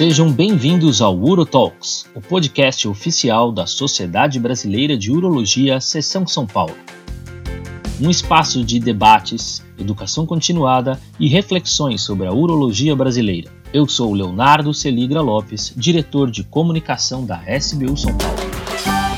Sejam 0.00 0.32
bem-vindos 0.32 1.02
ao 1.02 1.14
UroTalks, 1.14 2.06
o 2.14 2.22
podcast 2.22 2.88
oficial 2.88 3.52
da 3.52 3.66
Sociedade 3.66 4.40
Brasileira 4.40 4.96
de 4.96 5.12
Urologia, 5.12 5.78
Seção 5.78 6.26
São 6.26 6.46
Paulo. 6.46 6.74
Um 8.00 8.08
espaço 8.08 8.64
de 8.64 8.80
debates, 8.80 9.62
educação 9.78 10.24
continuada 10.24 10.98
e 11.18 11.28
reflexões 11.28 12.00
sobre 12.00 12.26
a 12.26 12.32
urologia 12.32 12.96
brasileira. 12.96 13.50
Eu 13.74 13.86
sou 13.86 14.14
Leonardo 14.14 14.72
Celigra 14.72 15.20
Lopes, 15.20 15.74
diretor 15.76 16.30
de 16.30 16.44
comunicação 16.44 17.26
da 17.26 17.42
SBU 17.58 17.94
São 17.98 18.16
Paulo. 18.16 18.38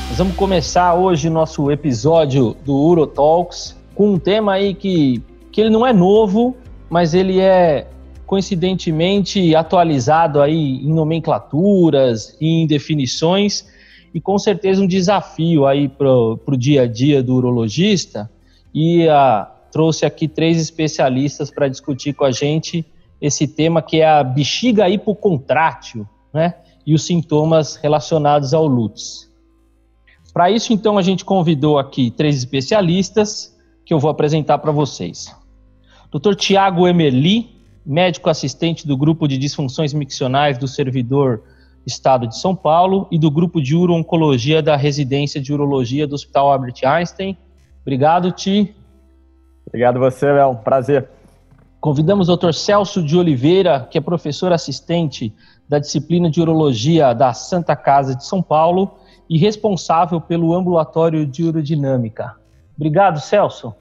Nós 0.09 0.17
vamos 0.17 0.35
começar 0.35 0.95
hoje 0.95 1.29
nosso 1.29 1.71
episódio 1.71 2.57
do 2.65 2.75
UroTalks 2.75 3.73
com 3.95 4.15
um 4.15 4.19
tema 4.19 4.55
aí 4.55 4.73
que, 4.73 5.23
que 5.49 5.61
ele 5.61 5.69
não 5.69 5.87
é 5.87 5.93
novo, 5.93 6.57
mas 6.89 7.13
ele 7.13 7.39
é 7.39 7.87
coincidentemente 8.33 9.55
atualizado 9.55 10.41
aí 10.41 10.83
em 10.83 10.91
nomenclaturas 10.91 12.35
e 12.41 12.63
em 12.63 12.65
definições 12.65 13.63
e 14.11 14.19
com 14.19 14.39
certeza 14.39 14.81
um 14.81 14.87
desafio 14.87 15.67
aí 15.67 15.87
para 15.87 16.09
o 16.09 16.57
dia 16.57 16.81
a 16.81 16.87
dia 16.87 17.21
do 17.21 17.35
urologista 17.35 18.27
e 18.73 19.07
a, 19.07 19.45
trouxe 19.71 20.03
aqui 20.03 20.27
três 20.27 20.59
especialistas 20.59 21.51
para 21.51 21.67
discutir 21.67 22.13
com 22.13 22.25
a 22.25 22.31
gente 22.31 22.83
esse 23.21 23.47
tema 23.47 23.83
que 23.83 24.01
é 24.01 24.07
a 24.07 24.23
bexiga 24.23 24.89
hipocontrátil, 24.89 26.09
né, 26.33 26.55
e 26.87 26.95
os 26.95 27.05
sintomas 27.05 27.75
relacionados 27.75 28.51
ao 28.51 28.65
LUTS. 28.65 29.31
Para 30.33 30.49
isso, 30.49 30.73
então, 30.73 30.97
a 30.97 31.03
gente 31.03 31.23
convidou 31.23 31.77
aqui 31.77 32.09
três 32.09 32.35
especialistas 32.35 33.55
que 33.85 33.93
eu 33.93 33.99
vou 33.99 34.09
apresentar 34.09 34.57
para 34.57 34.71
vocês. 34.71 35.31
Dr. 36.11 36.33
Tiago 36.33 36.87
Emerli, 36.87 37.52
médico 37.85 38.29
assistente 38.29 38.87
do 38.87 38.95
grupo 38.95 39.27
de 39.27 39.37
disfunções 39.37 39.93
miccionais 39.93 40.57
do 40.57 40.67
servidor 40.67 41.43
Estado 41.85 42.27
de 42.27 42.37
São 42.37 42.55
Paulo 42.55 43.07
e 43.11 43.19
do 43.19 43.29
grupo 43.29 43.61
de 43.61 43.75
uro-oncologia 43.75 44.61
da 44.61 44.75
residência 44.75 45.41
de 45.41 45.53
urologia 45.53 46.07
do 46.07 46.15
Hospital 46.15 46.51
Albert 46.51 46.75
Einstein. 46.85 47.37
Obrigado, 47.81 48.31
Ti. 48.31 48.73
Obrigado 49.67 49.99
você, 49.99 50.31
Léo. 50.31 50.55
Prazer. 50.55 51.09
Convidamos 51.81 52.29
o 52.29 52.37
Dr. 52.37 52.53
Celso 52.53 53.03
de 53.03 53.17
Oliveira, 53.17 53.85
que 53.91 53.97
é 53.97 54.01
professor 54.01 54.53
assistente 54.53 55.33
da 55.67 55.79
disciplina 55.79 56.29
de 56.29 56.39
urologia 56.39 57.13
da 57.13 57.33
Santa 57.33 57.75
Casa 57.75 58.15
de 58.15 58.25
São 58.25 58.41
Paulo 58.41 58.95
e 59.29 59.37
responsável 59.37 60.21
pelo 60.21 60.53
ambulatório 60.53 61.25
de 61.25 61.43
urodinâmica. 61.43 62.35
Obrigado, 62.77 63.19
Celso. 63.19 63.73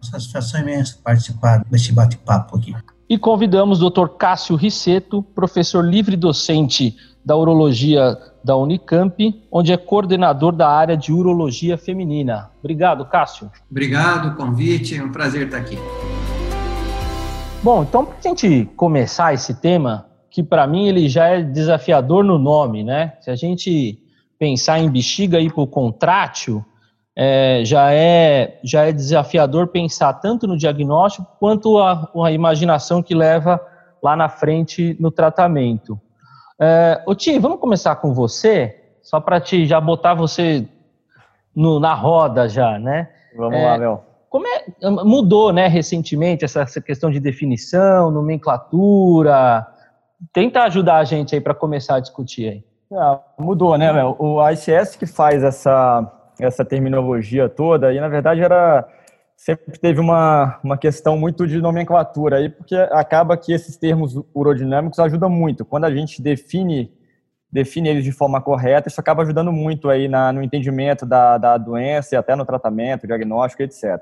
Satisfação 0.00 0.60
imensa 0.60 0.98
participar 1.04 1.62
desse 1.70 1.92
bate-papo 1.92 2.56
aqui. 2.56 2.74
E 3.12 3.18
convidamos 3.18 3.82
o 3.82 3.90
Dr. 3.90 4.08
Cássio 4.16 4.56
Risseto, 4.56 5.22
professor 5.22 5.84
livre 5.84 6.16
docente 6.16 6.96
da 7.22 7.36
urologia 7.36 8.16
da 8.42 8.56
Unicamp, 8.56 9.44
onde 9.52 9.70
é 9.70 9.76
coordenador 9.76 10.50
da 10.50 10.66
área 10.70 10.96
de 10.96 11.12
urologia 11.12 11.76
feminina. 11.76 12.50
Obrigado, 12.60 13.04
Cássio. 13.04 13.50
Obrigado, 13.70 14.34
convite, 14.34 14.96
é 14.96 15.04
um 15.04 15.12
prazer 15.12 15.44
estar 15.44 15.58
aqui. 15.58 15.76
Bom, 17.62 17.82
então 17.82 18.06
para 18.06 18.16
a 18.18 18.22
gente 18.22 18.66
começar 18.76 19.34
esse 19.34 19.60
tema, 19.60 20.06
que 20.30 20.42
para 20.42 20.66
mim 20.66 20.88
ele 20.88 21.06
já 21.06 21.26
é 21.26 21.42
desafiador 21.42 22.24
no 22.24 22.38
nome, 22.38 22.82
né? 22.82 23.12
Se 23.20 23.30
a 23.30 23.36
gente 23.36 23.98
pensar 24.38 24.78
em 24.78 24.88
bexiga 24.88 25.38
hipocontrátil, 25.38 26.64
é, 27.14 27.62
já, 27.64 27.92
é, 27.92 28.58
já 28.64 28.84
é 28.84 28.92
desafiador 28.92 29.68
pensar 29.68 30.14
tanto 30.14 30.46
no 30.46 30.56
diagnóstico 30.56 31.26
quanto 31.38 31.78
a, 31.78 32.10
a 32.24 32.32
imaginação 32.32 33.02
que 33.02 33.14
leva 33.14 33.60
lá 34.02 34.16
na 34.16 34.28
frente 34.28 34.96
no 34.98 35.10
tratamento. 35.10 36.00
É, 36.60 37.02
ô 37.06 37.14
Ti, 37.14 37.38
vamos 37.38 37.60
começar 37.60 37.96
com 37.96 38.14
você, 38.14 38.94
só 39.02 39.20
para 39.20 39.40
te 39.40 39.66
já 39.66 39.80
botar 39.80 40.14
você 40.14 40.66
no, 41.54 41.78
na 41.78 41.94
roda 41.94 42.48
já, 42.48 42.78
né? 42.78 43.10
Vamos 43.36 43.58
é, 43.58 43.64
lá, 43.64 43.76
Léo. 43.76 44.00
Como 44.30 44.46
é, 44.46 44.64
mudou, 45.04 45.52
né, 45.52 45.66
recentemente 45.66 46.44
essa, 46.44 46.62
essa 46.62 46.80
questão 46.80 47.10
de 47.10 47.20
definição, 47.20 48.10
nomenclatura? 48.10 49.66
Tenta 50.32 50.62
ajudar 50.62 50.96
a 50.96 51.04
gente 51.04 51.34
aí 51.34 51.40
para 51.40 51.54
começar 51.54 51.96
a 51.96 52.00
discutir 52.00 52.48
aí. 52.48 52.64
Ah, 52.94 53.20
mudou, 53.38 53.76
né, 53.76 53.90
Léo? 53.92 54.16
O 54.18 54.50
ICS 54.50 54.96
que 54.96 55.06
faz 55.06 55.42
essa 55.42 56.21
essa 56.38 56.64
terminologia 56.64 57.48
toda, 57.48 57.92
e 57.92 58.00
na 58.00 58.08
verdade 58.08 58.40
era 58.40 58.88
sempre 59.36 59.76
teve 59.78 60.00
uma, 60.00 60.60
uma 60.62 60.78
questão 60.78 61.18
muito 61.18 61.46
de 61.48 61.60
nomenclatura 61.60 62.36
aí, 62.36 62.48
porque 62.48 62.76
acaba 62.76 63.36
que 63.36 63.52
esses 63.52 63.76
termos 63.76 64.14
urodinâmicos 64.32 65.00
ajudam 65.00 65.28
muito. 65.28 65.64
Quando 65.64 65.84
a 65.84 65.90
gente 65.90 66.22
define 66.22 66.92
define 67.52 67.90
eles 67.90 68.04
de 68.04 68.12
forma 68.12 68.40
correta, 68.40 68.88
isso 68.88 68.98
acaba 68.98 69.22
ajudando 69.22 69.52
muito 69.52 69.90
aí 69.90 70.08
na, 70.08 70.32
no 70.32 70.42
entendimento 70.42 71.04
da, 71.04 71.36
da 71.36 71.58
doença 71.58 72.14
e 72.14 72.18
até 72.18 72.34
no 72.34 72.46
tratamento, 72.46 73.06
diagnóstico, 73.06 73.62
etc. 73.62 74.00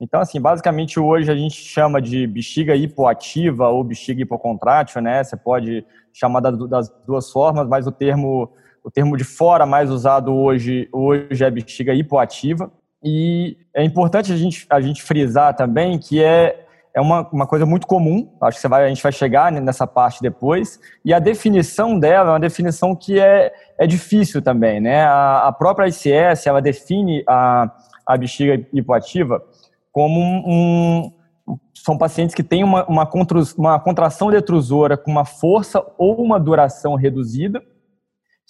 Então, 0.00 0.20
assim, 0.20 0.40
basicamente 0.40 1.00
hoje 1.00 1.28
a 1.28 1.34
gente 1.34 1.56
chama 1.56 2.00
de 2.00 2.28
bexiga 2.28 2.76
hipoativa 2.76 3.68
ou 3.68 3.82
bexiga 3.82 4.22
hipocontrátil, 4.22 5.02
né? 5.02 5.24
Você 5.24 5.36
pode 5.36 5.84
chamar 6.12 6.38
das 6.40 6.88
duas 7.04 7.28
formas, 7.32 7.66
mas 7.66 7.88
o 7.88 7.90
termo 7.92 8.52
o 8.82 8.90
termo 8.90 9.16
de 9.16 9.24
fora 9.24 9.64
mais 9.64 9.90
usado 9.90 10.34
hoje, 10.34 10.88
hoje 10.92 11.44
é 11.44 11.50
bexiga 11.50 11.94
hipoativa. 11.94 12.70
E 13.02 13.56
é 13.74 13.82
importante 13.82 14.32
a 14.32 14.36
gente, 14.36 14.66
a 14.70 14.80
gente 14.80 15.02
frisar 15.02 15.54
também 15.54 15.98
que 15.98 16.22
é, 16.22 16.66
é 16.94 17.00
uma, 17.00 17.28
uma 17.32 17.46
coisa 17.46 17.66
muito 17.66 17.86
comum, 17.86 18.30
acho 18.40 18.60
que 18.60 18.68
vai, 18.68 18.84
a 18.84 18.88
gente 18.88 19.02
vai 19.02 19.12
chegar 19.12 19.50
nessa 19.50 19.86
parte 19.86 20.20
depois, 20.20 20.78
e 21.04 21.12
a 21.12 21.18
definição 21.18 21.98
dela 21.98 22.30
é 22.30 22.32
uma 22.32 22.40
definição 22.40 22.94
que 22.94 23.18
é, 23.18 23.52
é 23.78 23.86
difícil 23.86 24.40
também. 24.40 24.80
Né? 24.80 25.02
A, 25.04 25.48
a 25.48 25.52
própria 25.52 25.88
ICS 25.88 26.46
ela 26.46 26.62
define 26.62 27.24
a, 27.26 27.70
a 28.06 28.16
bexiga 28.16 28.64
hipoativa 28.72 29.42
como 29.90 30.20
um, 30.20 30.42
um 30.46 31.58
são 31.74 31.98
pacientes 31.98 32.34
que 32.34 32.42
têm 32.44 32.62
uma, 32.62 32.86
uma, 32.86 33.08
uma 33.58 33.80
contração 33.80 34.30
detrusora 34.30 34.96
com 34.96 35.10
uma 35.10 35.24
força 35.24 35.84
ou 35.98 36.22
uma 36.22 36.38
duração 36.38 36.94
reduzida, 36.94 37.60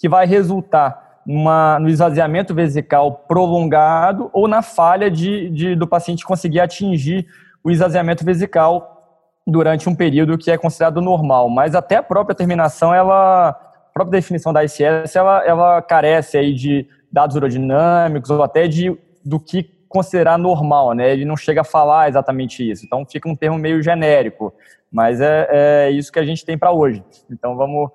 que 0.03 0.09
vai 0.09 0.25
resultar 0.25 1.21
numa, 1.25 1.79
no 1.79 1.87
esvaziamento 1.87 2.53
vesical 2.53 3.23
prolongado 3.25 4.29
ou 4.33 4.49
na 4.49 4.61
falha 4.61 5.09
de, 5.09 5.49
de, 5.49 5.75
do 5.77 5.87
paciente 5.87 6.25
conseguir 6.25 6.59
atingir 6.59 7.25
o 7.63 7.71
esvaziamento 7.71 8.25
vesical 8.25 9.31
durante 9.47 9.87
um 9.87 9.95
período 9.95 10.37
que 10.37 10.51
é 10.51 10.57
considerado 10.57 10.99
normal. 10.99 11.49
Mas 11.49 11.73
até 11.73 11.95
a 11.95 12.03
própria 12.03 12.35
terminação, 12.35 12.93
ela, 12.93 13.51
a 13.51 13.93
própria 13.93 14.19
definição 14.19 14.51
da 14.51 14.65
ICS, 14.65 15.15
ela, 15.15 15.41
ela 15.45 15.81
carece 15.81 16.37
aí 16.37 16.53
de 16.53 16.85
dados 17.09 17.37
urodinâmicos 17.37 18.29
ou 18.29 18.43
até 18.43 18.67
de 18.67 18.99
do 19.23 19.39
que 19.39 19.63
considerar 19.87 20.37
normal, 20.37 20.91
né? 20.91 21.13
Ele 21.13 21.23
não 21.23 21.37
chega 21.37 21.61
a 21.61 21.63
falar 21.63 22.09
exatamente 22.09 22.69
isso. 22.69 22.85
Então 22.85 23.05
fica 23.09 23.29
um 23.29 23.37
termo 23.37 23.57
meio 23.57 23.81
genérico, 23.81 24.53
mas 24.91 25.21
é, 25.21 25.47
é 25.49 25.91
isso 25.91 26.11
que 26.11 26.19
a 26.19 26.25
gente 26.25 26.43
tem 26.43 26.57
para 26.57 26.73
hoje. 26.73 27.01
Então 27.31 27.55
vamos 27.55 27.89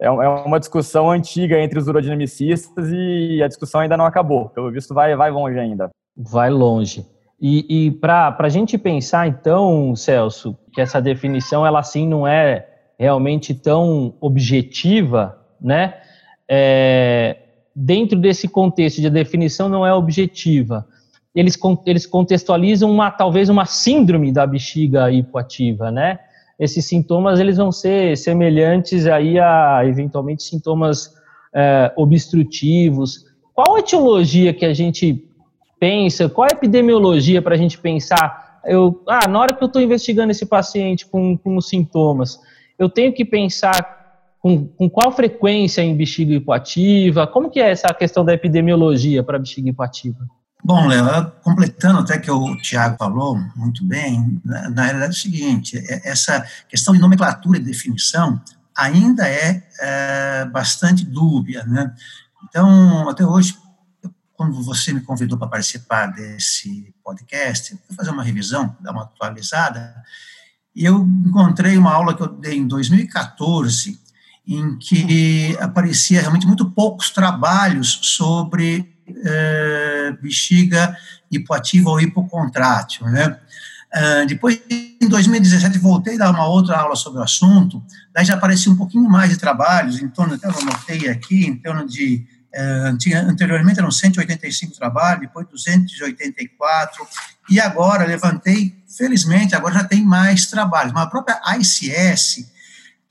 é, 0.00 0.06
é 0.06 0.10
uma 0.10 0.58
discussão 0.58 1.10
antiga 1.10 1.58
entre 1.60 1.78
os 1.78 1.86
urodinamicistas 1.86 2.90
e 2.90 3.42
a 3.42 3.48
discussão 3.48 3.80
ainda 3.80 3.96
não 3.96 4.06
acabou. 4.06 4.48
Pelo 4.50 4.70
visto, 4.70 4.94
vai, 4.94 5.14
vai 5.16 5.30
longe 5.30 5.58
ainda. 5.58 5.90
Vai 6.16 6.50
longe. 6.50 7.06
E, 7.40 7.86
e 7.86 7.90
para 7.90 8.36
a 8.38 8.48
gente 8.48 8.78
pensar, 8.78 9.26
então, 9.26 9.94
Celso, 9.96 10.56
que 10.72 10.80
essa 10.80 11.00
definição, 11.00 11.66
ela 11.66 11.80
assim 11.80 12.06
não 12.06 12.26
é 12.26 12.68
realmente 12.98 13.54
tão 13.54 14.14
objetiva, 14.20 15.38
né? 15.60 15.94
É, 16.48 17.36
dentro 17.74 18.18
desse 18.18 18.46
contexto 18.48 19.00
de 19.00 19.08
a 19.08 19.10
definição 19.10 19.68
não 19.68 19.84
é 19.84 19.92
objetiva, 19.92 20.86
eles, 21.34 21.58
eles 21.84 22.06
contextualizam 22.06 22.90
uma, 22.90 23.10
talvez 23.10 23.48
uma 23.48 23.66
síndrome 23.66 24.30
da 24.30 24.46
bexiga 24.46 25.10
hipoativa, 25.10 25.90
né? 25.90 26.20
Esses 26.58 26.86
sintomas 26.86 27.40
eles 27.40 27.56
vão 27.56 27.72
ser 27.72 28.16
semelhantes 28.16 29.06
aí 29.06 29.38
a 29.38 29.82
eventualmente 29.84 30.42
sintomas 30.42 31.12
é, 31.54 31.92
obstrutivos. 31.96 33.26
Qual 33.52 33.76
a 33.76 33.80
etiologia 33.80 34.52
que 34.52 34.64
a 34.64 34.72
gente 34.72 35.24
pensa? 35.78 36.28
Qual 36.28 36.46
a 36.50 36.54
epidemiologia 36.54 37.40
para 37.40 37.54
a 37.54 37.58
gente 37.58 37.78
pensar? 37.78 38.60
Eu, 38.64 39.02
ah, 39.06 39.28
na 39.28 39.40
hora 39.40 39.54
que 39.54 39.62
eu 39.62 39.66
estou 39.66 39.82
investigando 39.82 40.30
esse 40.30 40.46
paciente 40.46 41.06
com, 41.06 41.36
com 41.36 41.56
os 41.56 41.68
sintomas, 41.68 42.38
eu 42.78 42.88
tenho 42.88 43.12
que 43.12 43.24
pensar 43.24 44.04
com, 44.40 44.66
com, 44.66 44.90
qual 44.90 45.12
frequência 45.12 45.82
em 45.82 45.96
bexiga 45.96 46.34
hipoativa? 46.34 47.26
Como 47.26 47.50
que 47.50 47.60
é 47.60 47.70
essa 47.70 47.92
questão 47.94 48.24
da 48.24 48.34
epidemiologia 48.34 49.22
para 49.22 49.38
bexiga 49.38 49.70
hipoativa? 49.70 50.18
Bom, 50.66 50.86
Léo, 50.86 51.30
completando 51.42 51.98
até 51.98 52.18
que 52.18 52.30
o 52.30 52.56
Tiago 52.56 52.96
falou 52.96 53.36
muito 53.54 53.84
bem, 53.84 54.40
na, 54.42 54.70
na 54.70 54.84
realidade 54.84 55.12
é 55.12 55.18
o 55.18 55.20
seguinte, 55.20 55.76
é, 55.76 56.08
essa 56.08 56.40
questão 56.66 56.94
de 56.94 57.00
nomenclatura 57.00 57.58
e 57.58 57.62
definição 57.62 58.40
ainda 58.74 59.28
é, 59.28 59.62
é 59.78 60.44
bastante 60.46 61.04
dúbia, 61.04 61.64
né? 61.64 61.94
Então, 62.44 63.06
até 63.10 63.26
hoje, 63.26 63.58
quando 64.32 64.62
você 64.62 64.90
me 64.90 65.02
convidou 65.02 65.36
para 65.36 65.48
participar 65.48 66.06
desse 66.06 66.94
podcast, 67.04 67.78
eu 67.86 67.94
fazer 67.94 68.10
uma 68.10 68.24
revisão, 68.24 68.74
dar 68.80 68.92
uma 68.92 69.02
atualizada, 69.02 69.94
eu 70.74 71.06
encontrei 71.26 71.76
uma 71.76 71.92
aula 71.92 72.16
que 72.16 72.22
eu 72.22 72.28
dei 72.28 72.56
em 72.56 72.66
2014, 72.66 74.00
em 74.46 74.78
que 74.78 75.54
aparecia 75.60 76.22
realmente 76.22 76.46
muito 76.46 76.70
poucos 76.70 77.10
trabalhos 77.10 77.98
sobre 78.02 78.93
é, 79.24 80.12
bexiga 80.20 80.96
hipoativa 81.30 81.90
ou 81.90 82.00
hipocontrátil, 82.00 83.06
né? 83.06 83.38
Uh, 83.94 84.26
depois, 84.26 84.60
em 84.68 85.08
2017, 85.08 85.78
voltei 85.78 86.16
a 86.16 86.18
dar 86.18 86.30
uma 86.30 86.48
outra 86.48 86.76
aula 86.76 86.96
sobre 86.96 87.20
o 87.20 87.22
assunto, 87.22 87.80
daí 88.12 88.24
já 88.24 88.34
aparecia 88.34 88.72
um 88.72 88.76
pouquinho 88.76 89.08
mais 89.08 89.30
de 89.30 89.36
trabalhos, 89.36 90.02
em 90.02 90.08
torno, 90.08 90.34
até 90.34 90.48
eu 90.48 90.58
anotei 90.58 91.08
aqui, 91.08 91.46
em 91.46 91.56
torno 91.56 91.86
de, 91.86 92.26
uh, 92.52 92.98
tinha, 92.98 93.22
anteriormente 93.22 93.78
eram 93.78 93.92
185 93.92 94.74
trabalhos, 94.74 95.20
depois 95.20 95.46
284, 95.46 97.06
e 97.48 97.60
agora 97.60 98.04
levantei, 98.04 98.74
felizmente, 98.88 99.54
agora 99.54 99.74
já 99.74 99.84
tem 99.84 100.04
mais 100.04 100.46
trabalhos, 100.46 100.92
mas 100.92 101.04
a 101.04 101.10
própria 101.10 101.40
ICS 101.56 102.50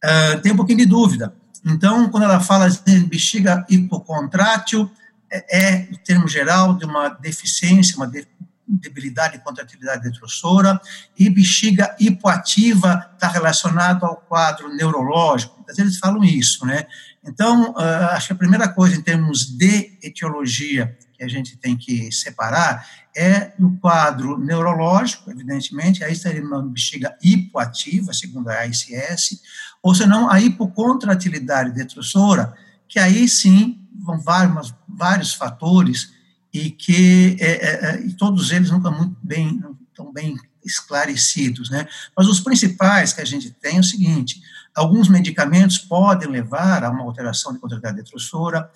uh, 0.04 0.42
tem 0.42 0.52
um 0.52 0.58
pouquinho 0.58 0.80
de 0.80 0.86
dúvida. 0.86 1.34
Então, 1.66 2.10
quando 2.10 2.24
ela 2.24 2.42
fala 2.42 2.70
de 2.70 3.00
bexiga 3.06 3.66
hipocontrátil, 3.70 4.92
é, 5.34 5.60
é, 5.60 5.76
em 5.90 5.96
termo 6.04 6.28
geral, 6.28 6.76
de 6.76 6.86
uma 6.86 7.10
deficiência, 7.10 7.98
uma 7.98 8.08
de, 8.08 8.28
debilidade 8.68 9.38
e 9.38 9.40
contratilidade 9.40 10.04
detrusora, 10.04 10.80
e 11.18 11.30
bexiga 11.30 11.96
hipoativa 12.00 13.12
está 13.14 13.28
relacionado 13.28 14.06
ao 14.06 14.18
quadro 14.18 14.74
neurológico. 14.76 15.56
Muitas 15.58 15.76
vezes 15.76 15.98
falam 15.98 16.24
isso, 16.24 16.66
né? 16.66 16.86
Então, 17.24 17.72
uh, 17.72 18.10
acho 18.12 18.28
que 18.28 18.34
a 18.34 18.38
primeira 18.38 18.68
coisa 18.68 18.96
em 18.96 19.02
termos 19.02 19.46
de 19.46 19.98
etiologia 20.04 20.98
que 21.14 21.24
a 21.24 21.28
gente 21.28 21.58
tem 21.58 21.78
que 21.78 22.12
separar 22.12 22.86
é 23.16 23.54
no 23.58 23.78
quadro 23.78 24.38
neurológico, 24.38 25.32
evidentemente, 25.32 26.04
aí 26.04 26.14
estaria 26.14 26.44
uma 26.44 26.62
bexiga 26.62 27.16
hipoativa, 27.24 28.14
segundo 28.14 28.50
a 28.50 28.66
ICS, 28.66 29.42
ou 29.82 29.94
senão 29.94 30.30
a 30.30 30.40
hipocontratilidade 30.42 31.72
detrusora, 31.72 32.54
que 32.94 33.00
aí 33.00 33.28
sim 33.28 33.82
vão 34.06 34.22
vários, 34.22 34.72
vários 34.88 35.34
fatores 35.34 36.14
e 36.54 36.70
que 36.70 37.36
é, 37.40 37.50
é, 37.50 37.90
é, 37.90 38.00
e 38.06 38.14
todos 38.14 38.52
eles 38.52 38.70
nunca 38.70 38.92
muito 38.92 39.18
bem 39.24 39.60
tão 39.96 40.14
bem 40.14 40.36
esclarecidos, 40.64 41.72
né? 41.72 41.88
Mas 42.16 42.28
os 42.28 42.40
principais 42.40 43.12
que 43.12 43.22
a 43.22 43.26
gente 43.26 43.50
tem 43.50 43.78
é 43.78 43.80
o 43.80 43.84
seguinte: 43.84 44.44
alguns 44.76 45.10
medicamentos 45.10 45.80
podem 45.80 46.30
levar 46.30 46.84
a 46.84 46.92
uma 46.92 47.02
alteração 47.02 47.52
de 47.52 47.58
contratilidade 47.58 47.98
detrusora, 47.98 48.70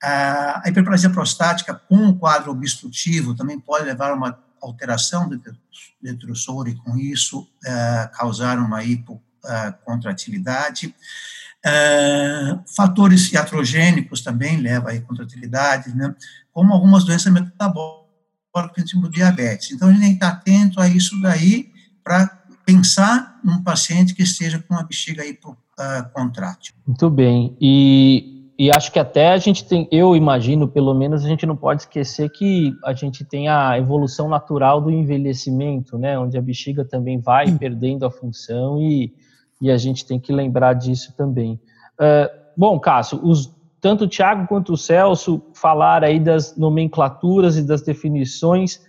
a 0.00 0.62
hiperplasia 0.66 1.10
prostática 1.10 1.74
com 1.74 2.16
quadro 2.16 2.52
obstrutivo 2.52 3.34
também 3.34 3.58
pode 3.58 3.86
levar 3.86 4.12
a 4.12 4.14
uma 4.14 4.38
alteração 4.62 5.28
de 5.28 5.40
detrusora 6.00 6.70
e 6.70 6.76
com 6.76 6.96
isso 6.96 7.40
uh, 7.40 8.08
causar 8.12 8.60
uma 8.60 8.84
hipocontratilidade. 8.84 10.86
Uh, 10.86 11.43
fatores 12.76 13.32
iatrogênicos 13.32 14.20
também 14.20 14.58
levam 14.58 14.90
a 14.90 15.00
contratilidade, 15.00 15.94
né? 15.94 16.14
como 16.52 16.72
algumas 16.72 17.04
doenças 17.04 17.32
metabólicas, 17.32 18.84
tipo 18.86 19.08
diabetes. 19.08 19.72
Então, 19.72 19.88
a 19.88 19.92
gente 19.92 20.00
tem 20.00 20.10
que 20.10 20.14
estar 20.16 20.28
atento 20.28 20.80
a 20.80 20.88
isso 20.88 21.20
daí 21.20 21.68
para 22.02 22.44
pensar 22.64 23.40
num 23.42 23.62
paciente 23.62 24.14
que 24.14 24.22
esteja 24.22 24.62
com 24.66 24.74
a 24.74 24.82
bexiga 24.82 25.24
hipocontrátil. 25.26 26.74
Muito 26.86 27.10
bem. 27.10 27.56
E, 27.60 28.52
e 28.58 28.70
acho 28.70 28.92
que 28.92 28.98
até 28.98 29.32
a 29.32 29.36
gente 29.36 29.64
tem, 29.64 29.88
eu 29.90 30.14
imagino, 30.14 30.68
pelo 30.68 30.94
menos, 30.94 31.24
a 31.24 31.28
gente 31.28 31.44
não 31.44 31.56
pode 31.56 31.82
esquecer 31.82 32.30
que 32.30 32.72
a 32.84 32.94
gente 32.94 33.24
tem 33.24 33.48
a 33.48 33.76
evolução 33.76 34.28
natural 34.28 34.80
do 34.80 34.90
envelhecimento, 34.90 35.98
né? 35.98 36.18
Onde 36.18 36.38
a 36.38 36.42
bexiga 36.42 36.84
também 36.84 37.18
vai 37.18 37.48
Sim. 37.48 37.58
perdendo 37.58 38.06
a 38.06 38.10
função 38.10 38.80
e, 38.80 39.12
e 39.64 39.70
a 39.70 39.78
gente 39.78 40.04
tem 40.04 40.20
que 40.20 40.30
lembrar 40.30 40.74
disso 40.74 41.14
também. 41.16 41.58
Uh, 41.94 42.28
bom, 42.54 42.78
Cássio, 42.78 43.18
os 43.22 43.50
tanto 43.80 44.04
o 44.04 44.08
Tiago 44.08 44.46
quanto 44.46 44.72
o 44.72 44.76
Celso 44.78 45.42
falaram 45.54 46.08
aí 46.08 46.18
das 46.18 46.56
nomenclaturas 46.56 47.58
e 47.58 47.62
das 47.62 47.82
definições 47.82 48.80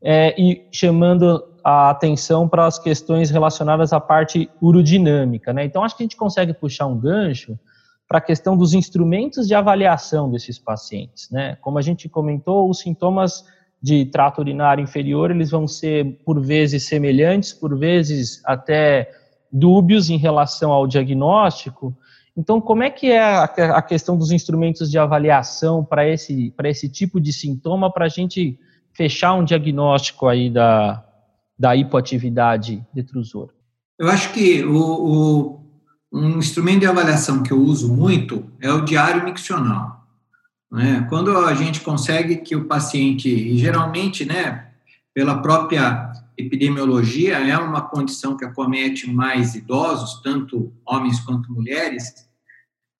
é, 0.00 0.40
e 0.40 0.64
chamando 0.70 1.44
a 1.64 1.90
atenção 1.90 2.48
para 2.48 2.64
as 2.64 2.78
questões 2.78 3.30
relacionadas 3.30 3.92
à 3.92 3.98
parte 3.98 4.48
urodinâmica. 4.62 5.52
Né? 5.52 5.64
Então, 5.64 5.82
acho 5.82 5.96
que 5.96 6.04
a 6.04 6.06
gente 6.06 6.16
consegue 6.16 6.54
puxar 6.54 6.86
um 6.86 6.96
gancho 6.96 7.58
para 8.06 8.18
a 8.18 8.20
questão 8.20 8.56
dos 8.56 8.74
instrumentos 8.74 9.48
de 9.48 9.56
avaliação 9.56 10.30
desses 10.30 10.56
pacientes. 10.56 11.28
Né? 11.30 11.56
Como 11.60 11.76
a 11.76 11.82
gente 11.82 12.08
comentou, 12.08 12.70
os 12.70 12.78
sintomas 12.78 13.44
de 13.82 14.06
trato 14.06 14.40
urinário 14.40 14.82
inferior, 14.82 15.32
eles 15.32 15.50
vão 15.50 15.66
ser, 15.66 16.20
por 16.24 16.40
vezes, 16.40 16.86
semelhantes, 16.86 17.52
por 17.52 17.76
vezes 17.76 18.40
até 18.44 19.10
dúbios 19.54 20.10
em 20.10 20.18
relação 20.18 20.72
ao 20.72 20.86
diagnóstico, 20.86 21.96
então, 22.36 22.60
como 22.60 22.82
é 22.82 22.90
que 22.90 23.12
é 23.12 23.22
a, 23.22 23.80
questão 23.80 24.16
dos 24.16 24.32
instrumentos 24.32 24.90
de 24.90 24.98
avaliação 24.98 25.84
para 25.84 26.08
esse, 26.08 26.52
esse 26.64 26.88
tipo 26.88 27.20
de 27.20 27.32
sintoma, 27.32 27.92
para 27.92 28.06
a 28.06 28.08
gente 28.08 28.58
fechar 28.92 29.34
um 29.34 29.44
diagnóstico 29.44 30.26
aí 30.26 30.50
da, 30.50 31.04
da 31.56 31.76
hipoatividade 31.76 32.84
detrusora? 32.92 33.50
Eu 33.96 34.08
acho 34.08 34.32
que 34.32 34.64
o, 34.64 34.76
o, 34.76 35.60
um 36.12 36.38
instrumento 36.38 36.80
de 36.80 36.86
avaliação 36.86 37.40
que 37.40 37.52
eu 37.52 37.62
uso 37.62 37.94
muito 37.94 38.50
é 38.60 38.72
o 38.72 38.84
diário 38.84 39.24
miccional. 39.24 40.04
Né? 40.72 41.06
Quando 41.08 41.38
a 41.38 41.54
gente 41.54 41.82
consegue 41.82 42.38
que 42.38 42.56
o 42.56 42.64
paciente, 42.64 43.56
geralmente, 43.56 44.24
né, 44.24 44.70
pela 45.14 45.40
própria 45.40 46.10
epidemiologia, 46.36 47.38
é 47.38 47.56
uma 47.56 47.82
condição 47.82 48.36
que 48.36 48.44
acomete 48.44 49.10
mais 49.10 49.54
idosos, 49.54 50.20
tanto 50.22 50.72
homens 50.84 51.20
quanto 51.20 51.52
mulheres, 51.52 52.24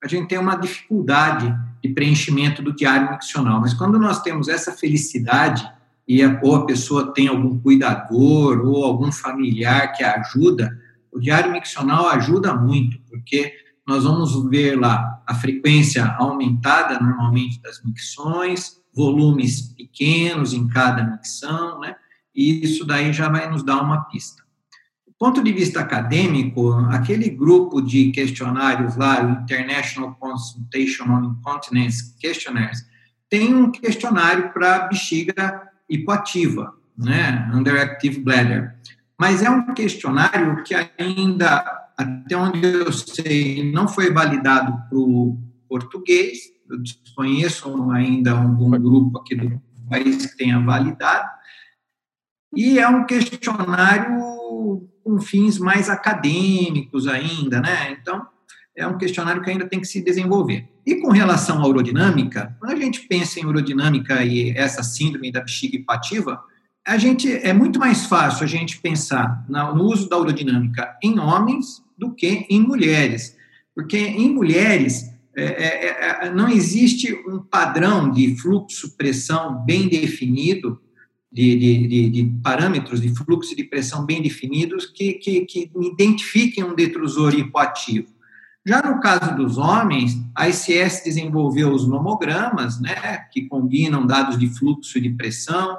a 0.04 0.08
gente 0.08 0.28
tem 0.28 0.38
uma 0.38 0.56
dificuldade 0.56 1.54
de 1.82 1.88
preenchimento 1.88 2.62
do 2.62 2.75
diário 2.75 3.10
miccional. 3.10 3.60
Mas 3.60 3.72
quando 3.72 3.98
nós 3.98 4.20
temos 4.20 4.48
essa 4.48 4.72
felicidade 4.72 5.66
e 6.06 6.22
a, 6.22 6.38
ou 6.42 6.56
a 6.56 6.66
pessoa 6.66 7.14
tem 7.14 7.28
algum 7.28 7.58
cuidador 7.58 8.66
ou 8.66 8.84
algum 8.84 9.10
familiar 9.10 9.92
que 9.92 10.04
ajuda, 10.04 10.78
o 11.10 11.19
diário 11.19 11.50
miccional 11.50 12.08
ajuda 12.08 12.54
muito, 12.54 12.98
porque 13.08 13.54
nós 13.86 14.04
vamos 14.04 14.48
ver 14.50 14.78
lá 14.78 15.22
a 15.26 15.34
frequência 15.34 16.04
aumentada 16.19 16.98
normalmente 16.98 17.60
das 17.62 17.82
micções, 17.82 18.82
volumes 18.94 19.75
pequenos 19.75 20.52
em 20.52 20.69
cada 20.69 21.02
micção, 21.02 21.81
né? 21.81 21.96
E 22.34 22.64
isso 22.64 22.84
daí 22.84 23.12
já 23.12 23.28
vai 23.28 23.48
nos 23.50 23.62
dar 23.62 23.81
uma 23.81 24.04
pista 24.04 24.44
ponto 25.25 25.42
de 25.42 25.52
vista 25.52 25.81
acadêmico, 25.81 26.72
aquele 26.90 27.31
grupo 27.31 27.81
de 27.81 28.10
questionários 28.10 28.94
lá, 28.94 29.25
o 29.25 29.31
International 29.42 30.14
Consultation 30.16 31.05
on 31.05 31.24
Incontinence 31.24 32.14
Questionnaires, 32.19 32.86
tem 33.31 33.55
um 33.55 33.70
questionário 33.70 34.53
para 34.53 34.86
bexiga 34.86 35.62
hipoativa, 35.88 36.74
né, 36.94 37.50
underactive 37.55 38.20
bladder. 38.20 38.76
Mas 39.19 39.43
é 39.43 39.48
um 39.48 39.72
questionário 39.72 40.62
que 40.62 40.74
ainda, 40.74 41.64
até 41.96 42.36
onde 42.36 42.62
eu 42.62 42.93
sei, 42.93 43.72
não 43.72 43.88
foi 43.88 44.12
validado 44.12 44.72
para 44.91 44.98
o 44.98 45.38
português. 45.67 46.38
Eu 46.69 46.82
desconheço 46.82 47.91
ainda 47.93 48.32
algum 48.32 48.70
grupo 48.72 49.19
aqui 49.20 49.34
do 49.36 49.58
país 49.88 50.26
que 50.26 50.36
tenha 50.36 50.60
validado. 50.60 51.31
E 52.56 52.79
é 52.79 52.89
um 52.89 53.05
questionário 53.05 54.19
com 55.03 55.20
fins 55.20 55.58
mais 55.58 55.89
acadêmicos 55.91 57.06
ainda, 57.06 57.61
né? 57.61 57.96
Então, 58.01 58.27
é 58.77 58.87
um 58.87 58.99
questionário 58.99 59.43
que 59.43 59.51
ainda 59.51 59.69
tem 59.69 59.81
que 59.81 59.87
se 59.87 60.03
desenvolver. 60.03 60.69
E 60.84 60.96
com 60.96 61.11
relação 61.11 61.63
à 61.63 61.67
urodinâmica, 61.67 62.56
quando 62.58 62.73
a 62.73 62.77
gente 62.77 63.01
pensa 63.01 63.39
em 63.39 63.46
urodinâmica 63.46 64.25
e 64.25 64.51
essa 64.51 64.82
síndrome 64.82 65.31
da 65.31 65.41
bexiga 65.41 65.77
hipativa, 65.77 66.43
a 66.87 66.99
gente 66.99 67.32
é 67.32 67.53
muito 67.53 67.79
mais 67.79 68.05
fácil 68.06 68.44
a 68.44 68.49
gente 68.49 68.81
pensar 68.81 69.44
no 69.49 69.84
uso 69.84 70.08
da 70.08 70.19
urodinâmica 70.19 70.96
em 71.03 71.19
homens 71.19 71.82
do 71.96 72.15
que 72.15 72.46
em 72.51 72.61
mulheres, 72.61 73.37
porque 73.75 73.96
em 73.96 74.29
mulheres 74.29 75.15
é, 75.37 75.44
é, 75.44 76.27
é, 76.27 76.31
não 76.31 76.49
existe 76.49 77.13
um 77.27 77.39
padrão 77.39 78.11
de 78.11 78.37
fluxo 78.37 78.96
pressão 78.96 79.65
bem 79.65 79.89
definido 79.89 80.81
de, 81.34 81.88
de, 81.88 82.10
de, 82.10 82.24
parâmetros 82.44 83.00
de 83.00 83.08
fluxo 83.08 83.56
de 83.56 83.64
pressão 83.64 84.06
bem 84.06 84.22
definidos 84.22 84.86
que, 84.86 85.14
que, 85.14 85.44
que 85.44 85.69
identifiquem 85.74 86.62
um 86.62 86.76
detrusor 86.76 87.34
hipoativo. 87.34 88.06
Já 88.64 88.81
no 88.81 89.00
caso 89.00 89.36
dos 89.36 89.58
homens, 89.58 90.17
a 90.32 90.48
ICS 90.48 91.03
desenvolveu 91.05 91.72
os 91.72 91.88
nomogramas, 91.88 92.81
né, 92.81 93.26
que 93.32 93.48
combinam 93.48 94.06
dados 94.06 94.38
de 94.38 94.48
fluxo 94.48 94.96
e 94.96 95.00
de 95.00 95.10
pressão. 95.10 95.76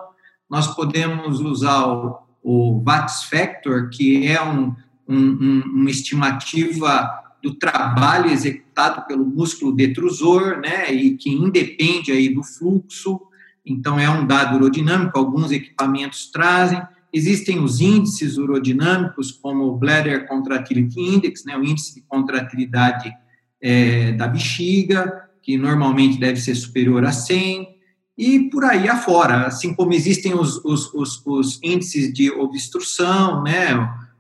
Nós 0.50 0.68
podemos 0.76 1.40
usar 1.40 1.88
o, 1.88 2.20
o 2.44 2.84
VATS 2.84 3.24
Factor, 3.24 3.90
que 3.90 4.28
é 4.28 4.44
um, 4.44 4.76
um, 5.08 5.62
uma 5.74 5.90
estimativa 5.90 7.10
do 7.42 7.56
trabalho 7.56 8.30
executado 8.30 9.08
pelo 9.08 9.26
músculo 9.26 9.74
detrusor, 9.74 10.58
né, 10.58 10.94
e 10.94 11.16
que 11.16 11.30
independe 11.30 12.12
aí 12.12 12.28
do 12.28 12.44
fluxo. 12.44 13.22
Então, 13.66 14.00
é 14.00 14.10
um 14.10 14.26
dado 14.26 14.56
urodinâmico, 14.56 15.18
alguns 15.18 15.52
equipamentos 15.52 16.30
trazem. 16.32 16.82
Existem 17.12 17.60
os 17.60 17.82
índices 17.82 18.38
urodinâmicos, 18.38 19.32
como 19.32 19.64
o 19.64 19.78
Bladder 19.78 20.28
Contractility 20.28 21.00
Index, 21.00 21.46
né, 21.46 21.58
o 21.58 21.64
índice 21.64 21.96
de 21.96 22.02
contratilidade 22.02 23.12
é, 23.62 24.12
da 24.12 24.28
bexiga, 24.28 25.24
que 25.42 25.58
normalmente 25.58 26.20
deve 26.20 26.40
ser 26.40 26.56
superior 26.56 27.06
a 27.06 27.12
100, 27.12 27.76
e 28.18 28.50
por 28.50 28.64
aí 28.64 28.88
afora, 28.88 29.46
assim 29.46 29.74
como 29.74 29.94
existem 29.94 30.34
os, 30.34 30.64
os, 30.64 30.94
os, 30.94 31.22
os 31.26 31.60
índices 31.62 32.14
de 32.14 32.32
obstrução, 32.32 33.44
né, 33.44 33.74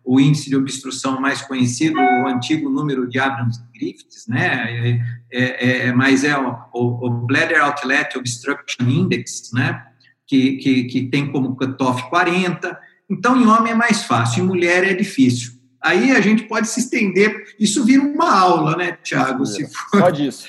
o 0.05 0.19
índice 0.19 0.49
de 0.49 0.55
obstrução 0.55 1.19
mais 1.19 1.41
conhecido, 1.41 1.99
o 1.99 2.27
antigo 2.27 2.69
número 2.69 3.09
de 3.09 3.17
Abrams-Griffiths, 3.17 4.27
né, 4.27 5.01
é, 5.31 5.47
é, 5.47 5.87
é, 5.87 5.93
mas 5.93 6.23
é 6.23 6.37
o, 6.37 6.55
o, 6.73 7.09
Bladder 7.09 7.63
Outlet 7.63 8.15
Obstruction 8.17 8.87
Index, 8.87 9.51
né, 9.51 9.83
que, 10.27 10.57
que, 10.57 10.83
que 10.83 11.07
tem 11.07 11.31
como 11.31 11.55
cutoff 11.55 12.07
40, 12.09 12.79
então 13.09 13.35
em 13.35 13.47
homem 13.47 13.73
é 13.73 13.75
mais 13.75 14.03
fácil, 14.03 14.43
em 14.43 14.47
mulher 14.47 14.83
é 14.83 14.93
difícil. 14.93 15.53
Aí 15.83 16.11
a 16.11 16.21
gente 16.21 16.43
pode 16.43 16.67
se 16.67 16.79
estender, 16.79 17.55
isso 17.59 17.83
vira 17.83 18.03
uma 18.03 18.31
aula, 18.31 18.75
né, 18.77 18.97
Tiago? 19.03 19.45
Se 19.45 19.67
for... 19.67 19.99
Só 19.99 20.09
disso 20.09 20.47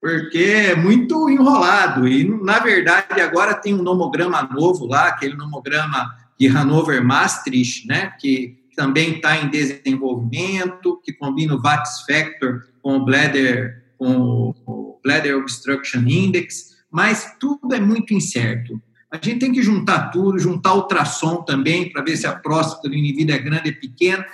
porque 0.00 0.38
é 0.38 0.74
muito 0.74 1.30
enrolado. 1.30 2.08
E, 2.08 2.24
na 2.42 2.58
verdade, 2.58 3.20
agora 3.20 3.54
tem 3.54 3.72
um 3.72 3.84
nomograma 3.84 4.42
novo 4.42 4.84
lá, 4.84 5.06
aquele 5.06 5.36
nomograma 5.36 6.12
de 6.36 6.48
Hanover 6.48 7.04
Maastricht, 7.04 7.86
né, 7.86 8.12
que 8.18 8.61
também 8.74 9.16
está 9.16 9.36
em 9.36 9.48
desenvolvimento, 9.48 11.00
que 11.04 11.12
combina 11.12 11.54
o 11.54 11.60
VAX 11.60 12.04
Factor 12.06 12.62
com 12.80 12.96
o 12.96 13.04
Bladder, 13.04 13.84
com 13.98 14.54
o 14.66 15.00
Bladder 15.02 15.36
Obstruction 15.36 16.00
Index, 16.00 16.72
mas 16.90 17.36
tudo 17.38 17.74
é 17.74 17.80
muito 17.80 18.12
incerto. 18.14 18.80
A 19.10 19.16
gente 19.16 19.40
tem 19.40 19.52
que 19.52 19.62
juntar 19.62 20.10
tudo, 20.10 20.38
juntar 20.38 20.74
ultrassom 20.74 21.42
também, 21.42 21.92
para 21.92 22.02
ver 22.02 22.16
se 22.16 22.26
a 22.26 22.34
próstata 22.34 22.88
do 22.88 22.94
indivíduo 22.94 23.34
é 23.34 23.38
grande 23.38 23.68
ou 23.68 23.76
pequena, 23.76 24.24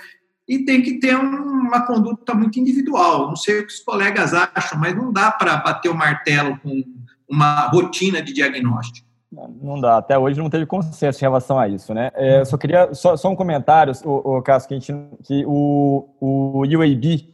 e 0.47 0.65
tem 0.65 0.81
que 0.81 0.99
ter 0.99 1.15
uma 1.15 1.85
conduta 1.85 2.33
muito 2.33 2.59
individual. 2.59 3.27
Não 3.27 3.35
sei 3.35 3.59
o 3.59 3.67
que 3.67 3.73
os 3.73 3.81
colegas 3.81 4.33
acham, 4.33 4.79
mas 4.79 4.95
não 4.95 5.11
dá 5.11 5.29
para 5.31 5.57
bater 5.57 5.89
o 5.89 5.95
martelo 5.95 6.57
com 6.59 6.83
uma 7.29 7.67
rotina 7.67 8.21
de 8.21 8.33
diagnóstico. 8.33 9.08
Não 9.31 9.79
dá, 9.79 9.97
até 9.97 10.17
hoje 10.17 10.39
não 10.39 10.49
teve 10.49 10.65
consenso 10.65 11.19
em 11.19 11.21
relação 11.21 11.59
a 11.59 11.67
isso, 11.67 11.93
né? 11.93 12.09
É, 12.15 12.43
só 12.43 12.57
queria, 12.57 12.93
só, 12.95 13.15
só 13.15 13.29
um 13.29 13.35
comentário, 13.35 13.93
o, 14.03 14.37
o 14.37 14.41
caso 14.41 14.67
que, 14.67 14.73
a 14.73 14.79
gente, 14.79 14.91
que 15.23 15.45
o, 15.45 16.09
o 16.19 16.61
UAB, 16.65 17.29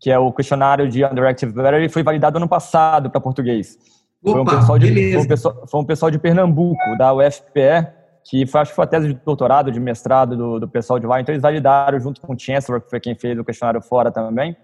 que 0.00 0.10
é 0.10 0.18
o 0.18 0.32
questionário 0.32 0.88
de 0.88 1.04
Underactive 1.04 1.52
Bladder, 1.52 1.88
foi 1.90 2.02
validado 2.02 2.38
ano 2.38 2.48
passado 2.48 3.08
para 3.08 3.20
português. 3.20 3.78
Opa, 4.20 4.32
foi, 4.32 4.40
um 4.40 4.44
pessoal 4.44 4.78
de, 4.80 5.12
foi, 5.12 5.22
um 5.22 5.28
pessoal, 5.28 5.66
foi 5.68 5.80
um 5.80 5.84
pessoal 5.84 6.10
de 6.10 6.18
Pernambuco, 6.18 6.98
da 6.98 7.14
UFPE, 7.14 7.86
que 8.28 8.44
foi, 8.44 8.60
acho 8.60 8.72
que 8.72 8.76
foi 8.76 8.84
a 8.84 8.88
tese 8.88 9.06
de 9.06 9.14
doutorado, 9.14 9.70
de 9.70 9.78
mestrado 9.78 10.36
do, 10.36 10.58
do 10.58 10.68
pessoal 10.68 10.98
de 10.98 11.06
lá, 11.06 11.20
então 11.20 11.32
eles 11.32 11.42
validaram 11.42 12.00
junto 12.00 12.20
com 12.20 12.34
o 12.34 12.38
Chancellor, 12.38 12.80
que 12.80 12.90
foi 12.90 12.98
quem 12.98 13.14
fez 13.14 13.38
o 13.38 13.44
questionário 13.44 13.80
fora 13.80 14.10
também. 14.10 14.56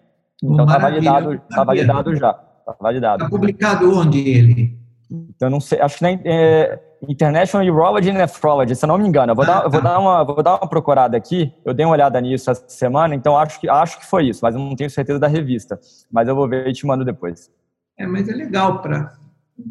Então 0.42 0.64
está 0.64 0.78
validado, 0.78 1.40
tá 1.48 1.62
validado 1.62 2.16
já. 2.16 2.30
Está 2.58 2.76
validado. 2.80 3.24
Está 3.24 3.30
publicado 3.30 3.96
onde 3.96 4.28
ele? 4.28 4.83
Então 5.10 5.50
não 5.50 5.60
sei, 5.60 5.80
acho 5.80 5.98
que 5.98 6.02
na 6.02 6.10
é, 6.24 6.80
International 7.08 7.66
Urology 7.66 8.10
and 8.10 8.14
Nephrology, 8.14 8.74
se 8.74 8.84
eu 8.84 8.88
não 8.88 8.98
me 8.98 9.06
engano. 9.06 9.32
Eu 9.32 9.36
vou, 9.36 9.44
ah, 9.44 9.48
dar, 9.48 9.62
tá. 9.62 9.68
vou, 9.68 9.82
dar 9.82 9.98
uma, 9.98 10.24
vou 10.24 10.42
dar 10.42 10.56
uma 10.56 10.68
procurada 10.68 11.16
aqui, 11.16 11.52
eu 11.64 11.74
dei 11.74 11.84
uma 11.84 11.92
olhada 11.92 12.20
nisso 12.20 12.50
essa 12.50 12.68
semana, 12.68 13.14
então 13.14 13.38
acho 13.38 13.60
que, 13.60 13.68
acho 13.68 13.98
que 13.98 14.06
foi 14.06 14.28
isso, 14.28 14.40
mas 14.42 14.54
eu 14.54 14.60
não 14.60 14.74
tenho 14.74 14.90
certeza 14.90 15.18
da 15.18 15.28
revista. 15.28 15.78
Mas 16.10 16.28
eu 16.28 16.34
vou 16.34 16.48
ver 16.48 16.68
e 16.68 16.72
te 16.72 16.86
mando 16.86 17.04
depois. 17.04 17.50
É, 17.98 18.06
mas 18.06 18.28
é 18.28 18.32
legal 18.32 18.80
para 18.80 19.12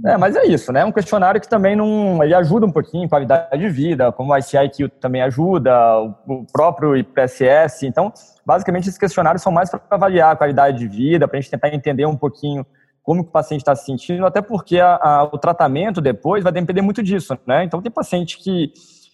é, 0.05 0.15
mas 0.15 0.35
é 0.35 0.45
isso, 0.45 0.71
né? 0.71 0.79
É 0.79 0.85
um 0.85 0.93
questionário 0.93 1.41
que 1.41 1.47
também 1.47 1.75
não. 1.75 2.23
Ele 2.23 2.33
ajuda 2.33 2.65
um 2.65 2.71
pouquinho 2.71 3.09
qualidade 3.09 3.57
de 3.57 3.67
vida, 3.67 4.13
como 4.13 4.31
o 4.31 4.37
ICIQ 4.37 4.87
também 4.99 5.21
ajuda, 5.21 5.99
o 6.25 6.45
próprio 6.53 6.95
IPSS. 6.95 7.85
Então, 7.85 8.11
basicamente, 8.45 8.83
esses 8.83 8.97
questionários 8.97 9.43
são 9.43 9.51
mais 9.51 9.69
para 9.69 9.81
avaliar 9.89 10.31
a 10.31 10.35
qualidade 10.37 10.79
de 10.79 10.87
vida, 10.87 11.27
para 11.27 11.37
a 11.37 11.41
gente 11.41 11.51
tentar 11.51 11.73
entender 11.73 12.05
um 12.05 12.15
pouquinho 12.15 12.65
como 13.03 13.21
o 13.21 13.25
paciente 13.25 13.61
está 13.61 13.75
se 13.75 13.85
sentindo, 13.85 14.25
até 14.25 14.41
porque 14.41 14.79
a, 14.79 14.95
a, 14.95 15.23
o 15.25 15.37
tratamento 15.37 15.99
depois 15.99 16.43
vai 16.43 16.53
depender 16.53 16.81
muito 16.81 17.03
disso, 17.03 17.37
né? 17.45 17.63
Então, 17.63 17.81
tem 17.81 17.91
paciente 17.91 18.37
que, 18.37 18.71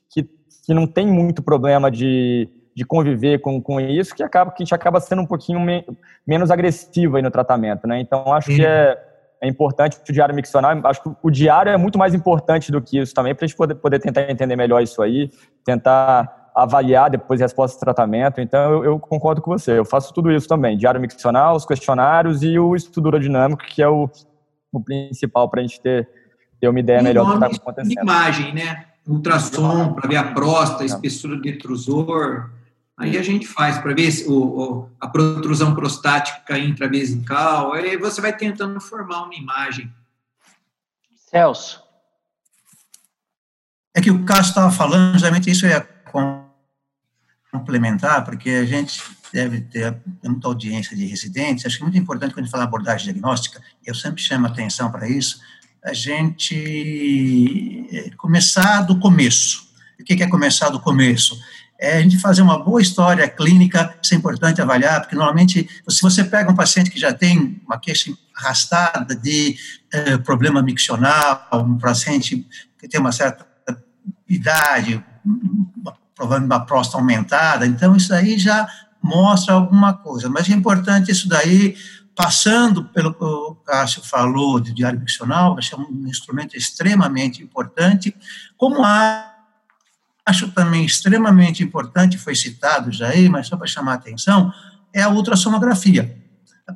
que, 0.10 0.30
que 0.66 0.74
não 0.74 0.86
tem 0.86 1.08
muito 1.08 1.42
problema 1.42 1.90
de, 1.90 2.48
de 2.76 2.86
conviver 2.86 3.40
com, 3.40 3.60
com 3.60 3.80
isso, 3.82 4.16
que 4.16 4.22
acaba 4.22 4.52
que 4.52 4.62
a 4.62 4.66
gente 4.66 4.76
acaba 4.76 5.00
sendo 5.00 5.24
um 5.24 5.26
pouquinho 5.26 5.60
me, 5.60 5.84
menos 6.26 6.52
agressivo 6.52 7.18
aí 7.18 7.24
no 7.24 7.32
tratamento, 7.32 7.88
né? 7.88 8.00
Então, 8.00 8.32
acho 8.32 8.48
que 8.48 8.64
é 8.64 9.10
é 9.42 9.48
importante 9.48 9.98
o 10.08 10.14
diário 10.14 10.36
miccional. 10.36 10.72
Acho 10.84 11.02
que 11.02 11.10
o 11.24 11.32
diário 11.32 11.72
é 11.72 11.78
muito 11.78 11.98
mais 11.98 12.14
importante 12.14 12.72
do 12.72 12.82
que 12.82 13.00
isso 13.00 13.14
também, 13.14 13.34
para 13.34 13.46
a 13.46 13.48
gente 13.48 13.56
poder, 13.56 13.76
poder 13.76 14.00
tentar 14.00 14.30
entender 14.30 14.56
melhor 14.56 14.82
isso 14.82 15.02
aí, 15.02 15.32
tentar 15.64 16.39
avaliar 16.56 17.10
depois 17.10 17.40
respostas 17.40 17.78
de 17.78 17.86
tratamento. 17.86 18.42
Então, 18.42 18.72
eu, 18.72 18.84
eu, 18.86 19.00
concordo 19.00 19.42
com 19.42 19.52
você. 19.52 19.78
Eu 19.78 19.86
faço 19.86 20.14
tudo 20.14 20.32
isso 20.32 20.48
também: 20.48 20.78
diário 20.78 21.00
miccional, 21.00 21.56
os 21.56 21.66
questionários 21.66 22.44
e 22.44 22.58
o 22.58 22.76
estudo 22.76 23.20
dinâmico, 23.20 23.64
que 23.64 23.82
é 23.82 23.88
o, 23.88 24.10
o 24.72 24.82
principal 24.82 25.50
para 25.50 25.62
a 25.62 25.64
gente 25.64 25.80
ter, 25.80 26.10
ter 26.60 26.68
uma 26.68 26.80
ideia 26.80 27.00
e 27.00 27.04
melhor 27.04 27.26
do 27.26 27.40
que 27.40 27.46
está 27.46 27.62
acontecendo. 27.62 28.02
Imagem, 28.02 28.54
né? 28.54 28.86
Ultrassom 29.08 29.94
para 29.94 30.08
ver 30.08 30.18
a 30.18 30.34
próstata, 30.34 30.84
a 30.84 30.86
espessura 30.86 31.36
do 31.36 31.42
detrusor 31.42 32.50
Aí 33.00 33.18
a 33.18 33.24
gente 33.24 33.48
faz 33.48 33.78
para 33.78 33.94
ver 33.94 34.12
se 34.12 34.28
o, 34.28 34.34
o, 34.34 34.90
a 35.00 35.08
protrusão 35.08 35.74
prostática 35.74 36.60
intravesical, 36.60 37.72
aí 37.72 37.96
você 37.96 38.20
vai 38.20 38.36
tentando 38.36 38.80
formar 38.82 39.24
uma 39.24 39.34
imagem. 39.34 39.90
Celso. 41.30 41.82
É 43.96 44.02
que 44.02 44.12
o 44.12 44.26
Cássio 44.26 44.50
estava 44.50 44.70
falando, 44.70 45.14
justamente 45.14 45.50
isso 45.50 45.66
ia 45.66 45.80
complementar, 47.52 48.24
porque 48.24 48.50
a 48.50 48.66
gente 48.66 49.02
deve 49.34 49.62
ter 49.62 49.96
muita 50.24 50.48
audiência 50.48 50.96
de 50.96 51.06
residentes, 51.06 51.66
acho 51.66 51.78
que 51.78 51.84
é 51.84 51.86
muito 51.86 51.98
importante 51.98 52.34
quando 52.34 52.40
a 52.40 52.44
gente 52.44 52.52
fala 52.52 52.64
abordagem 52.64 53.06
diagnóstica, 53.06 53.62
eu 53.86 53.94
sempre 53.94 54.22
chamo 54.22 54.48
atenção 54.48 54.92
para 54.92 55.08
isso, 55.08 55.40
a 55.84 55.94
gente 55.94 57.88
eh, 57.92 58.10
começar 58.18 58.82
do 58.82 59.00
começo. 59.00 59.70
O 60.00 60.04
que 60.04 60.22
é 60.22 60.28
começar 60.28 60.70
do 60.70 60.80
começo? 60.80 61.40
é 61.80 61.98
a 61.98 62.02
gente 62.02 62.20
fazer 62.20 62.42
uma 62.42 62.62
boa 62.62 62.82
história 62.82 63.28
clínica, 63.28 63.98
isso 64.04 64.14
é 64.14 64.18
importante 64.18 64.62
avaliar, 64.62 65.00
porque 65.00 65.16
normalmente, 65.16 65.68
se 65.88 66.02
você 66.02 66.26
pega 66.26 66.52
um 66.52 66.56
paciente 66.56 66.92
que 66.92 67.00
já 67.00 67.14
tem 67.14 67.62
uma 67.66 67.80
queixa 67.80 68.12
arrastada 68.36 69.16
de 69.16 69.58
eh, 69.94 70.18
problema 70.18 70.62
miccional, 70.62 71.48
um 71.54 71.78
paciente 71.78 72.46
que 72.78 72.88
tem 72.88 73.00
uma 73.00 73.14
certa 73.14 73.48
idade, 74.28 75.02
provavelmente 76.20 76.52
uma 76.52 76.66
próstata 76.66 76.98
aumentada, 76.98 77.66
então 77.66 77.96
isso 77.96 78.14
aí 78.14 78.38
já 78.38 78.68
mostra 79.02 79.54
alguma 79.54 79.94
coisa, 79.94 80.28
mas 80.28 80.50
é 80.50 80.54
importante 80.54 81.10
isso 81.10 81.30
daí, 81.30 81.78
passando 82.14 82.84
pelo 82.84 83.14
que 83.14 83.24
o 83.24 83.56
Cássio 83.66 84.04
falou 84.04 84.60
de 84.60 84.74
diário 84.74 85.00
miccional, 85.00 85.54
vai 85.54 85.64
ser 85.64 85.76
um 85.76 86.06
instrumento 86.06 86.58
extremamente 86.58 87.42
importante, 87.42 88.14
como 88.58 88.84
acho 90.26 90.52
também 90.52 90.84
extremamente 90.84 91.64
importante, 91.64 92.18
foi 92.18 92.36
citado 92.36 92.92
já 92.92 93.08
aí, 93.08 93.30
mas 93.30 93.48
só 93.48 93.56
para 93.56 93.66
chamar 93.66 93.94
a 93.94 93.96
atenção, 93.96 94.52
é 94.94 95.02
a 95.02 95.10
ultrassonografia. 95.10 96.22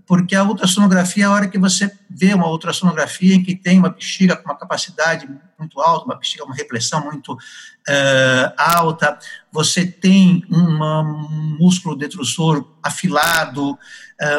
Porque 0.05 0.35
a 0.35 0.43
ultrassonografia 0.43 1.23
é 1.23 1.27
a 1.27 1.31
hora 1.31 1.47
que 1.47 1.57
você 1.57 1.91
vê 2.09 2.33
uma 2.33 2.47
ultrassonografia 2.47 3.35
em 3.35 3.43
que 3.43 3.55
tem 3.55 3.79
uma 3.79 3.89
bexiga 3.89 4.35
com 4.35 4.45
uma 4.45 4.57
capacidade 4.57 5.27
muito 5.57 5.79
alta, 5.79 6.05
uma 6.05 6.15
bexiga, 6.15 6.43
uma 6.43 6.55
repressão 6.55 7.03
muito 7.03 7.33
uh, 7.33 8.53
alta, 8.57 9.17
você 9.51 9.85
tem 9.85 10.43
um 10.49 11.57
músculo 11.57 11.95
detrusor 11.95 12.65
afilado, 12.81 13.71
uh, 13.71 13.77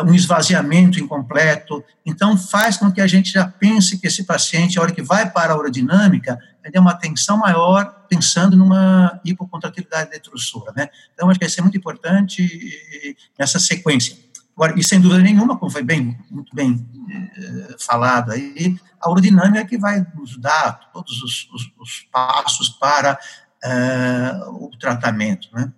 um 0.07 0.15
esvaziamento 0.15 1.01
incompleto, 1.01 1.83
então 2.05 2.37
faz 2.37 2.77
com 2.77 2.93
que 2.93 3.01
a 3.01 3.07
gente 3.07 3.33
já 3.33 3.47
pense 3.47 3.99
que 3.99 4.07
esse 4.07 4.25
paciente, 4.25 4.79
a 4.79 4.83
hora 4.83 4.93
que 4.93 5.03
vai 5.03 5.31
para 5.31 5.53
a 5.53 5.57
urodinâmica, 5.57 6.39
ele 6.63 6.73
tem 6.73 6.81
uma 6.81 6.95
tensão 6.95 7.39
maior 7.39 8.07
pensando 8.09 8.57
numa 8.57 9.21
hipocontratividade 9.25 10.11
detrusora, 10.11 10.73
né? 10.77 10.89
Então, 11.13 11.29
acho 11.29 11.39
que 11.39 11.45
isso 11.45 11.61
é 11.61 11.63
muito 11.63 11.77
importante 11.77 13.19
nessa 13.39 13.59
sequência. 13.59 14.24
Agora, 14.57 14.79
e 14.79 14.85
sem 14.85 15.01
dúvida 15.01 15.23
nenhuma, 15.23 15.59
como 15.59 15.71
foi 15.71 15.83
bem, 15.83 16.17
muito 16.31 16.55
bem 16.55 16.87
eh, 17.11 17.77
falado 17.79 18.31
aí, 18.31 18.77
a 19.01 19.11
urodinâmica 19.11 19.61
é 19.61 19.65
que 19.65 19.77
vai 19.77 20.07
nos 20.15 20.37
dar 20.39 20.91
todos 20.93 21.23
os, 21.23 21.49
os, 21.53 21.73
os 21.81 22.09
passos 22.13 22.69
para 22.69 23.19
eh, 23.65 24.41
o 24.51 24.71
tratamento, 24.79 25.49
né? 25.53 25.73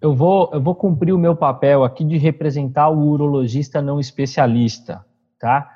Eu 0.00 0.14
vou, 0.14 0.50
eu 0.52 0.60
vou 0.60 0.74
cumprir 0.74 1.12
o 1.12 1.18
meu 1.18 1.34
papel 1.34 1.84
aqui 1.84 2.04
de 2.04 2.18
representar 2.18 2.88
o 2.88 3.08
urologista 3.08 3.80
não 3.80 4.00
especialista, 4.00 5.04
tá? 5.38 5.70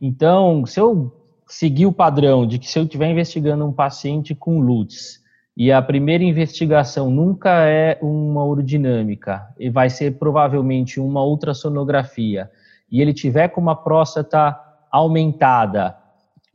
Então, 0.00 0.64
se 0.66 0.80
eu 0.80 1.14
seguir 1.46 1.86
o 1.86 1.92
padrão 1.92 2.46
de 2.46 2.58
que 2.58 2.68
se 2.68 2.78
eu 2.78 2.84
estiver 2.84 3.10
investigando 3.10 3.64
um 3.64 3.72
paciente 3.72 4.34
com 4.34 4.60
LUTS 4.60 5.20
e 5.56 5.72
a 5.72 5.80
primeira 5.80 6.22
investigação 6.22 7.10
nunca 7.10 7.64
é 7.64 7.98
uma 8.02 8.44
urodinâmica 8.44 9.48
e 9.58 9.70
vai 9.70 9.88
ser 9.88 10.18
provavelmente 10.18 11.00
uma 11.00 11.24
ultrassonografia 11.24 12.50
e 12.90 13.00
ele 13.00 13.14
tiver 13.14 13.48
com 13.48 13.60
uma 13.60 13.74
próstata 13.74 14.58
aumentada 14.90 15.96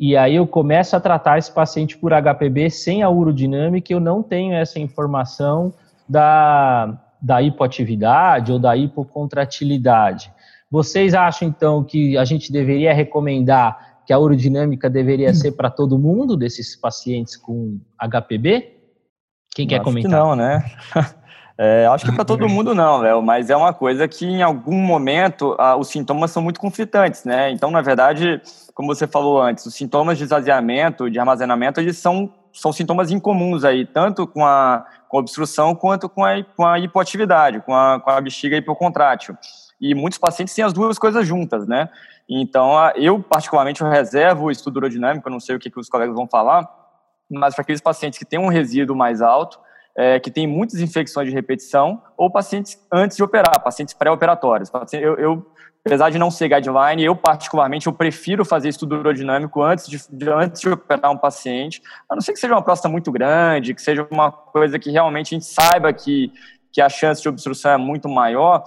e 0.04 0.18
aí 0.18 0.36
eu 0.36 0.48
começo 0.48 0.96
a 0.96 1.00
tratar 1.00 1.38
esse 1.38 1.52
paciente 1.52 1.96
por 1.96 2.12
HPB 2.12 2.72
sem 2.72 3.04
a 3.04 3.10
urodinâmica, 3.12 3.94
eu 3.94 4.00
não 4.00 4.24
tenho 4.24 4.52
essa 4.56 4.80
informação 4.80 5.72
da, 6.10 7.00
da 7.22 7.40
hipoatividade 7.40 8.52
ou 8.52 8.58
da 8.58 8.76
hipocontratilidade. 8.76 10.34
Vocês 10.72 11.14
acham, 11.14 11.48
então, 11.48 11.84
que 11.84 12.18
a 12.18 12.26
gente 12.26 12.52
deveria 12.52 12.92
recomendar 12.96 14.02
que 14.04 14.12
a 14.12 14.18
urodinâmica 14.18 14.90
deveria 14.90 15.36
ser 15.36 15.52
para 15.52 15.70
todo 15.70 16.00
mundo, 16.00 16.36
desses 16.36 16.76
pacientes 16.76 17.38
com 17.38 17.78
HPB? 18.00 18.81
Quem 19.54 19.68
quer 19.68 19.76
acho 19.76 19.84
comentar? 19.84 20.12
Que 20.12 20.18
não, 20.18 20.36
né? 20.36 20.64
É, 21.64 21.86
acho 21.86 22.06
que 22.06 22.12
para 22.12 22.26
todo 22.26 22.50
mundo 22.50 22.74
não, 22.74 22.98
Léo, 22.98 23.22
mas 23.22 23.52
é 23.52 23.56
uma 23.56 23.72
coisa 23.72 24.08
que 24.08 24.26
em 24.26 24.42
algum 24.42 24.80
momento 24.80 25.56
ah, 25.60 25.76
os 25.76 25.90
sintomas 25.90 26.32
são 26.32 26.42
muito 26.42 26.60
conflitantes, 26.60 27.24
né? 27.24 27.52
Então, 27.52 27.70
na 27.70 27.84
verdade, 27.84 28.42
como 28.74 28.88
você 28.88 29.06
falou 29.06 29.40
antes, 29.40 29.64
os 29.68 29.76
sintomas 29.76 30.18
de 30.18 30.24
esvaziamento, 30.24 31.08
de 31.08 31.20
armazenamento, 31.20 31.80
eles 31.80 32.00
são, 32.00 32.34
são 32.52 32.74
sintomas 32.74 33.12
incomuns 33.12 33.64
aí, 33.64 33.86
tanto 33.86 34.26
com 34.26 34.44
a, 34.44 34.88
com 35.08 35.18
a 35.18 35.20
obstrução 35.20 35.76
quanto 35.76 36.10
com 36.10 36.26
a, 36.26 36.44
com 36.44 36.66
a 36.66 36.80
hipoatividade, 36.80 37.60
com 37.60 37.76
a, 37.76 38.00
com 38.00 38.10
a 38.10 38.20
bexiga 38.20 38.58
hipocontrátil. 38.58 39.38
E 39.80 39.94
muitos 39.94 40.18
pacientes 40.18 40.56
têm 40.56 40.66
as 40.66 40.74
duas 40.74 40.98
coisas 40.98 41.28
juntas, 41.28 41.68
né? 41.68 41.90
Então, 42.28 42.72
eu 42.96 43.22
particularmente 43.22 43.82
eu 43.82 43.88
reservo 43.88 44.46
o 44.46 44.52
estudo 44.52 44.78
urodinâmico, 44.78 45.28
eu 45.28 45.32
não 45.32 45.40
sei 45.40 45.56
o 45.56 45.60
que, 45.60 45.70
que 45.70 45.80
os 45.80 45.90
colegas 45.90 46.16
vão 46.16 46.28
falar, 46.28 46.68
mas 47.32 47.56
para 47.56 47.64
aqueles 47.64 47.82
pacientes 47.82 48.20
que 48.20 48.26
têm 48.26 48.40
um 48.40 48.48
resíduo 48.48 48.96
mais 48.96 49.22
alto, 49.22 49.60
é, 49.96 50.20
que 50.20 50.32
têm 50.32 50.48
muitas 50.48 50.80
infecções 50.80 51.28
de 51.28 51.34
repetição, 51.34 52.02
ou 52.18 52.30
pacientes 52.30 52.80
antes 52.92 53.18
de 53.18 53.24
operar, 53.24 53.62
pacientes 53.62 53.94
pré-operatórios. 53.94 54.72
Eu, 54.94 55.16
eu, 55.16 55.52
apesar 55.86 56.10
de 56.10 56.18
não 56.18 56.32
ser 56.32 56.48
guideline, 56.48 57.04
eu 57.04 57.16
particularmente 57.16 57.88
eu 57.88 57.94
prefiro 57.94 58.46
fazer 58.46 58.70
estudo 58.70 58.98
urodinâmico 58.98 59.62
antes 59.62 59.88
de, 59.88 60.00
de, 60.10 60.30
antes 60.30 60.62
de 60.62 60.70
operar 60.70 61.12
um 61.12 61.18
paciente, 61.18 61.82
a 62.10 62.16
não 62.16 62.22
ser 62.22 62.34
que 62.34 62.40
seja 62.40 62.54
uma 62.54 62.62
próstata 62.62 62.90
muito 62.90 63.12
grande, 63.12 63.74
que 63.74 63.82
seja 63.82 64.08
uma 64.10 64.32
coisa 64.32 64.80
que 64.80 64.92
realmente 64.92 65.36
a 65.36 65.40
gente 65.40 65.46
saiba 65.46 65.92
que, 65.92 66.32
que 66.72 66.82
a 66.82 66.90
chance 66.90 67.22
de 67.22 67.28
obstrução 67.28 67.72
é 67.72 67.78
muito 67.78 68.08
maior, 68.08 68.64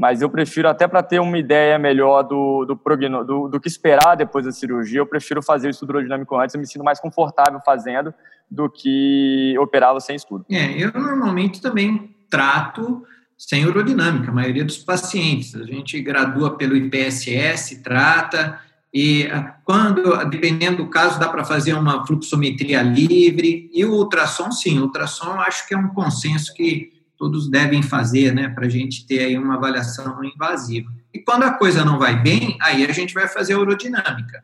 mas 0.00 0.22
eu 0.22 0.30
prefiro, 0.30 0.66
até 0.66 0.88
para 0.88 1.02
ter 1.02 1.20
uma 1.20 1.36
ideia 1.36 1.78
melhor 1.78 2.22
do, 2.22 2.64
do, 2.64 2.74
do, 2.74 3.48
do, 3.48 3.60
que 3.60 3.68
esperar 3.68 4.16
depois 4.16 4.46
da 4.46 4.50
cirurgia, 4.50 4.98
eu 4.98 5.06
prefiro 5.06 5.42
fazer 5.42 5.66
o 5.66 5.70
estudo 5.70 5.90
aerodinâmico 5.90 6.34
antes, 6.36 6.54
eu 6.54 6.58
me 6.58 6.66
sinto 6.66 6.82
mais 6.82 6.98
confortável 6.98 7.60
fazendo 7.62 8.14
do 8.50 8.70
que 8.70 9.54
operá-lo 9.58 10.00
sem 10.00 10.16
estudo. 10.16 10.46
É, 10.50 10.70
eu 10.70 10.90
normalmente 10.90 11.60
também 11.60 12.16
trato 12.30 13.04
sem 13.36 13.66
urodinâmica, 13.66 14.30
a 14.30 14.34
maioria 14.34 14.64
dos 14.64 14.78
pacientes. 14.78 15.54
A 15.54 15.64
gente 15.64 16.00
gradua 16.00 16.56
pelo 16.56 16.74
IPSS, 16.74 17.82
trata, 17.82 18.58
e 18.94 19.26
ah, 19.26 19.54
quando, 19.66 20.16
dependendo 20.30 20.78
do 20.78 20.88
caso, 20.88 21.20
dá 21.20 21.28
para 21.28 21.44
fazer 21.44 21.74
uma 21.74 22.06
fluxometria 22.06 22.80
livre, 22.80 23.68
e 23.70 23.84
o 23.84 23.92
ultrassom, 23.92 24.50
sim, 24.50 24.78
o 24.78 24.84
ultrassom 24.84 25.38
acho 25.40 25.68
que 25.68 25.74
é 25.74 25.76
um 25.76 25.88
consenso 25.88 26.54
que 26.54 26.99
todos 27.20 27.50
devem 27.50 27.82
fazer, 27.82 28.32
né, 28.34 28.48
para 28.48 28.64
a 28.64 28.68
gente 28.70 29.06
ter 29.06 29.18
aí 29.18 29.36
uma 29.36 29.56
avaliação 29.56 30.24
invasiva. 30.24 30.90
E 31.12 31.18
quando 31.18 31.42
a 31.42 31.52
coisa 31.52 31.84
não 31.84 31.98
vai 31.98 32.18
bem, 32.18 32.56
aí 32.62 32.82
a 32.86 32.92
gente 32.92 33.12
vai 33.12 33.28
fazer 33.28 33.52
a 33.52 33.58
urodinâmica, 33.58 34.42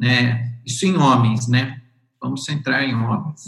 né? 0.00 0.54
Isso 0.64 0.86
em 0.86 0.96
homens, 0.96 1.46
né? 1.46 1.82
Vamos 2.18 2.46
centrar 2.46 2.82
em 2.82 2.94
homens. 2.94 3.44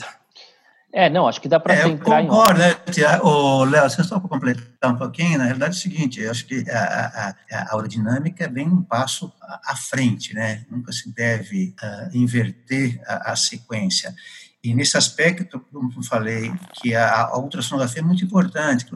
É, 0.93 1.09
não, 1.09 1.27
acho 1.27 1.41
que 1.41 1.49
dá 1.49 1.59
para 1.59 1.73
é, 1.73 1.85
centrar 1.85 2.21
eu 2.21 2.29
concordo, 2.29 2.59
né, 2.59 2.75
o 3.23 3.65
Léo, 3.65 3.89
você 3.89 4.05
só 4.05 4.21
para 4.21 4.29
completar 4.29 4.93
um 4.93 4.97
pouquinho, 4.97 5.39
na 5.39 5.45
realidade 5.45 5.77
é 5.77 5.79
o 5.79 5.81
seguinte, 5.81 6.21
eu 6.21 6.31
acho 6.31 6.45
que 6.45 6.69
a, 6.69 7.35
a, 7.51 7.73
a 7.73 7.77
urodinâmica 7.77 8.45
é 8.45 8.49
bem 8.49 8.69
um 8.69 8.83
passo 8.83 9.33
à 9.65 9.75
frente, 9.75 10.35
né? 10.35 10.67
Nunca 10.69 10.93
se 10.93 11.15
deve 11.15 11.75
uh, 11.83 12.15
inverter 12.15 13.01
a, 13.07 13.33
a 13.33 13.37
sequência. 13.37 14.15
E 14.63 14.75
nesse 14.75 14.97
aspecto, 14.97 15.59
como 15.73 15.93
eu 15.97 16.03
falei, 16.03 16.53
que 16.75 16.95
a, 16.95 17.23
a 17.23 17.39
ultrassonografia 17.39 18.03
é 18.03 18.05
muito 18.05 18.25
importante. 18.25 18.87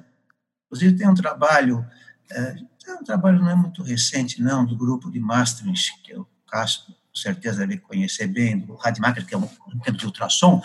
Inclusive, 0.66 0.96
tem 0.96 1.08
um 1.08 1.14
trabalho, 1.14 1.84
é, 2.30 2.56
um 3.00 3.04
trabalho 3.04 3.40
não 3.40 3.50
é 3.50 3.54
muito 3.54 3.82
recente, 3.82 4.42
não, 4.42 4.64
do 4.64 4.76
grupo 4.76 5.10
de 5.10 5.18
Maastricht, 5.18 6.02
que 6.02 6.12
é 6.12 6.18
o 6.18 6.26
Cássio, 6.46 6.84
com 6.86 7.14
certeza 7.14 7.60
deve 7.60 7.78
conhecer 7.78 8.26
bem, 8.26 8.58
do 8.58 8.74
Rademacher, 8.74 9.24
que 9.24 9.34
é 9.34 9.38
um, 9.38 9.48
tempo 9.82 9.96
de 9.96 10.04
ultrassom, 10.04 10.60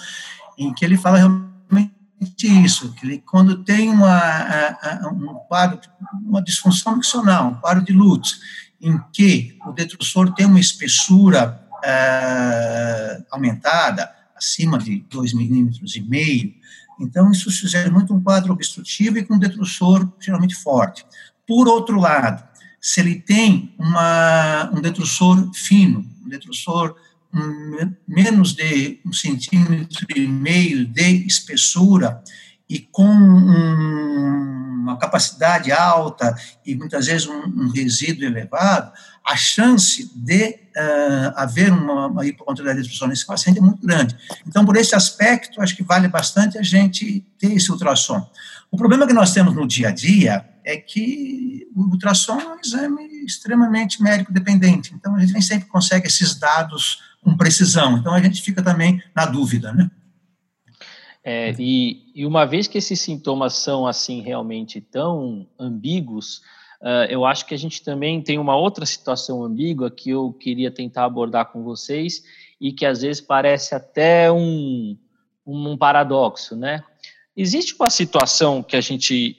em 0.58 0.74
que 0.74 0.84
ele 0.84 0.98
fala 0.98 1.18
realmente 1.18 1.94
isso, 2.42 2.94
que 2.94 3.06
ele, 3.06 3.20
quando 3.20 3.64
tem 3.64 3.90
uma, 3.90 4.78
um 5.14 5.36
quadro, 5.48 5.80
uma 6.26 6.44
disfunção 6.44 6.98
miccional, 6.98 7.50
um 7.50 7.56
quadro 7.56 7.84
de 7.84 7.94
Lutz, 7.94 8.42
em 8.82 8.98
que 9.14 9.58
o 9.66 9.72
detrusor 9.72 10.34
tem 10.34 10.46
uma 10.46 10.60
espessura 10.60 11.66
é, 11.84 13.24
aumentada, 13.32 14.19
acima 14.40 14.80
de 14.80 15.02
2 15.10 15.34
milímetros 15.34 15.96
e 15.96 16.02
meio. 16.02 16.54
Então, 17.00 17.32
isso 17.32 17.52
sugere 17.52 17.90
muito 17.90 18.14
um 18.14 18.22
quadro 18.22 18.54
obstrutivo 18.54 19.18
e 19.18 19.24
com 19.24 19.38
detrussor 19.38 20.10
geralmente 20.20 20.56
forte. 20.56 21.06
Por 21.46 21.68
outro 21.68 22.00
lado, 22.00 22.44
se 22.82 23.02
ele 23.02 23.16
tem 23.16 23.76
uma, 23.78 24.72
um 24.74 24.82
detrussor 24.82 25.52
fino, 25.54 26.06
um 26.26 26.30
detrussor 26.30 26.96
um, 27.34 27.94
menos 28.08 28.54
de 28.54 29.00
um 29.06 29.14
centímetro 29.14 30.06
e 30.16 30.28
meio 30.28 30.86
de 30.86 31.28
espessura 31.28 32.24
e 32.68 32.80
com 32.80 33.08
um, 33.08 34.80
uma 34.82 34.98
capacidade 34.98 35.72
alta 35.72 36.36
e 36.66 36.76
muitas 36.76 37.08
vezes 37.08 37.28
um, 37.28 37.42
um 37.46 37.70
resíduo 37.70 38.26
elevado, 38.26 38.92
a 39.30 39.36
chance 39.36 40.12
de 40.16 40.60
uh, 40.76 41.34
haver 41.36 41.72
uma, 41.72 42.08
uma 42.08 42.26
hipocontrolaridade 42.26 42.92
de 42.92 43.08
nesse 43.08 43.28
paciente 43.28 43.60
é 43.60 43.62
muito 43.62 43.86
grande. 43.86 44.18
Então, 44.48 44.66
por 44.66 44.76
esse 44.76 44.96
aspecto, 44.96 45.62
acho 45.62 45.76
que 45.76 45.84
vale 45.84 46.08
bastante 46.08 46.58
a 46.58 46.64
gente 46.64 47.24
ter 47.38 47.54
esse 47.54 47.72
ultrassom. 47.72 48.28
O 48.72 48.78
problema 48.78 49.06
que 49.06 49.14
nós 49.14 49.32
temos 49.32 49.54
no 49.54 49.68
dia 49.68 49.90
a 49.90 49.92
dia 49.92 50.50
é 50.66 50.78
que 50.78 51.68
o 51.76 51.82
ultrassom 51.92 52.40
é 52.40 52.48
um 52.48 52.60
exame 52.60 53.04
extremamente 53.24 54.02
médico 54.02 54.34
dependente. 54.34 54.96
Então, 54.96 55.16
a 55.16 55.20
gente 55.20 55.34
nem 55.34 55.44
sempre 55.44 55.70
consegue 55.70 56.08
esses 56.08 56.34
dados 56.34 57.00
com 57.22 57.38
precisão. 57.38 57.98
Então, 58.00 58.16
a 58.16 58.22
gente 58.22 58.42
fica 58.42 58.64
também 58.64 59.00
na 59.16 59.28
dúvida, 59.28 59.72
né? 59.72 59.92
É, 61.24 61.54
e, 61.60 62.12
e 62.16 62.26
uma 62.26 62.48
vez 62.48 62.66
que 62.66 62.80
esses 62.80 63.00
sintomas 63.00 63.54
são 63.54 63.86
assim 63.86 64.22
realmente 64.22 64.82
tão 64.82 65.46
ambíguos, 65.60 66.42
Uh, 66.82 67.04
eu 67.10 67.26
acho 67.26 67.46
que 67.46 67.54
a 67.54 67.58
gente 67.58 67.84
também 67.84 68.22
tem 68.22 68.38
uma 68.38 68.56
outra 68.56 68.86
situação 68.86 69.44
ambígua 69.44 69.92
que 69.92 70.12
eu 70.12 70.32
queria 70.32 70.72
tentar 70.72 71.04
abordar 71.04 71.52
com 71.52 71.62
vocês 71.62 72.24
e 72.60 72.72
que 72.72 72.86
às 72.86 73.02
vezes 73.02 73.22
parece 73.22 73.76
até 73.76 74.32
um, 74.32 74.98
um 75.46 75.78
paradoxo, 75.78 76.56
né? 76.56 76.84
Existe 77.36 77.76
uma 77.78 77.90
situação 77.90 78.64
que 78.64 78.76
a 78.76 78.82
gente 78.82 79.38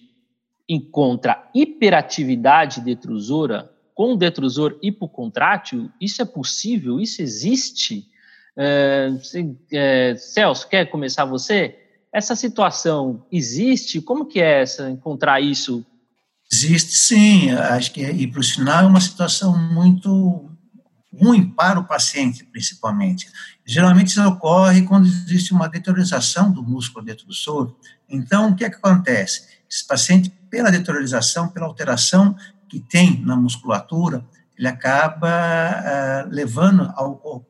encontra 0.68 1.48
hiperatividade 1.55 2.81
detrusora 2.81 3.70
com 3.94 4.16
detrusor 4.16 4.79
hipocontrátil? 4.83 5.90
Isso 6.00 6.22
é 6.22 6.24
possível? 6.24 7.00
Isso 7.00 7.20
existe? 7.20 8.07
Uh, 8.57 9.18
se, 9.22 9.42
uh, 9.42 10.16
Celso, 10.16 10.68
quer 10.68 10.87
começar 10.87 11.24
você? 11.24 11.79
Essa 12.12 12.35
situação 12.37 13.26
existe? 13.31 14.00
Como 14.00 14.26
que 14.26 14.40
é 14.40 14.62
essa, 14.62 14.90
encontrar 14.90 15.40
isso 15.40 15.85
Existe 16.52 16.96
sim, 16.96 17.50
acho 17.50 17.92
que, 17.92 18.02
e 18.02 18.26
para 18.26 18.40
o 18.40 18.44
sinal 18.44 18.84
é 18.84 18.86
uma 18.86 19.00
situação 19.00 19.56
muito 19.56 20.50
ruim 21.12 21.48
para 21.48 21.78
o 21.78 21.84
paciente, 21.84 22.44
principalmente. 22.44 23.28
Geralmente 23.64 24.08
isso 24.08 24.26
ocorre 24.26 24.82
quando 24.82 25.06
existe 25.06 25.52
uma 25.52 25.68
deteriorização 25.68 26.50
do 26.50 26.62
músculo 26.62 27.04
detrusor. 27.04 27.74
Então, 28.08 28.50
o 28.50 28.56
que, 28.56 28.64
é 28.64 28.70
que 28.70 28.76
acontece? 28.76 29.46
Esse 29.70 29.86
paciente, 29.86 30.30
pela 30.50 30.70
deteriorização, 30.70 31.48
pela 31.48 31.66
alteração 31.66 32.34
que 32.68 32.80
tem 32.80 33.20
na 33.24 33.36
musculatura, 33.36 34.24
ele 34.58 34.66
acaba 34.68 35.28
uh, 35.28 36.28
levando 36.30 36.92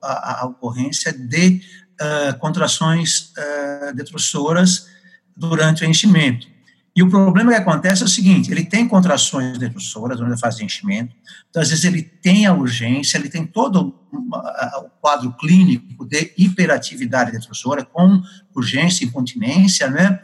à 0.02 0.46
ocorrência 0.46 1.12
de 1.12 1.62
uh, 2.00 2.38
contrações 2.38 3.32
uh, 3.32 3.94
detrussoras 3.94 4.88
durante 5.36 5.84
o 5.84 5.86
enchimento. 5.86 6.49
E 6.94 7.03
o 7.03 7.09
problema 7.09 7.53
que 7.53 7.59
acontece 7.59 8.03
é 8.03 8.05
o 8.05 8.09
seguinte: 8.09 8.50
ele 8.50 8.64
tem 8.64 8.87
contrações 8.87 9.59
detrussoras 9.59 10.18
durante 10.18 10.35
a 10.35 10.38
fase 10.38 10.59
de 10.59 10.64
enchimento, 10.64 11.14
então, 11.48 11.62
às 11.62 11.68
vezes 11.68 11.85
ele 11.85 12.03
tem 12.03 12.46
a 12.46 12.53
urgência, 12.53 13.16
ele 13.16 13.29
tem 13.29 13.46
todo 13.46 13.94
o 14.12 14.90
quadro 15.00 15.33
clínico 15.35 16.05
de 16.05 16.33
hiperatividade 16.37 17.33
detrussora, 17.33 17.85
com 17.85 18.22
urgência 18.55 19.05
incontinência, 19.05 19.88
né? 19.88 20.20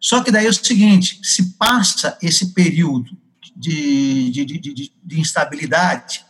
Só 0.00 0.22
que 0.22 0.30
daí 0.30 0.46
é 0.46 0.48
o 0.48 0.52
seguinte: 0.52 1.18
se 1.22 1.56
passa 1.56 2.16
esse 2.22 2.52
período 2.52 3.16
de, 3.56 4.30
de, 4.30 4.44
de, 4.44 4.58
de, 4.58 4.92
de 5.02 5.20
instabilidade, 5.20 6.24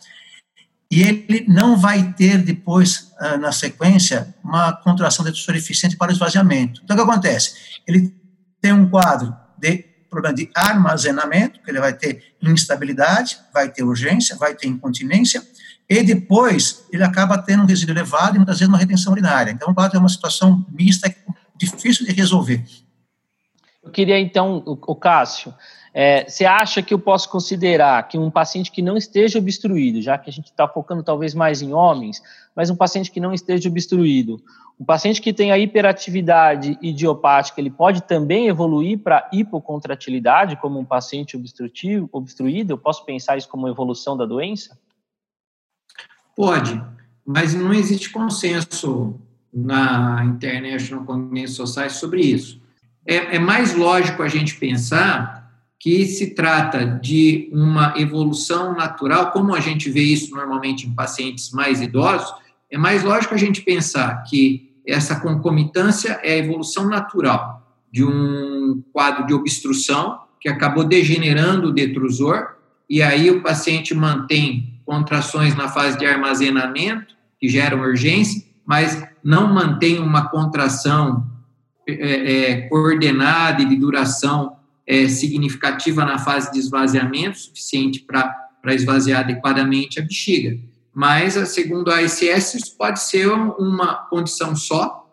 e 0.90 1.03
ele 1.03 1.44
não 1.49 1.77
vai 1.77 2.12
ter 2.12 2.38
depois, 2.38 3.12
ah, 3.18 3.37
na 3.37 3.51
sequência, 3.51 4.35
uma 4.44 4.73
contração 4.73 5.25
detrussora 5.25 5.59
eficiente 5.59 5.97
para 5.97 6.11
o 6.11 6.14
esvaziamento. 6.14 6.81
Então, 6.85 6.97
o 6.97 6.99
que 6.99 7.11
acontece? 7.11 7.81
Ele 7.87 8.14
tem 8.61 8.73
um 8.73 8.88
quadro 8.88 9.35
problema 10.11 10.35
de 10.35 10.48
armazenamento, 10.55 11.61
que 11.61 11.70
ele 11.70 11.81
vai 11.81 11.92
ter 11.92 12.22
instabilidade, 12.40 13.37
vai 13.53 13.68
ter 13.68 13.83
urgência, 13.83 14.37
vai 14.37 14.55
ter 14.55 14.68
incontinência, 14.68 15.42
e 15.88 16.03
depois 16.03 16.87
ele 16.92 17.03
acaba 17.03 17.37
tendo 17.37 17.62
um 17.62 17.66
resíduo 17.66 17.94
elevado 17.94 18.37
e 18.37 18.38
muitas 18.38 18.59
vezes 18.59 18.68
uma 18.68 18.79
retenção 18.79 19.12
urinária. 19.12 19.50
Então, 19.50 19.70
o 19.70 19.74
quadro 19.74 19.96
é 19.96 20.00
uma 20.00 20.09
situação 20.09 20.64
mista, 20.70 21.14
difícil 21.57 22.07
de 22.07 22.12
resolver. 22.12 22.64
Eu 23.83 23.90
queria 23.90 24.18
então, 24.18 24.62
o 24.64 24.96
Cássio, 24.96 25.53
É, 25.96 26.28
você 26.28 26.44
acha 26.44 26.83
que 26.83 26.92
eu 26.92 26.98
posso 26.98 27.30
considerar 27.30 28.09
que 28.09 28.18
um 28.18 28.28
paciente 28.28 28.72
que 28.72 28.83
não 28.83 28.96
esteja 28.96 29.38
obstruído, 29.38 30.02
já 30.02 30.18
que 30.18 30.28
a 30.28 30.33
gente 30.33 30.46
está 30.46 30.66
focando 30.66 31.04
talvez 31.04 31.35
mais 31.35 31.62
em 31.62 31.72
homens, 31.72 32.20
mas 32.54 32.68
um 32.68 32.74
paciente 32.74 33.12
que 33.12 33.20
não 33.20 33.33
esteja 33.33 33.68
obstruído, 33.68 34.42
um 34.78 34.85
paciente 34.85 35.22
que 35.22 35.33
tem 35.33 35.52
a 35.52 35.59
hiperatividade 35.59 36.76
idiopática, 36.83 37.61
ele 37.61 37.70
pode 37.70 38.02
também 38.02 38.48
evoluir 38.48 38.98
para 38.98 39.28
hipocontratilidade, 39.33 40.57
como 40.57 40.80
um 40.80 40.85
paciente 40.85 41.37
obstrutivo, 41.37 42.09
obstruído? 42.11 42.72
Eu 42.72 42.78
posso 42.78 43.04
pensar 43.04 43.37
isso 43.37 43.48
como 43.48 43.68
evolução 43.68 44.16
da 44.16 44.26
doença? 44.26 44.76
Pode, 46.35 46.83
mas 47.24 47.54
não 47.54 47.72
existe 47.72 48.11
consenso 48.11 49.14
na 49.52 50.24
International 50.24 51.04
Congress 51.04 51.54
Society 51.54 51.94
sobre 51.94 52.20
isso. 52.22 52.61
É, 53.07 53.37
é 53.37 53.38
mais 53.38 53.76
lógico 53.76 54.24
a 54.24 54.28
gente 54.28 54.57
pensar 54.57 55.43
que 55.85 56.07
se 56.07 56.29
trata 56.29 56.87
de 56.87 57.51
uma 57.53 57.92
evolução 57.99 58.75
natural, 58.75 59.31
como 59.33 59.55
a 59.55 59.61
gente 59.61 59.90
vê 59.90 60.01
isso 60.01 60.35
normalmente 60.35 60.87
em 60.87 60.94
pacientes 60.94 61.51
mais 61.51 61.83
idosos, 61.83 62.33
é 62.70 62.79
mais 62.79 63.03
lógico 63.03 63.35
a 63.35 63.37
gente 63.37 63.61
pensar 63.61 64.23
que 64.23 64.73
essa 64.87 65.20
concomitância 65.20 66.18
é 66.23 66.33
a 66.33 66.38
evolução 66.38 66.88
natural 66.88 67.62
de 67.92 68.03
um 68.03 68.83
quadro 68.94 69.27
de 69.27 69.35
obstrução 69.35 70.20
que 70.40 70.49
acabou 70.49 70.85
degenerando 70.85 71.68
o 71.68 71.73
detrusor, 71.73 72.55
e 72.88 73.03
aí 73.03 73.31
o 73.31 73.42
paciente 73.42 73.94
mantém 73.94 74.81
contrações 74.87 75.55
na 75.55 75.68
fase 75.68 75.99
de 75.99 76.07
armazenamento, 76.07 77.14
que 77.38 77.47
geram 77.47 77.81
urgência, 77.81 78.42
mas 78.64 79.07
não 79.23 79.53
mantém 79.53 79.99
uma 79.99 80.31
contração 80.31 81.27
é, 81.87 81.92
é, 81.92 82.61
coordenada 82.68 83.61
e 83.61 83.68
de 83.68 83.77
duração 83.77 84.63
é, 84.87 85.09
significativa 85.09 86.05
na 86.05 86.18
fase 86.18 86.53
de 86.53 86.59
esvaziamento, 86.59 87.38
suficiente 87.38 88.01
para 88.01 88.75
esvaziar 88.75 89.20
adequadamente 89.20 89.99
a 89.99 90.03
bexiga. 90.03 90.59
Mas, 90.92 91.35
segundo 91.49 91.90
a 91.90 92.03
ICS, 92.03 92.55
isso 92.55 92.77
pode 92.77 93.01
ser 93.01 93.29
uma 93.29 94.07
condição 94.09 94.55
só, 94.55 95.09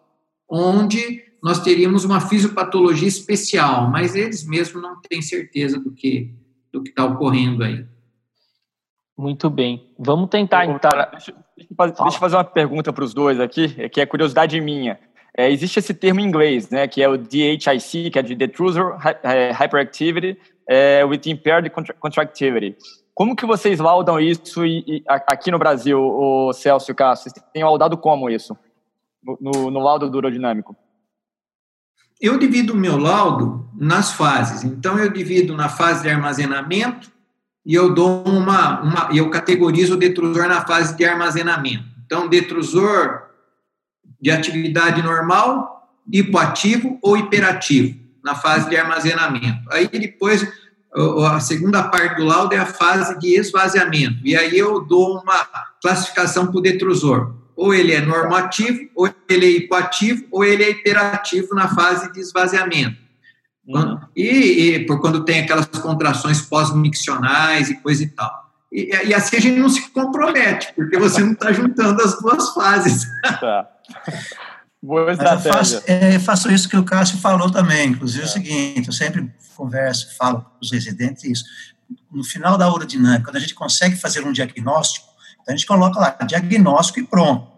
onde 0.47 1.23
nós 1.41 1.59
teríamos 1.59 2.05
uma 2.05 2.21
fisiopatologia 2.21 3.07
especial, 3.07 3.89
mas 3.89 4.15
eles 4.15 4.45
mesmos 4.45 4.81
não 4.81 5.01
têm 5.01 5.21
certeza 5.21 5.79
do 5.79 5.91
que 5.91 6.35
do 6.71 6.81
que 6.81 6.89
está 6.89 7.03
ocorrendo 7.05 7.63
aí. 7.63 7.85
Muito 9.17 9.49
bem. 9.49 9.91
Vamos 9.99 10.29
tentar 10.29 10.65
então. 10.65 10.91
Deixa, 11.11 11.33
deixa 11.57 11.69
eu 11.69 12.11
fazer 12.11 12.35
uma 12.35 12.43
pergunta 12.43 12.93
para 12.93 13.03
os 13.03 13.13
dois 13.13 13.39
aqui, 13.39 13.89
que 13.89 13.99
é 13.99 14.05
curiosidade 14.05 14.59
minha. 14.61 14.97
É, 15.37 15.49
existe 15.49 15.79
esse 15.79 15.93
termo 15.93 16.19
em 16.19 16.25
inglês, 16.25 16.69
né, 16.69 16.87
que 16.87 17.01
é 17.01 17.07
o 17.07 17.17
DHIC, 17.17 18.11
que 18.11 18.19
é 18.19 18.21
de 18.21 18.35
Detrusor 18.35 18.97
é, 19.23 19.51
Hyperactivity 19.51 20.37
é, 20.67 21.03
with 21.05 21.21
Impaired 21.25 21.71
Contractivity. 21.99 22.75
Como 23.13 23.35
que 23.35 23.45
vocês 23.45 23.79
laudam 23.79 24.19
isso 24.19 24.65
e, 24.65 24.83
e, 24.87 25.03
aqui 25.07 25.51
no 25.51 25.59
Brasil, 25.59 25.99
o 26.01 26.51
Celso 26.53 26.91
e 26.91 26.95
Cássio? 26.95 27.29
Vocês 27.29 27.45
têm 27.53 27.63
laudado 27.63 27.97
como 27.97 28.29
isso, 28.29 28.57
no, 29.23 29.37
no, 29.39 29.71
no 29.71 29.79
laudo 29.79 30.09
do 30.09 30.17
urodinâmico? 30.17 30.75
Eu 32.19 32.37
divido 32.37 32.73
o 32.73 32.77
meu 32.77 32.97
laudo 32.97 33.67
nas 33.75 34.13
fases. 34.13 34.63
Então, 34.63 34.97
eu 34.97 35.11
divido 35.11 35.55
na 35.55 35.69
fase 35.69 36.03
de 36.03 36.09
armazenamento 36.09 37.11
e 37.65 37.73
eu 37.73 37.93
dou 37.93 38.23
uma, 38.23 38.81
uma 38.81 39.09
eu 39.11 39.29
categorizo 39.29 39.95
o 39.95 39.97
detrusor 39.97 40.47
na 40.47 40.65
fase 40.65 40.95
de 40.95 41.03
armazenamento. 41.03 41.83
Então, 42.05 42.27
detrusor 42.27 43.30
de 44.21 44.29
atividade 44.29 45.01
normal, 45.01 45.89
hipoativo 46.11 46.99
ou 47.01 47.17
hiperativo, 47.17 47.99
na 48.23 48.35
fase 48.35 48.69
de 48.69 48.77
armazenamento. 48.77 49.61
Aí 49.71 49.87
depois, 49.87 50.47
a 51.29 51.39
segunda 51.39 51.83
parte 51.83 52.17
do 52.17 52.25
laudo 52.25 52.53
é 52.53 52.57
a 52.57 52.65
fase 52.65 53.17
de 53.17 53.35
esvaziamento. 53.35 54.17
E 54.23 54.35
aí 54.35 54.57
eu 54.57 54.81
dou 54.81 55.19
uma 55.19 55.47
classificação 55.81 56.47
para 56.47 56.57
o 56.57 56.61
detrusor. 56.61 57.33
Ou 57.55 57.73
ele 57.73 57.93
é 57.93 58.01
normativo, 58.01 58.89
ou 58.95 59.13
ele 59.29 59.45
é 59.45 59.49
hipoativo, 59.49 60.25
ou 60.31 60.43
ele 60.43 60.63
é 60.63 60.69
hiperativo 60.71 61.53
na 61.53 61.67
fase 61.67 62.11
de 62.11 62.19
esvaziamento. 62.19 62.97
Uhum. 63.67 63.99
E, 64.15 64.75
e, 64.75 64.85
por 64.85 64.99
quando 64.99 65.23
tem 65.23 65.41
aquelas 65.41 65.67
contrações 65.67 66.41
pós-miccionais 66.41 67.69
e 67.69 67.75
coisa 67.75 68.03
e 68.03 68.07
tal. 68.07 68.31
E, 68.71 68.89
e, 69.05 69.13
assim 69.13 69.37
a 69.37 69.39
gente 69.39 69.59
não 69.59 69.69
se 69.69 69.89
compromete, 69.91 70.73
porque 70.75 70.97
você 70.97 71.21
não 71.21 71.33
está 71.33 71.51
juntando 71.51 72.01
as 72.01 72.19
duas 72.19 72.53
fases. 72.53 73.05
Tá. 73.39 73.67
Boa 74.83 75.11
estratégia. 75.11 75.49
Eu 75.49 75.53
faço, 75.53 75.83
é, 75.85 76.19
faço, 76.19 76.51
isso 76.51 76.67
que 76.67 76.75
o 76.75 76.83
Cássio 76.83 77.19
falou 77.19 77.51
também. 77.51 77.89
Inclusive 77.89 78.23
é. 78.23 78.25
o 78.25 78.29
seguinte, 78.29 78.87
eu 78.87 78.93
sempre 78.93 79.31
converso, 79.55 80.15
falo 80.17 80.41
para 80.41 80.51
os 80.59 80.71
residentes 80.71 81.23
isso. 81.23 81.45
No 82.11 82.23
final 82.23 82.57
da 82.57 82.67
urodinâmica, 82.67 83.25
quando 83.25 83.35
a 83.35 83.39
gente 83.39 83.53
consegue 83.53 83.95
fazer 83.95 84.25
um 84.25 84.31
diagnóstico, 84.31 85.07
então 85.39 85.53
a 85.53 85.57
gente 85.57 85.67
coloca 85.67 85.99
lá, 85.99 86.17
diagnóstico 86.25 86.99
e 86.99 87.03
pronto. 87.03 87.51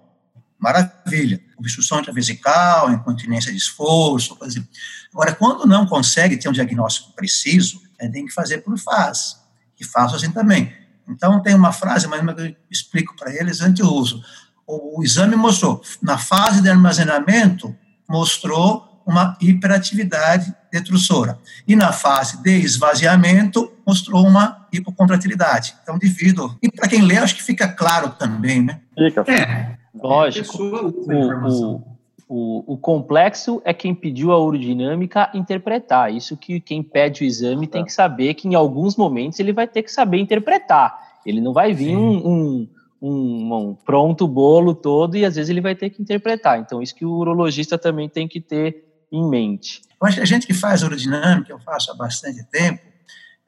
Maravilha. 0.60 1.42
Obstrução 1.58 2.00
intravesical, 2.02 2.92
incontinência 2.92 3.52
de 3.52 3.58
esforço, 3.58 4.36
coisa 4.36 4.60
assim. 4.60 4.68
Agora, 5.14 5.34
quando 5.34 5.66
não 5.66 5.86
consegue 5.86 6.36
ter 6.36 6.50
um 6.50 6.54
diagnóstico 6.54 7.14
preciso, 7.14 7.82
tem 8.12 8.26
que 8.26 8.34
fazer 8.34 8.60
por 8.60 8.78
fase. 8.78 9.36
E 9.80 9.86
faço 9.86 10.16
assim 10.16 10.32
também. 10.32 10.74
Então, 11.08 11.42
tem 11.42 11.56
uma 11.56 11.72
frase, 11.72 12.08
mas 12.08 12.22
eu 12.38 12.56
explico 12.70 13.16
para 13.16 13.34
eles 13.34 13.62
antes 13.62 13.80
eu 13.80 13.90
uso 13.90 14.22
o, 14.68 15.04
exame 15.04 15.36
mostrou, 15.36 15.82
na 16.02 16.18
fase 16.18 16.62
de 16.62 16.70
armazenamento, 16.70 17.76
mostrou 18.10 19.02
uma 19.06 19.38
hiperatividade 19.42 20.54
detrusora. 20.72 21.38
E 21.68 21.76
na 21.76 21.92
fase 21.92 22.42
de 22.42 22.52
esvaziamento, 22.52 23.72
mostrou 23.86 24.26
uma 24.26 24.66
hipocontratilidade. 24.72 25.76
Então, 25.84 25.98
divido. 25.98 26.58
E 26.62 26.72
para 26.72 26.88
quem 26.88 27.02
lê, 27.02 27.18
acho 27.18 27.36
que 27.36 27.44
fica 27.44 27.68
claro 27.68 28.10
também, 28.12 28.62
né? 28.62 28.80
Fica. 28.98 29.22
É, 29.30 29.78
lógico. 29.94 30.64
O, 30.64 30.88
o, 30.88 31.94
o, 32.30 32.74
o, 32.74 32.78
complexo 32.78 33.62
é 33.66 33.74
quem 33.74 33.94
pediu 33.94 34.32
a 34.32 34.40
urodinâmica 34.40 35.30
interpretar. 35.34 36.14
Isso 36.14 36.38
que 36.38 36.60
quem 36.60 36.82
pede 36.82 37.24
o 37.24 37.26
exame 37.26 37.68
tem 37.68 37.84
que 37.84 37.94
saber 37.94 38.34
que 38.34 38.48
em 38.48 38.56
alguns 38.56 38.96
momentos 38.96 39.40
ele 39.40 39.54
vai 39.54 39.68
ter 39.68 39.84
que 39.84 39.92
saber 39.92 40.20
interpretar. 40.20 40.98
Ele 41.26 41.42
não 41.42 41.54
vai 41.54 41.74
vir 41.74 41.96
um, 41.96 42.28
um 42.28 42.68
um, 43.04 43.54
um, 43.54 43.76
pronto 43.76 44.26
bolo 44.26 44.74
todo 44.74 45.18
e 45.18 45.26
às 45.26 45.36
vezes 45.36 45.50
ele 45.50 45.60
vai 45.60 45.76
ter 45.76 45.90
que 45.90 46.02
interpretar. 46.02 46.58
Então, 46.58 46.82
isso 46.82 46.96
que 46.96 47.06
o 47.06 47.12
urologista 47.12 47.78
também 47.78 48.08
tem 48.08 48.30
que 48.30 48.40
ter 48.40 48.86
em 49.12 49.30
mente. 49.30 49.82
A 50.02 50.26
gente 50.26 50.48
que 50.48 50.54
faz 50.54 50.84
urodinâmica, 50.84 51.52
eu 51.52 51.60
faço 51.60 51.92
há 51.92 51.96
bastante 51.96 52.44
tempo, 52.46 52.82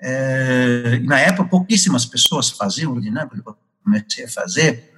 é, 0.01 0.99
na 1.03 1.19
época 1.19 1.49
pouquíssimas 1.49 2.05
pessoas 2.05 2.49
faziam 2.49 2.91
urodinâmica, 2.91 3.41
eu 3.45 3.55
comecei 3.81 4.25
a 4.25 4.29
fazer, 4.29 4.91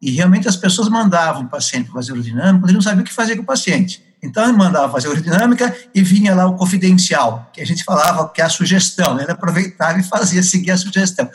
e 0.00 0.10
realmente 0.10 0.46
as 0.46 0.56
pessoas 0.56 0.90
mandavam 0.90 1.44
o 1.44 1.48
paciente 1.48 1.90
fazer 1.90 2.12
urodinâmica, 2.12 2.66
ele 2.66 2.74
não 2.74 2.82
sabia 2.82 3.02
o 3.02 3.04
que 3.04 3.12
fazer 3.12 3.36
com 3.36 3.42
o 3.42 3.46
paciente. 3.46 4.02
Então, 4.22 4.44
ele 4.44 4.52
mandava 4.52 4.92
fazer 4.92 5.08
urodinâmica 5.08 5.74
e 5.94 6.02
vinha 6.02 6.34
lá 6.34 6.46
o 6.46 6.54
confidencial, 6.54 7.50
que 7.52 7.62
a 7.62 7.66
gente 7.66 7.82
falava 7.82 8.28
que 8.28 8.42
é 8.42 8.44
a 8.44 8.50
sugestão, 8.50 9.18
ele 9.18 9.32
aproveitava 9.32 9.98
e 9.98 10.02
fazia 10.02 10.42
seguir 10.42 10.70
a 10.70 10.76
sugestão. 10.76 11.28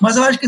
Mas 0.00 0.16
eu 0.16 0.24
acho 0.24 0.38
que, 0.38 0.46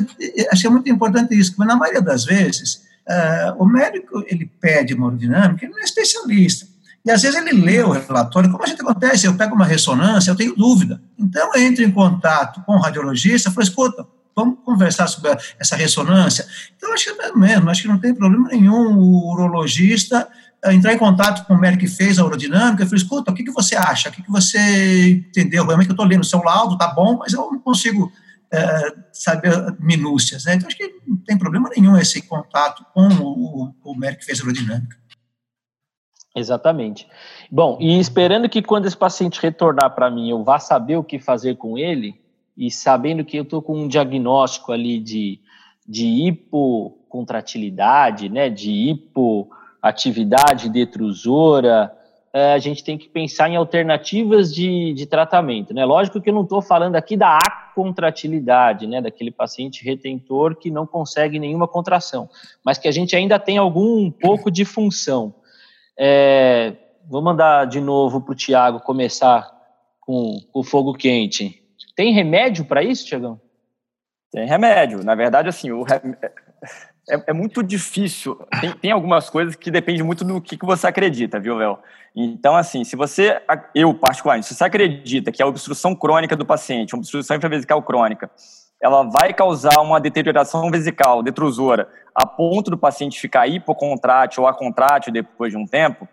acho 0.50 0.60
que 0.62 0.66
é 0.66 0.70
muito 0.70 0.90
importante 0.90 1.38
isso, 1.38 1.54
porque 1.54 1.68
na 1.68 1.76
maioria 1.76 2.02
das 2.02 2.24
vezes, 2.24 2.82
uh, 3.08 3.62
o 3.62 3.66
médico 3.66 4.22
ele 4.26 4.50
pede 4.60 4.94
uma 4.94 5.06
urodinâmica, 5.06 5.64
ele 5.64 5.72
não 5.72 5.80
é 5.80 5.84
especialista. 5.84 6.66
E 7.04 7.10
às 7.10 7.22
vezes 7.22 7.36
ele 7.38 7.52
lê 7.52 7.82
o 7.82 7.90
relatório, 7.90 8.50
como 8.50 8.62
a 8.62 8.66
gente 8.66 8.82
acontece, 8.82 9.26
eu 9.26 9.34
pego 9.34 9.54
uma 9.54 9.64
ressonância, 9.64 10.30
eu 10.30 10.36
tenho 10.36 10.54
dúvida. 10.54 11.00
Então 11.18 11.50
eu 11.54 11.62
entro 11.62 11.82
em 11.82 11.90
contato 11.90 12.62
com 12.62 12.74
o 12.74 12.78
radiologista 12.78 13.50
falo, 13.50 13.62
escuta, 13.62 14.06
vamos 14.36 14.58
conversar 14.64 15.06
sobre 15.06 15.30
essa 15.58 15.76
ressonância. 15.76 16.46
Então 16.76 16.92
acho 16.92 17.04
que 17.14 17.22
é 17.22 17.32
mesmo, 17.32 17.70
acho 17.70 17.82
que 17.82 17.88
não 17.88 17.98
tem 17.98 18.14
problema 18.14 18.48
nenhum 18.48 18.98
o 18.98 19.32
urologista 19.32 20.28
eh, 20.62 20.74
entrar 20.74 20.92
em 20.92 20.98
contato 20.98 21.46
com 21.46 21.54
o 21.54 21.58
médico 21.58 21.84
que 21.84 21.90
fez 21.90 22.18
a 22.18 22.24
urodinâmica 22.24 22.82
e 22.82 22.86
falar, 22.86 22.98
escuta, 22.98 23.30
o 23.30 23.34
que, 23.34 23.44
que 23.44 23.50
você 23.50 23.76
acha? 23.76 24.10
O 24.10 24.12
que, 24.12 24.22
que 24.22 24.30
você 24.30 25.24
entendeu? 25.28 25.64
Realmente 25.64 25.88
eu 25.88 25.94
estou 25.94 26.06
lendo 26.06 26.20
o 26.20 26.24
seu 26.24 26.42
laudo, 26.42 26.76
tá 26.76 26.88
bom, 26.88 27.16
mas 27.18 27.32
eu 27.32 27.50
não 27.50 27.58
consigo 27.58 28.12
é, 28.52 28.94
saber 29.12 29.52
minúcias. 29.78 30.44
Né? 30.44 30.54
Então, 30.54 30.68
acho 30.68 30.76
que 30.76 31.00
não 31.06 31.16
tem 31.18 31.38
problema 31.38 31.70
nenhum 31.76 31.96
esse 31.96 32.22
contato 32.22 32.84
com 32.92 33.08
o, 33.08 33.74
o 33.82 33.94
médico 33.94 34.20
que 34.20 34.26
fez 34.26 34.40
aerodinâmica. 34.40 34.98
Exatamente. 36.34 37.06
Bom, 37.50 37.76
e 37.80 37.98
esperando 37.98 38.48
que 38.48 38.62
quando 38.62 38.86
esse 38.86 38.96
paciente 38.96 39.40
retornar 39.40 39.94
para 39.94 40.10
mim, 40.10 40.30
eu 40.30 40.44
vá 40.44 40.58
saber 40.58 40.96
o 40.96 41.04
que 41.04 41.18
fazer 41.18 41.56
com 41.56 41.76
ele, 41.76 42.20
e 42.56 42.70
sabendo 42.70 43.24
que 43.24 43.36
eu 43.36 43.42
estou 43.42 43.60
com 43.62 43.82
um 43.82 43.88
diagnóstico 43.88 44.70
ali 44.70 45.00
de, 45.00 45.40
de 45.86 46.06
hipocontratilidade, 46.06 48.28
né, 48.28 48.50
de 48.50 48.90
hipoatividade 48.90 50.68
detrusora, 50.68 51.92
a 52.32 52.58
gente 52.58 52.84
tem 52.84 52.96
que 52.96 53.08
pensar 53.08 53.48
em 53.48 53.56
alternativas 53.56 54.54
de, 54.54 54.92
de 54.94 55.06
tratamento. 55.06 55.74
Né? 55.74 55.84
Lógico 55.84 56.20
que 56.20 56.30
eu 56.30 56.34
não 56.34 56.44
estou 56.44 56.62
falando 56.62 56.94
aqui 56.94 57.16
da 57.16 57.36
acontratilidade, 57.38 58.86
né? 58.86 59.00
daquele 59.00 59.32
paciente 59.32 59.84
retentor 59.84 60.56
que 60.56 60.70
não 60.70 60.86
consegue 60.86 61.38
nenhuma 61.38 61.66
contração, 61.66 62.28
mas 62.64 62.78
que 62.78 62.86
a 62.86 62.92
gente 62.92 63.16
ainda 63.16 63.38
tem 63.38 63.58
algum 63.58 64.10
pouco 64.10 64.50
de 64.50 64.64
função. 64.64 65.34
É, 65.98 66.76
vou 67.08 67.20
mandar 67.20 67.66
de 67.66 67.80
novo 67.80 68.20
para 68.20 68.32
o 68.32 68.36
Tiago 68.36 68.80
começar 68.80 69.50
com 70.00 70.40
o 70.52 70.62
fogo 70.62 70.94
quente. 70.94 71.60
Tem 71.96 72.12
remédio 72.12 72.64
para 72.64 72.82
isso, 72.82 73.06
Tiagão? 73.06 73.40
Tem 74.30 74.46
remédio. 74.46 75.02
Na 75.02 75.16
verdade, 75.16 75.48
assim, 75.48 75.72
o 75.72 75.82
re... 75.82 76.00
é, 77.10 77.22
é, 77.28 77.32
muito 77.32 77.62
difícil. 77.62 78.36
Tem, 78.60 78.72
tem, 78.72 78.90
algumas 78.90 79.28
coisas 79.28 79.56
que 79.56 79.70
dependem 79.70 80.02
muito 80.02 80.24
do 80.24 80.40
que, 80.40 80.56
que 80.56 80.64
você 80.64 80.86
acredita, 80.86 81.38
viu, 81.40 81.56
Léo? 81.56 81.78
Então, 82.14 82.56
assim, 82.56 82.84
se 82.84 82.96
você, 82.96 83.40
eu 83.74 83.92
particularmente, 83.94 84.46
se 84.46 84.54
você 84.54 84.64
acredita 84.64 85.30
que 85.30 85.42
a 85.42 85.46
obstrução 85.46 85.94
crônica 85.94 86.36
do 86.36 86.44
paciente, 86.44 86.94
uma 86.94 87.00
obstrução 87.00 87.36
infravesical 87.36 87.82
crônica, 87.82 88.30
ela 88.82 89.02
vai 89.02 89.32
causar 89.34 89.80
uma 89.80 90.00
deterioração 90.00 90.70
vesical, 90.70 91.22
detrusora, 91.22 91.88
a 92.14 92.26
ponto 92.26 92.70
do 92.70 92.78
paciente 92.78 93.20
ficar 93.20 93.46
hipocontrátil 93.46 94.42
ou 94.44 94.48
acontrátil 94.48 95.12
depois 95.12 95.52
de 95.52 95.58
um 95.58 95.66
tempo, 95.66 96.08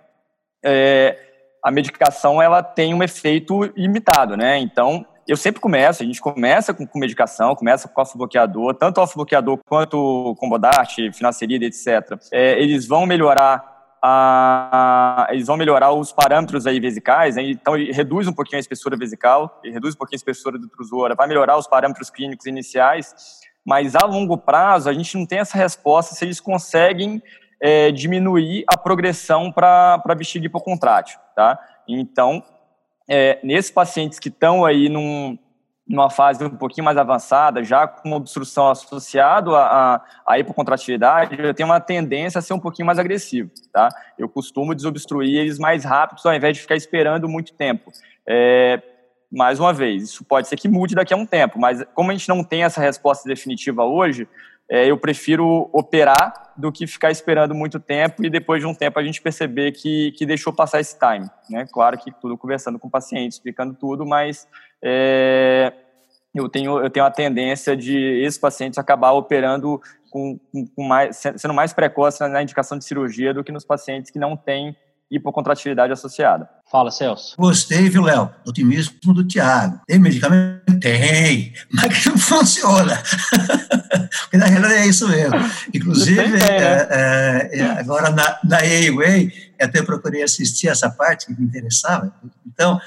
é, 0.64 1.18
a 1.64 1.72
medicação 1.72 2.42
ela 2.42 2.62
tem 2.62 2.94
um 2.94 3.02
efeito 3.02 3.64
limitado, 3.76 4.36
né? 4.36 4.58
Então, 4.60 5.06
eu 5.28 5.36
sempre 5.36 5.60
começo, 5.60 6.02
a 6.02 6.06
gente 6.06 6.22
começa 6.22 6.74
com, 6.74 6.88
com 6.88 6.98
medicação, 6.98 7.54
começa 7.54 7.88
com 7.88 8.00
alfa-bloqueador, 8.00 8.74
tanto 8.76 9.02
alfa-bloqueador 9.02 9.60
quanto 9.68 10.36
combodart, 10.40 10.96
finasterida, 11.13 11.66
etc. 11.66 12.18
É, 12.32 12.62
eles 12.62 12.88
vão 12.88 13.06
melhorar 13.06 13.76
a, 14.02 15.28
eles 15.32 15.48
vão 15.48 15.58
melhorar 15.58 15.92
os 15.92 16.13
parâmetros 16.13 16.66
aí 16.66 16.80
vesicais, 16.80 17.36
né? 17.36 17.44
então 17.44 17.74
reduz 17.76 18.28
um 18.28 18.34
pouquinho 18.34 18.58
a 18.58 18.60
espessura 18.60 18.96
vesical, 18.96 19.60
reduz 19.63 19.96
um 19.96 19.98
pouquinho 19.98 20.18
a 20.18 20.22
espessura 20.22 20.58
do 20.58 20.70
trusora, 20.70 21.16
vai 21.16 21.28
melhorar 21.28 21.58
os 21.58 21.68
parâmetros 21.68 22.10
clínicos 22.10 22.46
iniciais, 22.46 23.42
mas 23.66 23.96
a 23.96 24.06
longo 24.06 24.38
prazo 24.38 24.90
a 24.90 24.94
gente 24.94 25.18
não 25.18 25.26
tem 25.26 25.40
essa 25.40 25.58
resposta 25.58 26.16
se 26.16 26.24
eles 26.24 26.40
conseguem 26.40 27.22
é, 27.60 27.92
diminuir 27.92 28.63
a 28.68 28.78
progressão 28.78 29.52
para 29.52 30.02
a 30.06 30.16
bexiga 30.16 30.46
hipocontrátil, 30.46 31.20
tá? 31.36 31.60
Então, 31.88 32.44
é, 33.08 33.39
nesses 33.43 33.72
pacientes 33.72 34.20
que 34.20 34.30
estão 34.30 34.65
aí 34.65 34.89
num, 34.89 35.38
numa 35.88 36.10
fase 36.10 36.43
um 36.43 36.50
pouquinho 36.50 36.84
mais 36.84 36.98
avançada, 36.98 37.63
já 37.63 37.88
com 37.88 38.12
obstrução 38.12 38.70
associada 38.70 39.52
à, 39.56 40.02
à 40.26 40.39
hipocontratividade, 40.39 41.39
eu 41.39 41.54
tenho 41.54 41.70
uma 41.70 41.80
tendência 41.80 42.39
a 42.39 42.41
ser 42.41 42.54
um 42.54 42.60
pouquinho 42.60 42.86
mais 42.86 43.00
agressivo, 43.00 43.50
tá? 43.72 43.89
Eu 44.17 44.28
costumo 44.28 44.76
desobstruir 44.76 45.39
eles 45.39 45.58
mais 45.58 45.86
rápido, 45.86 46.20
ao 46.26 46.34
invés 46.34 46.58
de 46.58 46.62
ficar 46.62 46.76
esperando 46.76 47.30
muito 47.30 47.54
tempo. 47.54 47.91
É, 48.28 48.82
mais 49.32 49.60
uma 49.60 49.74
vez, 49.74 50.04
isso 50.04 50.26
pode 50.26 50.48
ser 50.48 50.58
que 50.58 50.67
mude 50.67 50.96
daqui 50.96 51.13
a 51.13 51.17
um 51.17 51.26
tempo, 51.26 51.60
mas 51.60 51.84
como 51.93 52.12
a 52.12 52.13
gente 52.13 52.28
não 52.28 52.43
tem 52.43 52.63
essa 52.63 52.82
resposta 52.82 53.28
definitiva 53.28 53.84
hoje, 53.84 54.28
é, 54.69 54.89
eu 54.89 54.97
prefiro 54.97 55.69
operar 55.71 56.51
do 56.58 56.71
que 56.71 56.86
ficar 56.86 57.10
esperando 57.10 57.56
muito 57.56 57.80
tempo 57.80 58.25
e 58.25 58.30
depois 58.30 58.62
de 58.62 58.67
um 58.67 58.73
tempo 58.73 58.99
a 58.99 59.03
gente 59.03 59.21
perceber 59.21 59.71
que, 59.71 60.12
que 60.12 60.25
deixou 60.25 60.51
passar 60.51 60.80
esse 60.80 60.97
time. 60.97 61.30
Né? 61.49 61.65
Claro 61.71 61.97
que 61.97 62.12
tudo 62.12 62.38
conversando 62.38 62.77
com 62.77 62.88
o 62.88 62.91
paciente, 62.91 63.34
explicando 63.34 63.73
tudo, 63.73 64.06
mas 64.06 64.47
é, 64.84 65.71
eu, 66.36 66.49
tenho, 66.49 66.80
eu 66.80 66.89
tenho 66.89 67.06
a 67.06 67.12
tendência 67.12 67.77
de 67.77 67.97
esses 68.23 68.39
pacientes 68.39 68.77
acabar 68.77 69.12
operando 69.12 69.80
com, 70.10 70.39
com 70.75 70.84
mais, 70.84 71.15
sendo 71.15 71.53
mais 71.53 71.71
precoce 71.71 72.27
na 72.27 72.41
indicação 72.41 72.77
de 72.77 72.84
cirurgia 72.84 73.34
do 73.34 73.43
que 73.43 73.51
nos 73.51 73.63
pacientes 73.63 74.12
que 74.12 74.19
não 74.19 74.36
têm 74.36 74.75
hipocontratividade 75.10 75.93
associada. 75.93 76.49
Fala, 76.69 76.91
Celso. 76.91 77.36
Gostei, 77.38 77.88
viu, 77.89 78.03
Léo? 78.03 78.30
Otimismo 78.45 79.13
do 79.13 79.25
Tiago. 79.25 79.80
Tem 79.88 79.97
medicamento? 79.97 80.80
Tem, 80.82 81.53
mas 81.71 82.03
que 82.03 82.10
não 82.10 82.17
funciona. 82.17 83.01
Porque 84.22 84.38
na 84.38 84.46
realidade 84.46 84.82
é 84.82 84.88
isso 84.88 85.08
mesmo. 85.08 85.36
Inclusive, 85.74 86.28
né? 86.28 86.39
é, 86.50 87.50
é, 87.52 87.60
é, 87.60 87.63
agora 87.80 88.10
na, 88.10 88.39
na 88.43 88.58
até 89.60 89.82
procurei 89.82 90.22
assistir 90.24 90.67
essa 90.67 90.89
parte 90.89 91.26
que 91.26 91.39
me 91.39 91.48
interessava. 91.48 92.13
Então, 92.46 92.80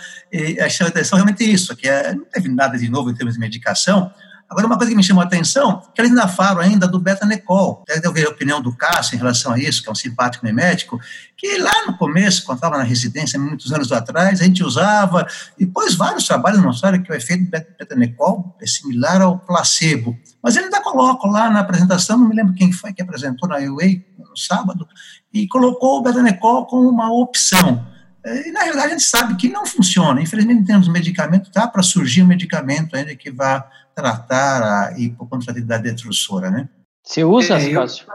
achei 0.64 0.86
a 0.86 0.88
atenção 0.88 1.16
realmente 1.16 1.44
isso, 1.44 1.76
que 1.76 1.88
é, 1.88 2.14
não 2.14 2.24
teve 2.24 2.48
nada 2.48 2.78
de 2.78 2.88
novo 2.88 3.10
em 3.10 3.14
termos 3.14 3.34
de 3.34 3.40
medicação, 3.40 4.12
Agora, 4.50 4.66
uma 4.66 4.76
coisa 4.76 4.90
que 4.90 4.96
me 4.96 5.02
chamou 5.04 5.22
a 5.22 5.26
atenção, 5.26 5.80
que 5.94 6.00
eles 6.00 6.10
ainda 6.10 6.26
falam 6.26 6.60
ainda 6.60 6.88
do 6.88 6.98
beta-necol. 6.98 7.84
Até 7.88 8.04
eu 8.04 8.12
vi 8.12 8.26
a 8.26 8.28
opinião 8.30 8.60
do 8.60 8.76
Cássio 8.76 9.14
em 9.14 9.18
relação 9.18 9.52
a 9.52 9.58
isso, 9.58 9.80
que 9.80 9.88
é 9.88 9.92
um 9.92 9.94
simpático 9.94 10.44
médico, 10.52 10.98
que 11.36 11.56
lá 11.58 11.86
no 11.86 11.96
começo, 11.96 12.44
quando 12.44 12.58
estava 12.58 12.76
na 12.76 12.82
residência, 12.82 13.38
muitos 13.38 13.72
anos 13.72 13.92
atrás, 13.92 14.40
a 14.40 14.44
gente 14.44 14.64
usava, 14.64 15.24
e 15.56 15.64
depois 15.64 15.94
vários 15.94 16.26
trabalhos 16.26 16.60
mostraram 16.60 17.00
que 17.00 17.12
o 17.12 17.14
efeito 17.14 17.44
do 17.44 17.50
beta-necol 17.50 18.56
é 18.60 18.66
similar 18.66 19.22
ao 19.22 19.38
placebo. 19.38 20.18
Mas 20.42 20.56
ele 20.56 20.64
ainda 20.64 20.80
coloca 20.80 21.28
lá 21.28 21.48
na 21.48 21.60
apresentação, 21.60 22.18
não 22.18 22.28
me 22.28 22.34
lembro 22.34 22.52
quem 22.54 22.72
foi 22.72 22.92
que 22.92 23.00
apresentou 23.00 23.48
na 23.48 23.58
UA 23.58 24.02
no 24.18 24.36
sábado, 24.36 24.84
e 25.32 25.46
colocou 25.46 26.00
o 26.00 26.02
beta-necol 26.02 26.66
como 26.66 26.88
uma 26.88 27.12
opção. 27.12 27.86
É, 28.24 28.48
e, 28.48 28.52
na 28.52 28.60
realidade, 28.60 28.88
a 28.88 28.90
gente 28.90 29.04
sabe 29.04 29.36
que 29.36 29.48
não 29.48 29.64
funciona. 29.64 30.20
Infelizmente, 30.20 30.60
em 30.60 30.64
termos 30.64 30.86
de 30.86 30.92
medicamento, 30.92 31.50
tá 31.50 31.68
para 31.68 31.82
surgir 31.82 32.22
um 32.22 32.26
medicamento 32.26 32.96
ainda 32.96 33.14
que 33.14 33.30
vá 33.30 33.64
tratar 34.00 34.62
a 34.62 34.98
hipocontratividade 34.98 35.82
detrusora, 35.82 36.50
né? 36.50 36.68
Você 37.02 37.24
usa, 37.24 37.58
é, 37.58 37.72
Cássio? 37.72 38.06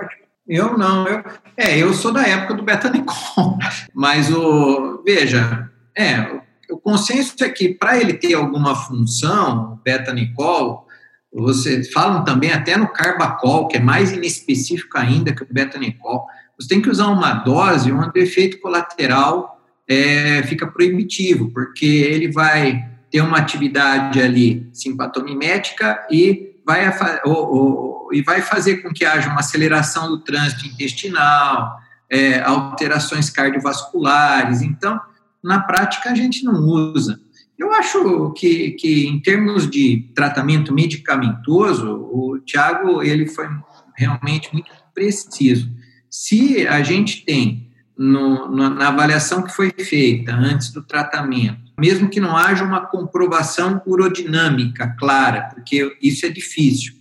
Eu, 0.48 0.68
eu, 0.68 0.78
não. 0.78 1.08
Eu, 1.08 1.24
é, 1.56 1.78
eu 1.78 1.94
sou 1.94 2.12
da 2.12 2.28
época 2.28 2.54
do 2.54 2.64
betanicol. 2.64 3.58
Mas, 3.94 4.32
o, 4.32 5.04
veja, 5.06 5.70
é, 5.96 6.22
o, 6.22 6.42
o 6.76 6.78
consenso 6.78 7.36
é 7.44 7.50
que 7.50 7.74
para 7.74 8.00
ele 8.00 8.14
ter 8.14 8.34
alguma 8.34 8.76
função, 8.76 9.74
o 9.74 9.76
betanicol, 9.84 10.88
você 11.34 11.84
falam 11.84 12.24
também 12.24 12.52
até 12.52 12.78
no 12.78 12.88
carbacol, 12.88 13.68
que 13.68 13.78
é 13.78 13.80
mais 13.80 14.12
inespecífico 14.12 14.98
ainda 14.98 15.34
que 15.34 15.44
o 15.44 15.48
betanicol, 15.50 16.26
você 16.58 16.70
tem 16.70 16.82
que 16.82 16.90
usar 16.90 17.08
uma 17.08 17.34
dose 17.34 17.92
onde 17.92 18.18
o 18.18 18.24
efeito 18.24 18.60
colateral 18.62 19.62
é, 19.88 20.42
fica 20.44 20.66
proibitivo, 20.66 21.52
porque 21.52 21.86
ele 21.86 22.32
vai 22.32 22.95
ter 23.12 23.22
uma 23.22 23.38
atividade 23.38 24.22
ali 24.22 24.70
simpatomimética 24.74 26.06
e 26.12 26.56
vai, 26.66 26.92
ou, 27.24 27.56
ou, 27.56 28.14
e 28.14 28.22
vai 28.22 28.42
fazer 28.42 28.78
com 28.78 28.94
que 28.94 29.06
haja 29.06 29.30
uma 29.30 29.40
aceleração 29.40 30.10
do 30.10 30.20
trânsito 30.20 30.66
intestinal, 30.66 31.78
é, 32.10 32.42
alterações 32.42 33.30
cardiovasculares. 33.30 34.62
Então, 34.62 35.00
na 35.44 35.60
prática, 35.60 36.12
a 36.12 36.16
gente 36.16 36.44
não 36.44 36.62
usa. 36.64 37.20
Eu 37.58 37.72
acho 37.72 38.34
que, 38.34 38.72
que 38.72 39.08
em 39.08 39.20
termos 39.20 39.70
de 39.70 40.12
tratamento 40.14 40.74
medicamentoso, 40.74 42.10
o 42.12 42.40
Tiago 42.40 43.02
ele 43.02 43.28
foi 43.28 43.48
realmente 43.96 44.52
muito 44.52 44.70
preciso. 44.94 45.70
Se 46.10 46.68
a 46.68 46.82
gente 46.82 47.24
tem 47.24 47.70
no, 47.98 48.50
na 48.52 48.90
avaliação 48.90 49.42
que 49.42 49.54
foi 49.54 49.72
feita 49.72 50.34
antes 50.34 50.72
do 50.72 50.82
tratamento, 50.82 51.65
mesmo 51.80 52.10
que 52.10 52.20
não 52.20 52.36
haja 52.36 52.64
uma 52.64 52.82
comprovação 52.82 53.82
urodinâmica 53.86 54.96
clara, 54.98 55.50
porque 55.54 55.98
isso 56.02 56.26
é 56.26 56.30
difícil, 56.30 56.94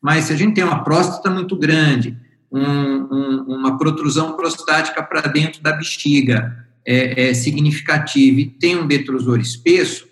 mas 0.00 0.24
se 0.24 0.32
a 0.32 0.36
gente 0.36 0.54
tem 0.54 0.64
uma 0.64 0.82
próstata 0.82 1.30
muito 1.30 1.56
grande, 1.56 2.16
um, 2.50 2.60
um, 2.60 3.44
uma 3.48 3.78
protrusão 3.78 4.32
prostática 4.36 5.02
para 5.02 5.22
dentro 5.22 5.62
da 5.62 5.72
bexiga 5.72 6.66
é, 6.84 7.28
é 7.28 7.34
significativa 7.34 8.40
e 8.40 8.46
tem 8.46 8.76
um 8.76 8.86
detrusor 8.86 9.38
espesso, 9.38 10.08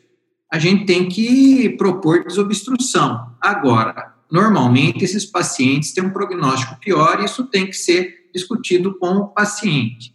a 0.53 0.59
gente 0.59 0.87
tem 0.87 1.09
que 1.09 1.71
propor 1.71 2.25
desobstrução. 2.25 3.33
Agora, 3.41 4.15
normalmente 4.31 5.05
esses 5.05 5.25
pacientes 5.25 5.93
têm 5.93 6.05
um 6.05 6.11
prognóstico 6.11 6.79
pior 6.81 7.21
e 7.21 7.25
isso 7.25 7.45
tem 7.45 7.67
que 7.67 7.75
ser 7.75 8.29
discutido 8.35 8.97
com 8.99 9.17
o 9.17 9.29
paciente. 9.29 10.15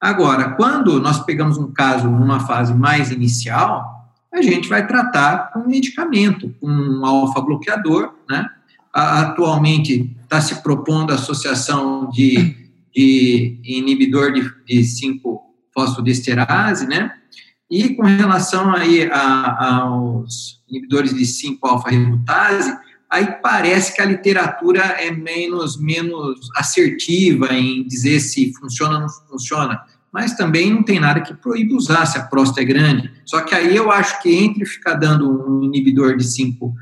Agora, 0.00 0.50
quando 0.50 1.00
nós 1.00 1.24
pegamos 1.24 1.58
um 1.58 1.72
caso 1.72 2.08
numa 2.08 2.38
fase 2.40 2.72
mais 2.72 3.10
inicial, 3.10 3.98
a 4.32 4.40
gente 4.40 4.68
vai 4.68 4.86
tratar 4.86 5.50
com 5.52 5.66
medicamento, 5.66 6.54
com 6.60 6.68
um 6.68 7.04
alfa-bloqueador, 7.04 8.14
né? 8.28 8.48
Atualmente 8.92 10.16
está 10.22 10.40
se 10.40 10.62
propondo 10.62 11.10
a 11.10 11.14
associação 11.14 12.08
de, 12.10 12.54
de 12.94 13.58
inibidor 13.64 14.32
de, 14.32 14.52
5-fosfodiesterase, 14.68 16.86
né? 16.86 17.12
E 17.70 17.94
com 17.94 18.02
relação 18.02 18.74
aí 18.74 19.10
a, 19.10 19.82
aos 19.82 20.62
inibidores 20.68 21.14
de 21.14 21.24
5-alfa-redutase, 21.24 22.76
aí 23.10 23.26
parece 23.42 23.94
que 23.94 24.02
a 24.02 24.04
literatura 24.04 24.80
é 24.80 25.10
menos, 25.10 25.80
menos 25.80 26.48
assertiva 26.56 27.52
em 27.52 27.86
dizer 27.86 28.20
se 28.20 28.52
funciona 28.54 28.94
ou 28.96 29.00
não 29.02 29.08
funciona, 29.28 29.80
mas 30.12 30.34
também 30.34 30.70
não 30.70 30.82
tem 30.82 30.98
nada 30.98 31.20
que 31.20 31.34
proíba 31.34 31.74
usar 31.74 32.06
se 32.06 32.18
a 32.18 32.22
próstata 32.22 32.62
é 32.62 32.64
grande. 32.64 33.10
Só 33.24 33.40
que 33.40 33.54
aí 33.54 33.76
eu 33.76 33.90
acho 33.90 34.20
que 34.22 34.34
entre 34.34 34.64
ficar 34.64 34.94
dando 34.94 35.28
um 35.28 35.64
inibidor 35.64 36.16
de 36.16 36.24
5 36.24 36.74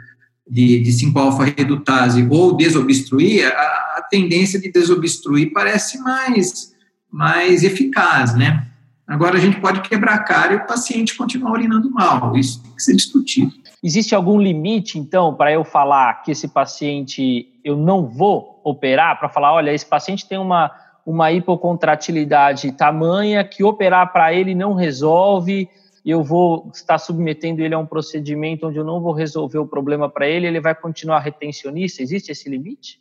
de, 0.48 0.80
de 0.80 0.90
5-alfa-redutase 0.92 2.26
ou 2.30 2.56
desobstruir, 2.56 3.46
a, 3.46 3.98
a, 3.98 4.06
tendência 4.08 4.60
de 4.60 4.70
desobstruir 4.70 5.52
parece 5.52 5.98
mais, 5.98 6.72
mais 7.10 7.64
eficaz, 7.64 8.34
né? 8.36 8.68
Agora 9.06 9.36
a 9.36 9.40
gente 9.40 9.60
pode 9.60 9.80
quebrar 9.82 10.14
a 10.14 10.18
cara 10.18 10.52
e 10.52 10.56
o 10.56 10.66
paciente 10.66 11.16
continuar 11.16 11.52
urinando 11.52 11.90
mal. 11.90 12.36
Isso 12.36 12.62
tem 12.62 12.72
que 12.72 12.82
ser 12.82 12.94
discutido. 12.94 13.52
Existe 13.82 14.14
algum 14.14 14.40
limite, 14.40 14.98
então, 14.98 15.34
para 15.34 15.52
eu 15.52 15.64
falar 15.64 16.22
que 16.22 16.32
esse 16.32 16.48
paciente 16.48 17.48
eu 17.62 17.76
não 17.76 18.06
vou 18.06 18.60
operar, 18.64 19.18
para 19.18 19.28
falar, 19.28 19.52
olha, 19.52 19.72
esse 19.72 19.86
paciente 19.86 20.26
tem 20.26 20.38
uma, 20.38 20.70
uma 21.04 21.30
hipocontratilidade 21.30 22.72
tamanha 22.72 23.44
que 23.44 23.62
operar 23.62 24.12
para 24.12 24.32
ele 24.32 24.54
não 24.54 24.74
resolve 24.74 25.68
eu 26.06 26.22
vou 26.22 26.70
estar 26.72 26.98
submetendo 26.98 27.60
ele 27.60 27.74
a 27.74 27.78
um 27.78 27.84
procedimento 27.84 28.68
onde 28.68 28.78
eu 28.78 28.84
não 28.84 29.00
vou 29.00 29.12
resolver 29.12 29.58
o 29.58 29.66
problema 29.66 30.08
para 30.08 30.28
ele, 30.28 30.46
ele 30.46 30.60
vai 30.60 30.72
continuar 30.72 31.18
retencionista? 31.18 32.00
Existe 32.00 32.30
esse 32.30 32.48
limite? 32.48 33.00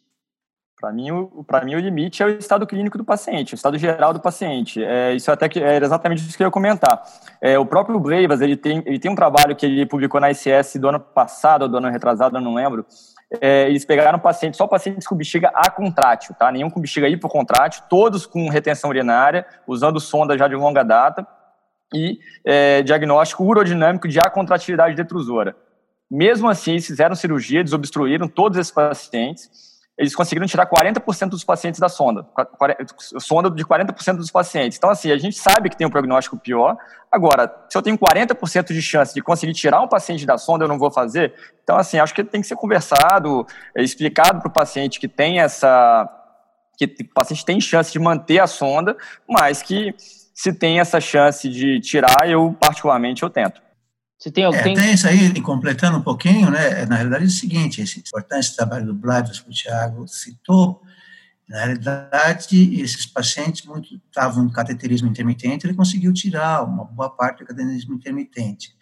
Para 0.80 0.92
mim, 0.92 1.08
para 1.48 1.64
mim, 1.64 1.76
o 1.76 1.80
limite 1.80 2.22
é 2.22 2.26
o 2.26 2.30
estado 2.30 2.68
clínico 2.68 2.98
do 2.98 3.06
paciente, 3.06 3.54
o 3.54 3.56
estado 3.56 3.78
geral 3.78 4.14
do 4.14 4.20
paciente. 4.20 4.84
É, 4.84 5.14
isso 5.14 5.32
até 5.32 5.48
que 5.48 5.60
era 5.60 5.86
exatamente 5.86 6.22
isso 6.22 6.36
que 6.36 6.44
eu 6.44 6.48
ia 6.48 6.52
comentar. 6.52 7.02
É, 7.42 7.58
o 7.58 7.66
próprio 7.66 8.00
Breivas, 8.00 8.42
ele 8.42 8.58
tem, 8.58 8.84
ele 8.86 9.00
tem 9.00 9.10
um 9.10 9.16
trabalho 9.16 9.56
que 9.56 9.66
ele 9.66 9.86
publicou 9.86 10.20
na 10.20 10.32
ICS 10.32 10.76
do 10.76 10.90
ano 10.90 11.00
passado, 11.00 11.64
ou 11.64 11.70
do 11.70 11.78
ano 11.78 11.90
retrasado, 11.90 12.38
eu 12.38 12.42
não 12.42 12.54
lembro, 12.54 12.86
é, 13.42 13.70
eles 13.70 13.86
pegaram 13.86 14.20
pacientes, 14.20 14.58
só 14.58 14.68
pacientes 14.68 15.08
com 15.08 15.16
bexiga 15.16 15.50
acontrátil, 15.56 16.36
tá? 16.38 16.52
Nenhum 16.52 16.70
com 16.70 16.82
bexiga 16.82 17.08
hipocontrátil, 17.08 17.84
todos 17.90 18.26
com 18.26 18.50
retenção 18.50 18.90
urinária, 18.90 19.46
usando 19.66 20.00
sonda 20.00 20.38
já 20.38 20.48
de 20.48 20.56
longa 20.56 20.84
data, 20.84 21.26
e 21.94 22.20
é, 22.44 22.82
diagnóstico 22.82 23.44
urodinâmico 23.44 24.08
de 24.08 24.20
acontratilidade 24.20 24.96
detrusora. 24.96 25.56
Mesmo 26.10 26.50
assim, 26.50 26.72
eles 26.72 26.86
fizeram 26.86 27.16
cirurgia, 27.16 27.64
desobstruíram 27.64 28.28
todos 28.28 28.58
esses 28.58 28.72
pacientes, 28.72 29.50
eles 29.98 30.14
conseguiram 30.14 30.46
tirar 30.46 30.68
40% 30.68 31.30
dos 31.30 31.44
pacientes 31.44 31.80
da 31.80 31.88
sonda, 31.88 32.28
sonda 33.20 33.50
de 33.50 33.64
40% 33.64 34.18
dos 34.18 34.30
pacientes. 34.30 34.78
Então, 34.78 34.90
assim, 34.90 35.10
a 35.10 35.18
gente 35.18 35.38
sabe 35.38 35.70
que 35.70 35.78
tem 35.78 35.88
um 35.88 35.90
prognóstico 35.90 36.38
pior. 36.38 36.76
Agora, 37.10 37.54
se 37.70 37.78
eu 37.78 37.82
tenho 37.82 37.98
40% 37.98 38.74
de 38.74 38.82
chance 38.82 39.14
de 39.14 39.22
conseguir 39.22 39.54
tirar 39.54 39.82
um 39.82 39.88
paciente 39.88 40.26
da 40.26 40.38
sonda, 40.38 40.66
eu 40.66 40.68
não 40.68 40.78
vou 40.78 40.92
fazer. 40.92 41.34
Então, 41.64 41.78
assim, 41.78 41.98
acho 41.98 42.14
que 42.14 42.26
tem 42.26 42.42
que 42.42 42.48
ser 42.48 42.58
conversado, 42.58 43.48
é, 43.74 43.82
explicado 43.82 44.42
para 44.42 44.50
o 44.50 44.52
paciente 44.52 45.00
que 45.00 45.08
tem 45.08 45.40
essa. 45.40 46.10
que 46.78 46.86
o 46.86 47.14
paciente 47.14 47.46
tem 47.46 47.62
chance 47.62 47.90
de 47.92 48.00
manter 48.00 48.40
a 48.40 48.48
sonda, 48.48 48.98
mas 49.30 49.62
que 49.62 49.96
se 50.34 50.52
tem 50.52 50.82
essa 50.82 51.00
chance 51.00 51.48
de 51.48 51.80
tirar, 51.80 52.30
eu, 52.30 52.54
particularmente, 52.60 53.24
eu 53.24 53.30
tento. 53.30 53.65
Se 54.18 54.32
tem 54.32 54.44
alguém... 54.44 54.74
É, 54.74 54.76
tem 54.76 54.94
isso 54.94 55.08
aí, 55.08 55.42
completando 55.42 55.98
um 55.98 56.02
pouquinho, 56.02 56.50
né, 56.50 56.86
na 56.86 56.96
realidade 56.96 57.26
é 57.26 57.28
o 57.28 57.32
seguinte, 57.32 57.82
esse 57.82 58.00
importante 58.00 58.56
trabalho 58.56 58.86
do 58.86 58.94
Blades 58.94 59.40
que 59.40 59.50
o 59.50 59.54
Thiago 59.54 60.08
citou, 60.08 60.82
na 61.48 61.66
realidade, 61.66 62.82
esses 62.82 63.06
pacientes 63.06 63.66
muito 63.66 64.02
estavam 64.08 64.46
em 64.46 64.50
cateterismo 64.50 65.08
intermitente, 65.08 65.68
ele 65.68 65.76
conseguiu 65.76 66.12
tirar 66.12 66.64
uma 66.64 66.86
boa 66.86 67.10
parte 67.10 67.40
do 67.40 67.48
cateterismo 67.48 67.94
intermitente. 67.94 68.74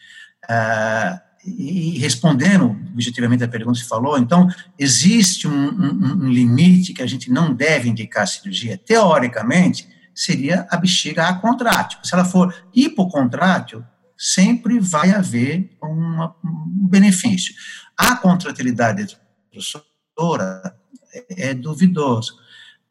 Ah, 0.48 1.22
e 1.46 1.98
respondendo 2.00 2.66
objetivamente 2.94 3.44
a 3.44 3.48
pergunta 3.50 3.78
que 3.78 3.84
você 3.84 3.90
falou, 3.90 4.18
então, 4.18 4.48
existe 4.80 5.46
um, 5.46 5.52
um, 5.52 6.24
um, 6.24 6.30
limite 6.30 6.94
que 6.94 7.02
a 7.02 7.08
gente 7.08 7.30
não 7.30 7.54
deve 7.54 7.90
indicar 7.90 8.26
cirurgia. 8.26 8.78
Teoricamente, 8.78 9.88
seria 10.16 10.66
a 10.70 10.78
bexiga 10.78 11.28
acontrátil. 11.28 12.00
Se 12.02 12.14
ela 12.14 12.24
for 12.24 12.54
hipocontrátil, 12.74 13.84
sempre 14.18 14.80
vai 14.80 15.12
haver 15.12 15.76
uma, 15.82 16.36
um 16.44 16.88
benefício. 16.88 17.54
A 17.98 18.16
contratilidade 18.16 19.18
professora 19.52 20.76
é, 21.14 21.50
é 21.50 21.54
duvidoso. 21.54 22.38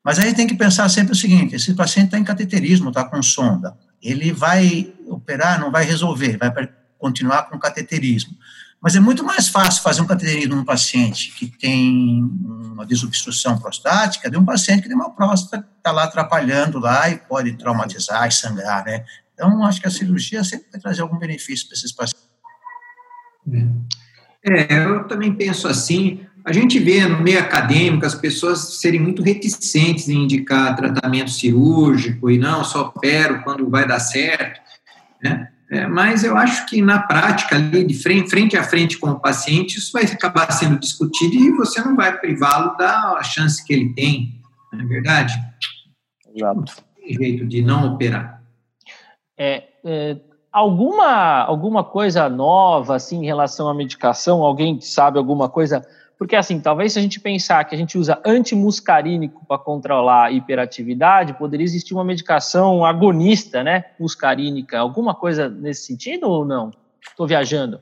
Mas 0.05 0.19
aí 0.19 0.35
tem 0.35 0.47
que 0.47 0.55
pensar 0.55 0.89
sempre 0.89 1.13
o 1.13 1.17
seguinte: 1.17 1.55
esse 1.55 1.75
paciente 1.75 2.07
está 2.07 2.19
em 2.19 2.25
cateterismo, 2.25 2.89
está 2.89 3.05
com 3.05 3.23
sonda, 3.23 3.77
ele 4.03 4.33
vai 4.33 4.93
operar, 5.07 5.61
não 5.61 5.71
vai 5.71 5.85
resolver, 5.85 6.39
vai 6.39 6.69
continuar 6.99 7.45
com 7.45 7.59
cateterismo. 7.59 8.37
Mas 8.81 8.97
é 8.97 9.01
muito 9.01 9.23
mais 9.23 9.47
fácil 9.47 9.81
fazer 9.81 10.01
um 10.01 10.07
cateterismo 10.07 10.57
num 10.57 10.65
paciente 10.65 11.31
que 11.31 11.47
tem 11.47 12.21
uma 12.73 12.85
desobstrução 12.85 13.57
prostática 13.57 14.29
de 14.29 14.37
um 14.37 14.45
paciente 14.45 14.83
que 14.83 14.89
tem 14.89 14.97
uma 14.97 15.15
próstata, 15.15 15.65
está 15.77 15.93
lá 15.93 16.03
atrapalhando 16.03 16.81
lá 16.81 17.09
e 17.09 17.17
pode 17.17 17.53
traumatizar 17.53 18.27
e 18.27 18.33
sangrar, 18.33 18.85
né? 18.85 19.05
Então, 19.35 19.65
acho 19.65 19.81
que 19.81 19.89
a 19.89 19.91
cirurgia 19.91 20.45
sempre 20.45 20.67
vai 20.71 20.81
trazer 20.81 21.03
algum 21.03 21.19
benefício 21.19 21.67
para 21.67 21.77
esses 21.77 21.93
pacientes. 21.93 22.29
É, 24.45 24.85
eu 24.85 25.07
também 25.07 25.33
penso 25.35 25.69
assim. 25.69 26.27
A 26.45 26.53
gente 26.53 26.79
vê 26.81 27.07
no 27.07 27.21
meio 27.21 27.39
acadêmico 27.39 28.05
as 28.05 28.17
pessoas 28.17 28.81
serem 28.81 29.01
muito 29.01 29.23
reticentes 29.23 30.09
em 30.09 30.25
indicar 30.25 30.75
tratamento 30.75 31.31
cirúrgico 31.31 32.29
e 32.31 32.39
não 32.39 32.65
só 32.65 32.83
opero 32.83 33.43
quando 33.43 33.71
vai 33.71 33.87
dar 33.87 34.01
certo, 34.01 34.61
né? 35.23 35.49
É, 35.71 35.87
mas 35.87 36.23
eu 36.23 36.37
acho 36.37 36.67
que 36.67 36.83
na 36.83 36.99
prática, 36.99 37.57
ali 37.57 37.83
de 37.83 37.95
frente, 37.95 38.29
frente 38.29 38.59
a 38.59 38.63
frente 38.63 38.99
com 38.99 39.09
o 39.09 39.19
paciente, 39.19 39.79
isso 39.79 39.91
vai 39.91 40.05
acabar 40.05 40.53
sendo 40.53 40.79
discutido 40.79 41.35
e 41.35 41.51
você 41.53 41.81
não 41.81 41.97
vai 41.97 42.19
privá-lo 42.19 42.77
da 42.77 43.23
chance 43.23 43.65
que 43.65 43.73
ele 43.73 43.95
tem, 43.95 44.39
não 44.71 44.81
é 44.81 44.85
verdade? 44.85 45.33
Exato. 46.35 46.59
Não 46.59 47.07
tem 47.07 47.15
jeito 47.15 47.47
de 47.47 47.63
não 47.63 47.95
operar. 47.95 48.32
É, 49.45 49.65
é, 49.85 50.17
alguma, 50.53 51.43
alguma 51.43 51.83
coisa 51.83 52.29
nova 52.29 52.95
assim 52.95 53.23
em 53.23 53.27
relação 53.27 53.69
à 53.69 53.75
medicação? 53.75 54.45
Alguém 54.45 54.81
sabe 54.81 55.19
alguma 55.19 55.49
coisa? 55.49 55.85
Porque 56.17 56.37
assim, 56.37 56.61
talvez 56.61 56.93
se 56.93 57.01
a 57.01 57.03
gente 57.03 57.19
pensar 57.19 57.65
que 57.65 57.75
a 57.75 57.79
gente 57.79 57.99
usa 57.99 58.23
antimuscarínico 58.25 59.45
para 59.45 59.59
controlar 59.59 60.27
a 60.27 60.31
hiperatividade, 60.31 61.35
poderia 61.35 61.65
existir 61.65 61.93
uma 61.93 62.05
medicação 62.05 62.85
agonista, 62.85 63.65
né, 63.65 63.87
muscarínica, 63.99 64.79
alguma 64.79 65.13
coisa 65.13 65.49
nesse 65.49 65.87
sentido 65.87 66.31
ou 66.31 66.45
não? 66.45 66.71
Estou 67.01 67.27
viajando. 67.27 67.81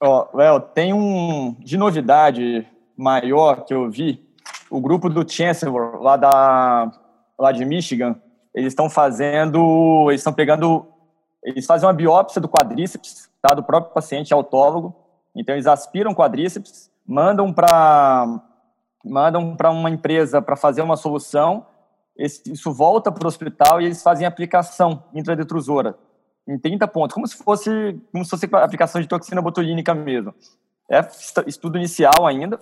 Ó, 0.00 0.28
oh, 0.32 0.36
Léo, 0.36 0.60
tem 0.60 0.94
um 0.94 1.54
de 1.60 1.76
novidade 1.76 2.66
maior 2.96 3.66
que 3.66 3.74
eu 3.74 3.90
vi, 3.90 4.26
o 4.70 4.80
grupo 4.80 5.10
do 5.10 5.30
Chancellor 5.30 6.00
lá 6.00 6.16
da 6.16 6.90
lá 7.38 7.52
de 7.52 7.66
Michigan, 7.66 8.16
eles 8.54 8.68
estão 8.68 8.88
fazendo, 8.88 10.06
eles 10.08 10.20
estão 10.20 10.32
pegando 10.32 10.91
eles 11.42 11.66
fazem 11.66 11.86
uma 11.86 11.92
biópsia 11.92 12.40
do 12.40 12.48
quadríceps, 12.48 13.28
tá, 13.40 13.54
do 13.54 13.62
próprio 13.62 13.92
paciente 13.92 14.32
autólogo. 14.32 14.94
Então, 15.34 15.54
eles 15.54 15.66
aspiram 15.66 16.14
quadríceps, 16.14 16.90
mandam 17.06 17.52
para 17.52 18.40
mandam 19.04 19.56
para 19.56 19.68
uma 19.70 19.90
empresa 19.90 20.40
para 20.40 20.54
fazer 20.54 20.82
uma 20.82 20.96
solução. 20.96 21.66
Isso 22.16 22.72
volta 22.72 23.10
para 23.10 23.24
o 23.24 23.26
hospital 23.26 23.80
e 23.80 23.86
eles 23.86 24.02
fazem 24.02 24.26
aplicação 24.26 25.02
intradetrusora 25.12 25.96
em 26.46 26.58
30 26.58 26.86
pontos, 26.88 27.14
como 27.14 27.26
se 27.26 27.36
fosse 27.36 28.00
como 28.12 28.24
se 28.24 28.30
fosse 28.30 28.48
aplicação 28.52 29.00
de 29.00 29.08
toxina 29.08 29.40
botulínica 29.40 29.94
mesmo. 29.94 30.34
É 30.90 31.00
estudo 31.46 31.78
inicial 31.78 32.26
ainda, 32.26 32.60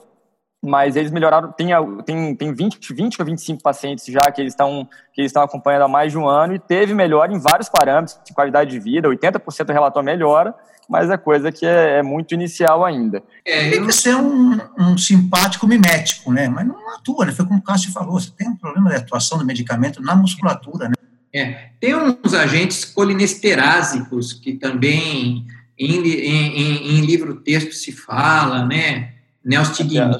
mas 0.63 0.95
eles 0.95 1.11
melhoraram, 1.11 1.51
tem, 1.53 1.69
tem, 2.05 2.35
tem 2.35 2.53
20, 2.53 2.93
20 2.93 3.21
ou 3.21 3.27
25 3.27 3.63
pacientes 3.63 4.05
já 4.07 4.21
que 4.31 4.41
eles 4.41 4.53
estão 4.53 4.87
que 5.13 5.21
eles 5.21 5.31
estão 5.31 5.43
acompanhando 5.43 5.83
há 5.83 5.89
mais 5.89 6.13
de 6.13 6.19
um 6.19 6.29
ano 6.29 6.55
e 6.55 6.59
teve 6.59 6.93
melhora 6.93 7.33
em 7.33 7.39
vários 7.39 7.69
parâmetros 7.69 8.19
de 8.25 8.35
qualidade 8.35 8.71
de 8.71 8.79
vida, 8.79 9.09
80% 9.09 9.73
relatou 9.73 10.03
melhora, 10.03 10.55
mas 10.89 11.09
é 11.09 11.17
coisa 11.17 11.51
que 11.51 11.65
é, 11.65 11.99
é 11.99 12.03
muito 12.03 12.35
inicial 12.35 12.85
ainda. 12.85 13.23
É, 13.45 13.71
tem 13.71 13.87
que 13.87 13.93
ser 13.93 14.15
um, 14.17 14.59
um, 14.79 14.99
simpático 14.99 15.67
mimético, 15.67 16.33
né? 16.33 16.49
Mas 16.49 16.67
não 16.67 16.95
atua, 16.95 17.25
né? 17.25 17.33
Foi 17.33 17.47
como 17.47 17.61
o 17.61 17.63
Cássio 17.63 17.93
falou, 17.93 18.21
você 18.21 18.31
tem 18.37 18.49
um 18.49 18.57
problema 18.57 18.91
de 18.91 18.97
atuação 18.97 19.39
do 19.39 19.45
medicamento 19.45 20.03
na 20.03 20.15
musculatura, 20.15 20.89
né? 20.89 20.95
É, 21.33 21.71
tem 21.81 21.95
uns 21.95 22.35
agentes 22.35 22.85
colinesterásicos 22.85 24.33
que 24.33 24.55
também 24.55 25.47
em, 25.79 25.97
em, 25.97 26.57
em, 26.59 26.99
em 26.99 27.07
livro-texto 27.07 27.73
se 27.73 27.93
fala, 27.93 28.67
né? 28.67 29.20
Neostignina. 29.45 30.19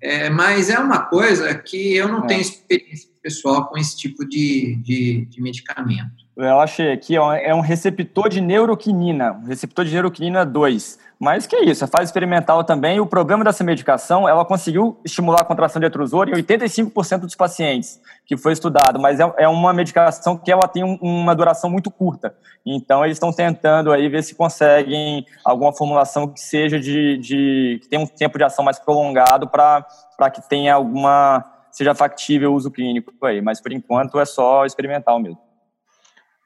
É, 0.00 0.30
mas 0.30 0.70
é 0.70 0.78
uma 0.78 1.00
coisa 1.06 1.54
que 1.54 1.94
eu 1.94 2.08
não 2.08 2.24
é. 2.24 2.26
tenho 2.26 2.40
experiência 2.40 3.08
pessoal 3.20 3.66
com 3.66 3.76
esse 3.76 3.96
tipo 3.96 4.26
de, 4.26 4.76
de, 4.76 5.26
de 5.26 5.42
medicamento. 5.42 6.27
Eu 6.40 6.60
achei 6.60 6.92
aqui, 6.92 7.18
ó, 7.18 7.32
é 7.32 7.52
um 7.52 7.58
receptor 7.58 8.28
de 8.28 8.40
neuroquinina, 8.40 9.32
um 9.42 9.46
receptor 9.48 9.84
de 9.84 9.92
neuroquinina 9.92 10.46
2. 10.46 10.96
Mas 11.18 11.48
que 11.48 11.56
é 11.56 11.64
isso, 11.64 11.82
é 11.82 11.86
fase 11.88 12.04
experimental 12.04 12.62
também. 12.62 13.00
O 13.00 13.06
problema 13.06 13.42
dessa 13.42 13.64
medicação, 13.64 14.28
ela 14.28 14.44
conseguiu 14.44 14.96
estimular 15.04 15.40
a 15.40 15.44
contração 15.44 15.80
de 15.80 15.86
etrusor 15.86 16.28
em 16.28 16.32
85% 16.34 17.22
dos 17.22 17.34
pacientes 17.34 18.00
que 18.24 18.36
foi 18.36 18.52
estudado, 18.52 19.00
mas 19.00 19.18
é, 19.18 19.24
é 19.36 19.48
uma 19.48 19.72
medicação 19.72 20.36
que 20.36 20.52
ela 20.52 20.68
tem 20.68 20.84
um, 20.84 20.96
uma 21.02 21.34
duração 21.34 21.68
muito 21.68 21.90
curta. 21.90 22.32
Então, 22.64 23.04
eles 23.04 23.16
estão 23.16 23.32
tentando 23.32 23.90
aí 23.90 24.08
ver 24.08 24.22
se 24.22 24.36
conseguem 24.36 25.26
alguma 25.44 25.72
formulação 25.72 26.28
que 26.28 26.40
seja 26.40 26.78
de, 26.78 27.18
de 27.18 27.80
que 27.82 27.88
tenha 27.88 28.00
um 28.00 28.06
tempo 28.06 28.38
de 28.38 28.44
ação 28.44 28.64
mais 28.64 28.78
prolongado 28.78 29.48
para 29.48 29.84
que 30.32 30.48
tenha 30.48 30.74
alguma 30.74 31.44
seja 31.72 31.96
factível 31.96 32.52
o 32.52 32.54
uso 32.54 32.70
clínico 32.70 33.12
aí, 33.24 33.40
mas 33.42 33.60
por 33.60 33.72
enquanto 33.72 34.20
é 34.20 34.24
só 34.24 34.64
experimental 34.64 35.18
mesmo. 35.18 35.47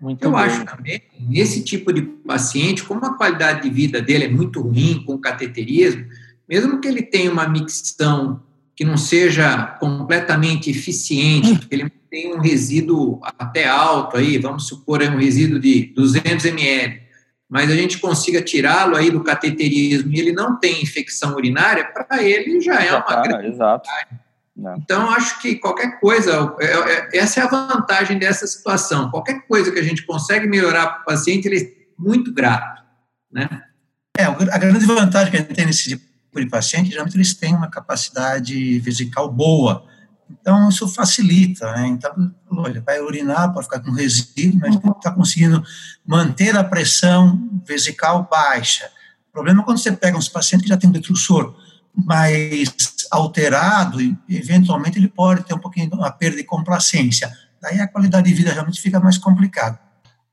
Muito 0.03 0.25
eu 0.25 0.33
bem. 0.33 0.41
acho 0.41 0.65
também, 0.65 1.01
nesse 1.21 1.63
tipo 1.63 1.93
de 1.93 2.03
paciente, 2.03 2.83
como 2.83 3.07
a 3.07 3.17
qualidade 3.17 3.63
de 3.63 3.71
vida 3.71 4.03
dele 4.03 4.25
é 4.25 4.29
muito 4.29 4.61
ruim 4.61 5.05
com 5.07 5.17
cateterismo, 5.17 6.05
mesmo 6.49 6.81
que 6.81 6.89
ele 6.89 7.03
tenha 7.03 7.31
uma 7.31 7.49
micção 7.49 8.43
que 8.75 8.85
não 8.85 8.97
seja 8.97 9.65
completamente 9.79 10.69
eficiente, 10.69 11.69
que 11.69 11.73
ele 11.73 11.89
tenha 12.11 12.35
um 12.35 12.41
resíduo 12.41 13.21
até 13.39 13.69
alto 13.69 14.17
aí, 14.17 14.39
vamos 14.39 14.67
supor, 14.67 15.01
é 15.03 15.09
um 15.09 15.19
resíduo 15.19 15.61
de 15.61 15.93
200 15.95 16.47
ml, 16.47 17.01
mas 17.49 17.71
a 17.71 17.77
gente 17.77 17.99
consiga 17.99 18.43
tirá-lo 18.43 18.97
aí 18.97 19.09
do 19.09 19.23
cateterismo 19.23 20.13
e 20.13 20.19
ele 20.19 20.33
não 20.33 20.59
tem 20.59 20.83
infecção 20.83 21.37
urinária, 21.37 21.85
para 21.85 22.21
ele 22.25 22.61
já 22.61 22.83
é 22.83 22.91
uma 22.91 23.03
tá, 23.03 23.23
grande 23.23 23.47
exato. 23.47 23.89
Não. 24.57 24.77
Então, 24.77 25.11
acho 25.11 25.41
que 25.41 25.57
qualquer 25.57 25.99
coisa, 25.99 26.55
é, 26.61 26.67
é, 26.67 27.19
essa 27.19 27.41
é 27.41 27.43
a 27.43 27.49
vantagem 27.49 28.19
dessa 28.19 28.47
situação. 28.47 29.11
Qualquer 29.11 29.47
coisa 29.47 29.73
que 29.73 29.79
a 29.79 29.83
gente 29.83 30.05
consegue 30.05 30.47
melhorar 30.47 30.87
para 30.89 31.03
o 31.03 31.05
paciente, 31.05 31.47
ele 31.47 31.89
muito 31.99 32.33
grato, 32.33 32.83
né? 33.33 33.49
É, 34.17 34.25
a 34.25 34.59
grande 34.59 34.85
vantagem 34.85 35.31
que 35.31 35.37
a 35.39 35.41
gente 35.41 35.55
tem 35.55 35.65
nesse 35.65 35.89
tipo 35.89 36.05
de 36.35 36.49
paciente, 36.49 36.91
geralmente 36.91 37.17
eles 37.17 37.35
têm 37.35 37.55
uma 37.55 37.71
capacidade 37.71 38.79
vesical 38.81 39.31
boa, 39.31 39.87
então 40.31 40.69
isso 40.69 40.87
facilita, 40.89 41.73
né? 41.73 41.87
Então, 41.89 42.35
ele 42.67 42.81
vai 42.81 43.01
urinar, 43.01 43.53
pode 43.53 43.67
ficar 43.67 43.81
com 43.81 43.91
resíduo, 43.91 44.61
mas 44.61 44.75
está 44.75 45.11
conseguindo 45.11 45.63
manter 46.07 46.57
a 46.57 46.65
pressão 46.65 47.63
vesical 47.65 48.29
baixa. 48.31 48.91
O 49.31 49.33
problema 49.33 49.63
é 49.63 49.65
quando 49.65 49.79
você 49.79 49.93
pega 49.93 50.17
uns 50.17 50.29
pacientes 50.29 50.65
que 50.65 50.69
já 50.69 50.77
têm 50.77 50.91
um 50.91 50.93
detrusor 50.93 51.55
mais 51.95 52.75
alterado, 53.11 53.99
eventualmente 54.29 54.99
ele 54.99 55.09
pode 55.09 55.45
ter 55.45 55.55
um 55.55 55.59
pouquinho 55.59 55.91
uma 55.93 56.11
perda 56.11 56.37
de 56.37 56.45
complacência. 56.45 57.31
Daí 57.61 57.81
a 57.81 57.87
qualidade 57.87 58.29
de 58.29 58.35
vida 58.35 58.53
realmente 58.53 58.81
fica 58.81 58.99
mais 58.99 59.19
complicada. 59.19 59.79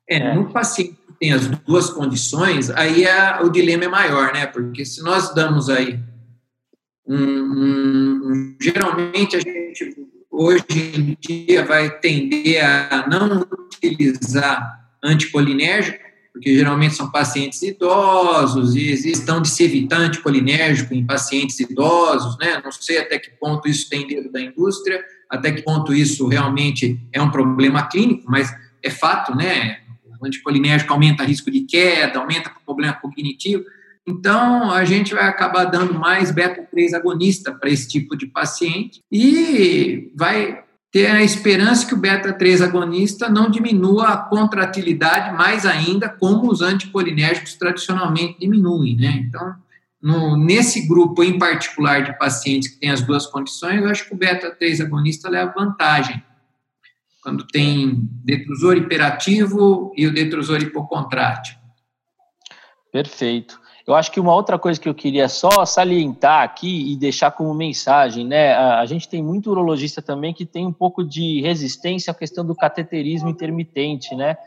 É, 0.08 0.34
no 0.34 0.52
paciente 0.52 0.94
que 1.06 1.14
tem 1.20 1.34
as 1.34 1.48
duas 1.48 1.90
condições, 1.90 2.70
aí 2.72 3.04
é, 3.04 3.42
o 3.42 3.50
dilema 3.50 3.86
é 3.86 3.90
maior, 3.90 4.34
né? 4.34 4.48
Porque 4.48 4.86
se 4.86 5.04
nós 5.04 5.34
damos 5.36 5.70
aí 5.70 6.00
um, 7.06 7.16
um, 7.16 8.58
geralmente 8.62 9.36
a 9.36 9.40
gente 9.40 10.08
hoje 10.32 10.64
em 10.70 11.18
dia 11.20 11.66
vai 11.66 12.00
tender 12.00 12.64
a 12.64 13.08
não 13.08 13.42
utilizar 13.42 14.80
anticolinérgico, 15.04 16.09
porque 16.40 16.56
geralmente 16.56 16.96
são 16.96 17.12
pacientes 17.12 17.62
idosos 17.62 18.74
e 18.74 18.94
estão 19.12 19.42
de 19.42 19.50
se 19.50 19.62
evitar 19.62 19.98
anticolinérgico 19.98 20.94
em 20.94 21.06
pacientes 21.06 21.60
idosos, 21.60 22.38
né? 22.40 22.62
Não 22.64 22.72
sei 22.72 22.98
até 22.98 23.20
que 23.20 23.32
ponto 23.32 23.68
isso 23.68 23.90
tem 23.90 24.08
dentro 24.08 24.32
da 24.32 24.40
indústria, 24.42 25.04
até 25.30 25.52
que 25.52 25.62
ponto 25.62 25.94
isso 25.94 26.30
realmente 26.30 26.98
é 27.12 27.22
um 27.22 27.30
problema 27.30 27.86
clínico, 27.88 28.24
mas 28.26 28.50
é 28.82 28.90
fato, 28.90 29.36
né? 29.36 29.82
O 30.22 30.26
anticolinérgico 30.26 30.94
aumenta 30.94 31.26
risco 31.26 31.52
de 31.52 31.62
queda, 31.62 32.20
aumenta 32.20 32.50
problema 32.66 32.94
cognitivo. 32.94 33.66
Então, 34.08 34.72
a 34.72 34.86
gente 34.86 35.14
vai 35.14 35.26
acabar 35.26 35.66
dando 35.66 35.94
mais 35.94 36.32
beta-3 36.32 36.94
agonista 36.94 37.52
para 37.52 37.70
esse 37.70 37.90
tipo 37.90 38.16
de 38.16 38.28
paciente 38.28 39.02
e 39.12 40.10
vai 40.16 40.64
ter 40.92 41.08
a 41.08 41.24
esperança 41.24 41.86
que 41.86 41.94
o 41.94 41.98
beta-3 41.98 42.64
agonista 42.64 43.30
não 43.30 43.50
diminua 43.50 44.08
a 44.10 44.18
contratilidade 44.18 45.36
mais 45.36 45.66
ainda, 45.66 46.10
como 46.10 46.52
os 46.52 46.62
anticolinérgicos 46.62 47.54
tradicionalmente 47.54 48.40
diminuem, 48.40 48.96
né? 48.96 49.24
Então, 49.28 49.56
no, 50.02 50.36
nesse 50.36 50.88
grupo 50.88 51.24
em 51.24 51.38
particular 51.38 52.04
de 52.04 52.18
pacientes 52.18 52.70
que 52.70 52.80
têm 52.80 52.90
as 52.90 53.02
duas 53.02 53.28
condições, 53.28 53.82
eu 53.82 53.90
acho 53.90 54.08
que 54.08 54.14
o 54.16 54.18
beta-3 54.18 54.82
agonista 54.82 55.30
leva 55.30 55.54
vantagem. 55.56 56.24
Quando 57.22 57.46
tem 57.46 58.10
detrusor 58.24 58.78
hiperativo 58.78 59.94
e 59.96 60.08
o 60.08 60.14
detrusor 60.14 60.62
hipocontrátil. 60.62 61.56
Perfeito. 62.92 63.60
Eu 63.90 63.96
acho 63.96 64.12
que 64.12 64.20
uma 64.20 64.36
outra 64.36 64.60
coisa 64.60 64.80
que 64.80 64.88
eu 64.88 64.94
queria 64.94 65.28
só 65.28 65.66
salientar 65.66 66.44
aqui 66.44 66.94
e 66.94 66.96
deixar 66.96 67.32
como 67.32 67.52
mensagem, 67.56 68.24
né? 68.24 68.54
A, 68.54 68.82
a, 68.82 68.86
gente 68.86 69.10
tem 69.10 69.24
muito 69.24 69.50
urologista 69.50 70.00
também 70.00 70.32
que 70.32 70.46
tem 70.46 70.68
um 70.68 70.72
pouco 70.72 71.04
de 71.04 71.42
resistência 71.42 72.12
à 72.12 72.14
questão 72.14 72.46
do 72.46 72.54
cateterismo 72.54 73.30
intermitente, 73.30 74.14
né? 74.14 74.38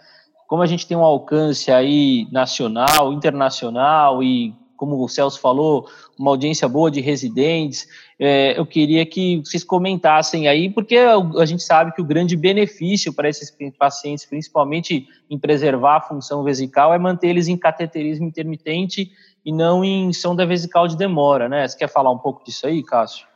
Como 0.47 0.63
a 0.63 0.67
gente 0.67 0.87
tem 0.87 0.97
um 0.97 1.03
alcance 1.03 1.73
aí 1.73 2.29
nacional, 2.31 3.13
internacional 3.13 4.23
e 4.23 4.55
como 4.77 5.01
o 5.01 5.09
Celso 5.09 5.41
falou, 5.41 5.89
uma 6.19 6.33
audiência 6.33 6.69
boa 6.69 6.91
de 6.91 7.01
residentes. 7.01 7.87
É, 8.19 8.59
eu 8.59 8.67
queria 8.67 9.07
que 9.07 9.39
vocês 9.39 9.63
comentassem 9.63 10.49
aí, 10.49 10.71
porque 10.71 10.97
a 10.97 11.45
gente 11.45 11.63
sabe 11.63 11.93
que 11.93 12.01
o 12.01 12.05
grande 12.05 12.37
benefício 12.37 13.13
para 13.13 13.29
esses 13.29 13.57
pacientes, 13.79 14.25
principalmente 14.25 15.07
em 15.31 15.39
preservar 15.39 15.99
a 15.99 16.01
função 16.01 16.43
vesical, 16.43 16.93
é 16.93 16.99
manter 16.99 17.29
eles 17.29 17.47
em 17.47 17.57
cateterismo 17.57 18.27
intermitente 18.27 19.13
e 19.45 19.53
não 19.53 19.85
em 19.85 20.13
sonda 20.13 20.47
vesical 20.47 20.87
de 20.87 20.97
demora, 20.97 21.49
né? 21.49 21.67
Você 21.67 21.77
quer 21.77 21.89
falar 21.89 22.11
um 22.11 22.19
pouco 22.19 22.45
disso 22.45 22.67
aí, 22.67 22.83
Cássio? 22.83 23.27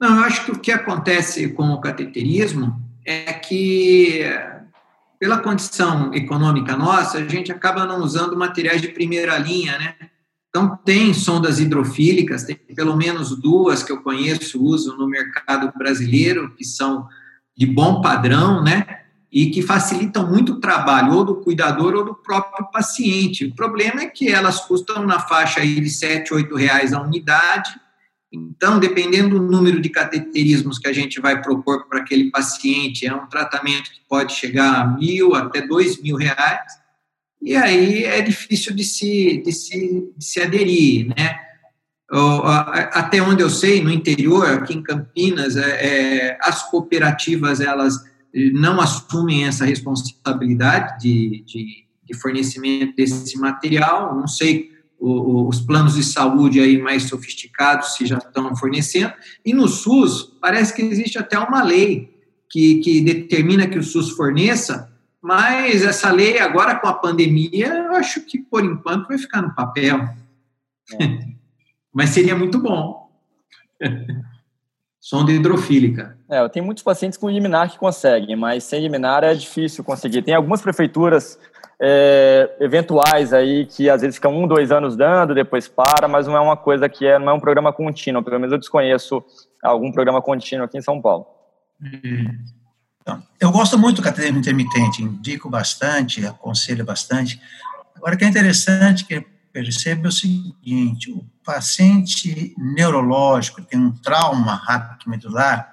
Não, 0.00 0.16
eu 0.16 0.24
acho 0.24 0.44
que 0.44 0.50
o 0.50 0.58
que 0.58 0.72
acontece 0.72 1.52
com 1.52 1.70
o 1.70 1.80
cateterismo 1.80 2.80
é 3.04 3.32
que 3.32 4.24
pela 5.18 5.38
condição 5.38 6.14
econômica 6.14 6.74
nossa, 6.76 7.18
a 7.18 7.28
gente 7.28 7.52
acaba 7.52 7.84
não 7.84 8.02
usando 8.02 8.36
materiais 8.36 8.80
de 8.80 8.88
primeira 8.88 9.36
linha, 9.36 9.78
né? 9.78 9.94
Então, 10.48 10.76
tem 10.84 11.14
sondas 11.14 11.60
hidrofílicas, 11.60 12.42
tem 12.42 12.56
pelo 12.56 12.96
menos 12.96 13.38
duas 13.38 13.82
que 13.82 13.92
eu 13.92 14.02
conheço, 14.02 14.62
uso 14.62 14.96
no 14.96 15.06
mercado 15.06 15.70
brasileiro, 15.76 16.54
que 16.56 16.64
são 16.64 17.06
de 17.56 17.66
bom 17.66 18.00
padrão, 18.00 18.64
né? 18.64 18.99
E 19.32 19.50
que 19.50 19.62
facilitam 19.62 20.28
muito 20.28 20.54
o 20.54 20.60
trabalho, 20.60 21.14
ou 21.14 21.24
do 21.24 21.36
cuidador 21.36 21.94
ou 21.94 22.04
do 22.04 22.14
próprio 22.14 22.68
paciente. 22.70 23.44
O 23.44 23.54
problema 23.54 24.02
é 24.02 24.06
que 24.06 24.28
elas 24.28 24.60
custam 24.60 25.06
na 25.06 25.20
faixa 25.20 25.60
aí 25.60 25.80
de 25.80 25.88
7, 25.88 26.34
8 26.34 26.54
reais 26.56 26.92
a 26.92 27.00
unidade, 27.00 27.70
então, 28.32 28.78
dependendo 28.78 29.40
do 29.40 29.44
número 29.44 29.80
de 29.80 29.88
cateterismos 29.88 30.78
que 30.78 30.86
a 30.86 30.92
gente 30.92 31.20
vai 31.20 31.42
propor 31.42 31.88
para 31.88 31.98
aquele 31.98 32.30
paciente, 32.30 33.04
é 33.04 33.12
um 33.12 33.26
tratamento 33.26 33.90
que 33.90 34.00
pode 34.08 34.34
chegar 34.34 34.80
a 34.80 34.86
mil 34.86 35.34
até 35.34 35.66
dois 35.66 36.00
mil 36.00 36.16
reais, 36.16 36.78
e 37.42 37.56
aí 37.56 38.04
é 38.04 38.20
difícil 38.20 38.74
de 38.74 38.84
se, 38.84 39.42
de 39.44 39.52
se, 39.52 40.12
de 40.16 40.24
se 40.24 40.40
aderir, 40.40 41.08
né? 41.08 41.40
Até 42.92 43.22
onde 43.22 43.42
eu 43.42 43.50
sei, 43.50 43.82
no 43.82 43.90
interior, 43.90 44.46
aqui 44.46 44.74
em 44.74 44.82
Campinas, 44.82 45.56
é, 45.56 45.86
é, 45.86 46.38
as 46.42 46.68
cooperativas 46.70 47.60
elas 47.60 48.04
não 48.52 48.80
assumem 48.80 49.44
essa 49.44 49.64
responsabilidade 49.64 51.00
de, 51.00 51.44
de, 51.46 51.84
de 52.04 52.16
fornecimento 52.16 52.94
desse 52.96 53.38
material. 53.38 54.16
Não 54.16 54.26
sei 54.26 54.70
os 55.00 55.60
planos 55.62 55.94
de 55.94 56.04
saúde 56.04 56.60
aí 56.60 56.76
mais 56.76 57.04
sofisticados 57.04 57.94
se 57.94 58.04
já 58.04 58.18
estão 58.18 58.54
fornecendo. 58.54 59.14
E 59.44 59.54
no 59.54 59.66
SUS, 59.66 60.36
parece 60.40 60.74
que 60.74 60.82
existe 60.82 61.18
até 61.18 61.38
uma 61.38 61.62
lei 61.62 62.14
que, 62.50 62.80
que 62.80 63.00
determina 63.00 63.66
que 63.66 63.78
o 63.78 63.82
SUS 63.82 64.10
forneça, 64.10 64.92
mas 65.22 65.82
essa 65.82 66.10
lei, 66.10 66.38
agora 66.38 66.74
com 66.74 66.88
a 66.88 66.92
pandemia, 66.92 67.68
eu 67.68 67.94
acho 67.94 68.20
que 68.26 68.38
por 68.38 68.62
enquanto 68.64 69.08
vai 69.08 69.16
ficar 69.16 69.40
no 69.40 69.54
papel. 69.54 69.98
É. 71.00 71.30
mas 71.92 72.10
seria 72.10 72.36
muito 72.36 72.58
bom. 72.58 73.10
Sonda 75.00 75.32
hidrofílica. 75.32 76.16
É, 76.28 76.40
eu 76.40 76.48
tenho 76.50 76.64
muitos 76.64 76.84
pacientes 76.84 77.18
com 77.18 77.30
liminar 77.30 77.70
que 77.70 77.78
conseguem, 77.78 78.36
mas 78.36 78.64
sem 78.64 78.82
liminar 78.82 79.24
é 79.24 79.34
difícil 79.34 79.82
conseguir. 79.82 80.20
Tem 80.20 80.34
algumas 80.34 80.60
prefeituras 80.60 81.38
é, 81.80 82.54
eventuais 82.60 83.32
aí 83.32 83.64
que 83.64 83.88
às 83.88 84.02
vezes 84.02 84.16
ficam 84.16 84.36
um, 84.36 84.46
dois 84.46 84.70
anos 84.70 84.94
dando, 84.96 85.34
depois 85.34 85.66
para, 85.66 86.06
mas 86.06 86.26
não 86.26 86.36
é 86.36 86.40
uma 86.40 86.56
coisa 86.56 86.86
que 86.86 87.06
é, 87.06 87.18
não 87.18 87.30
é 87.30 87.32
um 87.32 87.40
programa 87.40 87.72
contínuo, 87.72 88.22
pelo 88.22 88.38
menos 88.38 88.52
eu 88.52 88.58
desconheço 88.58 89.24
algum 89.62 89.90
programa 89.90 90.20
contínuo 90.20 90.66
aqui 90.66 90.76
em 90.76 90.82
São 90.82 91.00
Paulo. 91.00 91.26
Então, 93.00 93.22
eu 93.40 93.50
gosto 93.50 93.78
muito 93.78 93.96
do 93.96 94.02
cateterismo 94.02 94.38
intermitente, 94.38 95.02
indico 95.02 95.48
bastante, 95.48 96.24
aconselho 96.26 96.84
bastante. 96.84 97.40
Agora, 97.96 98.14
o 98.14 98.18
que 98.18 98.24
é 98.26 98.28
interessante 98.28 99.06
que 99.06 99.24
percebe 99.52 100.06
é 100.06 100.08
o 100.08 100.12
seguinte, 100.12 101.10
o 101.10 101.24
paciente 101.44 102.54
neurológico 102.56 103.62
tem 103.62 103.78
um 103.78 103.92
trauma 103.92 104.54
rápido 104.54 105.10
medular, 105.10 105.72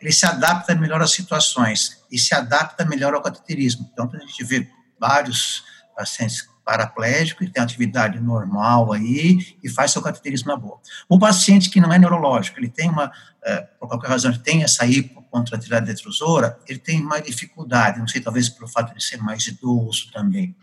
ele 0.00 0.12
se 0.12 0.26
adapta 0.26 0.74
melhor 0.74 1.00
às 1.00 1.12
situações 1.12 2.02
e 2.10 2.18
se 2.18 2.34
adapta 2.34 2.84
melhor 2.84 3.14
ao 3.14 3.22
cateterismo. 3.22 3.88
Então, 3.92 4.10
a 4.12 4.18
gente 4.18 4.44
vê 4.44 4.68
vários 4.98 5.64
pacientes 5.96 6.46
paraplégicos 6.64 7.46
e 7.46 7.50
tem 7.50 7.62
atividade 7.62 8.18
normal 8.20 8.92
aí 8.92 9.56
e 9.62 9.68
faz 9.68 9.92
seu 9.92 10.02
cateterismo 10.02 10.48
na 10.48 10.56
boa. 10.56 10.80
O 11.08 11.18
paciente 11.18 11.70
que 11.70 11.80
não 11.80 11.92
é 11.92 11.98
neurológico, 11.98 12.58
ele 12.58 12.68
tem 12.68 12.90
uma, 12.90 13.10
é, 13.44 13.58
por 13.78 13.88
qualquer 13.88 14.08
razão, 14.08 14.32
ele 14.32 14.40
tem 14.40 14.64
essa 14.64 14.84
hipocontratilidade 14.84 15.86
detrusora, 15.86 16.58
ele 16.66 16.80
tem 16.80 17.00
mais 17.00 17.24
dificuldade, 17.24 18.00
não 18.00 18.08
sei, 18.08 18.20
talvez 18.20 18.48
pelo 18.48 18.66
fato 18.68 18.92
de 18.92 19.02
ser 19.02 19.18
mais 19.18 19.46
idoso 19.46 20.10
também. 20.12 20.56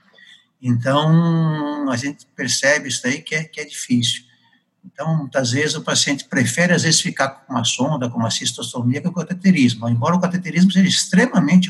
Então, 0.63 1.89
a 1.89 1.97
gente 1.97 2.25
percebe 2.35 2.87
isso 2.87 3.05
aí 3.05 3.21
que 3.21 3.35
é, 3.35 3.43
que 3.43 3.59
é 3.59 3.65
difícil. 3.65 4.23
Então, 4.85 5.17
muitas 5.17 5.51
vezes 5.51 5.75
o 5.75 5.83
paciente 5.83 6.25
prefere, 6.25 6.73
às 6.73 6.83
vezes, 6.83 7.01
ficar 7.01 7.29
com 7.29 7.53
uma 7.53 7.63
sonda, 7.63 8.09
com 8.09 8.17
uma 8.17 8.31
cistostomia, 8.31 9.01
que 9.01 9.07
o 9.07 9.13
cateterismo, 9.13 9.89
embora 9.89 10.15
o 10.15 10.21
cateterismo 10.21 10.71
seja 10.71 10.87
extremamente 10.87 11.69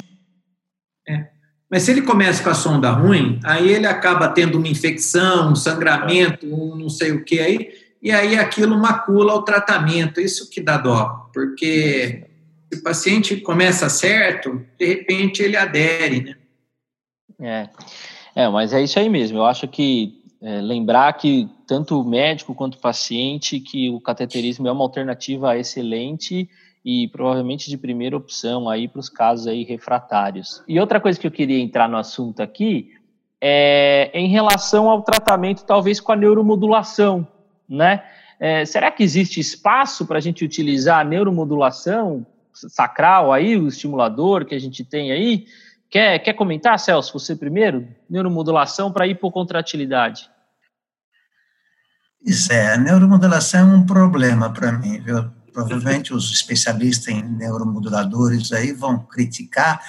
mas 1.74 1.82
se 1.82 1.92
ele 1.92 2.04
começa 2.04 2.44
com 2.44 2.52
a 2.52 2.54
sonda 2.54 2.92
ruim, 2.92 3.40
aí 3.44 3.72
ele 3.72 3.88
acaba 3.88 4.28
tendo 4.28 4.60
uma 4.60 4.68
infecção, 4.68 5.52
um 5.52 5.56
sangramento, 5.56 6.46
um 6.46 6.76
não 6.76 6.88
sei 6.88 7.12
o 7.12 7.26
que 7.26 7.40
aí, 7.40 7.74
e 8.00 8.12
aí 8.12 8.38
aquilo 8.38 8.78
macula 8.78 9.34
o 9.34 9.42
tratamento. 9.42 10.22
Isso 10.22 10.52
que 10.52 10.62
dá 10.62 10.78
dó, 10.78 11.32
porque 11.34 12.28
se 12.72 12.80
o 12.80 12.84
paciente 12.84 13.38
começa 13.38 13.90
certo, 13.90 14.64
de 14.78 14.86
repente 14.86 15.42
ele 15.42 15.58
adere, 15.58 16.22
né? 16.22 16.36
É, 17.42 17.70
é 18.36 18.50
mas 18.50 18.74
é 18.74 18.82
isso 18.82 19.00
aí 19.00 19.10
mesmo. 19.10 19.38
Eu 19.38 19.46
acho 19.46 19.68
que 19.68 20.22
é, 20.42 20.60
lembrar 20.62 21.14
que 21.14 21.48
tanto 21.66 22.02
o 22.02 22.04
médico 22.04 22.54
quanto 22.54 22.76
o 22.76 22.80
paciente 22.80 23.60
que 23.60 23.90
o 23.90 24.02
cateterismo 24.02 24.68
é 24.68 24.72
uma 24.72 24.84
alternativa 24.84 25.58
excelente 25.58 26.50
e 26.84 27.08
provavelmente 27.08 27.70
de 27.70 27.78
primeira 27.78 28.18
opção 28.18 28.70
aí 28.70 28.88
para 28.88 29.00
os 29.00 29.08
casos 29.08 29.48
aí 29.48 29.64
refratários. 29.64 30.62
E 30.68 30.80
outra 30.80 31.00
coisa 31.00 31.20
que 31.20 31.26
eu 31.26 31.32
queria 31.32 31.60
entrar 31.60 31.88
no 31.88 31.98
assunto 31.98 32.42
aqui 32.42 32.92
é, 33.42 34.10
em 34.14 34.28
relação 34.28 34.90
ao 34.90 35.02
tratamento, 35.02 35.66
talvez 35.66 36.00
com 36.00 36.12
a 36.12 36.16
neuromodulação, 36.16 37.28
né? 37.68 38.04
É, 38.40 38.66
será 38.66 38.92
que 38.92 39.04
existe 39.04 39.40
espaço 39.40 40.06
para 40.06 40.18
a 40.18 40.22
gente 40.22 40.44
utilizar 40.44 41.00
a 41.00 41.04
neuromodulação 41.04 42.26
sacral 42.54 43.32
aí, 43.32 43.58
o 43.58 43.68
estimulador 43.68 44.46
que 44.46 44.56
a 44.56 44.60
gente 44.60 44.84
tem 44.84 45.12
aí? 45.12 45.46
Quer, 45.94 46.18
quer 46.18 46.34
comentar, 46.34 46.80
Celso, 46.80 47.14
você 47.14 47.36
primeiro? 47.36 47.88
Neuromodulação 48.10 48.92
para 48.92 49.06
hipocontratilidade. 49.06 50.28
Pois 52.20 52.50
é, 52.50 52.74
a 52.74 52.78
neuromodulação 52.80 53.72
é 53.72 53.76
um 53.76 53.86
problema 53.86 54.52
para 54.52 54.72
mim, 54.72 55.00
viu? 55.00 55.30
Provavelmente 55.54 56.12
os 56.12 56.32
especialistas 56.32 57.14
em 57.14 57.22
neuromoduladores 57.22 58.52
aí 58.52 58.72
vão 58.72 59.06
criticar, 59.06 59.80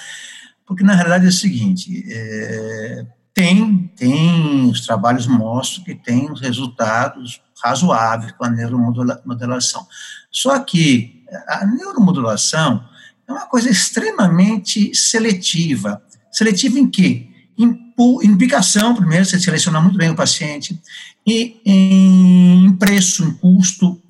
porque 0.66 0.84
na 0.84 0.92
realidade 0.92 1.24
é 1.24 1.28
o 1.30 1.32
seguinte, 1.32 2.04
é, 2.06 3.06
tem, 3.32 3.90
tem, 3.96 4.68
os 4.68 4.84
trabalhos 4.84 5.26
mostram 5.26 5.84
que 5.84 5.94
tem 5.94 6.30
os 6.30 6.38
resultados 6.38 7.40
razoáveis 7.64 8.32
com 8.32 8.44
a 8.44 8.50
neuromodulação. 8.50 9.86
Só 10.30 10.58
que 10.58 11.24
a 11.48 11.64
neuromodulação 11.64 12.92
é 13.28 13.32
uma 13.32 13.46
coisa 13.46 13.70
extremamente 13.70 14.94
seletiva. 14.94 16.02
Seletiva 16.30 16.78
em 16.78 16.88
quê? 16.88 17.28
Em 17.58 17.84
indicação, 18.24 18.94
primeiro, 18.94 19.24
você 19.24 19.38
seleciona 19.38 19.80
muito 19.80 19.96
bem 19.96 20.10
o 20.10 20.16
paciente, 20.16 20.80
e 21.24 21.60
em 21.64 22.76
preço, 22.76 23.24
em 23.24 23.32
custo, 23.34 24.02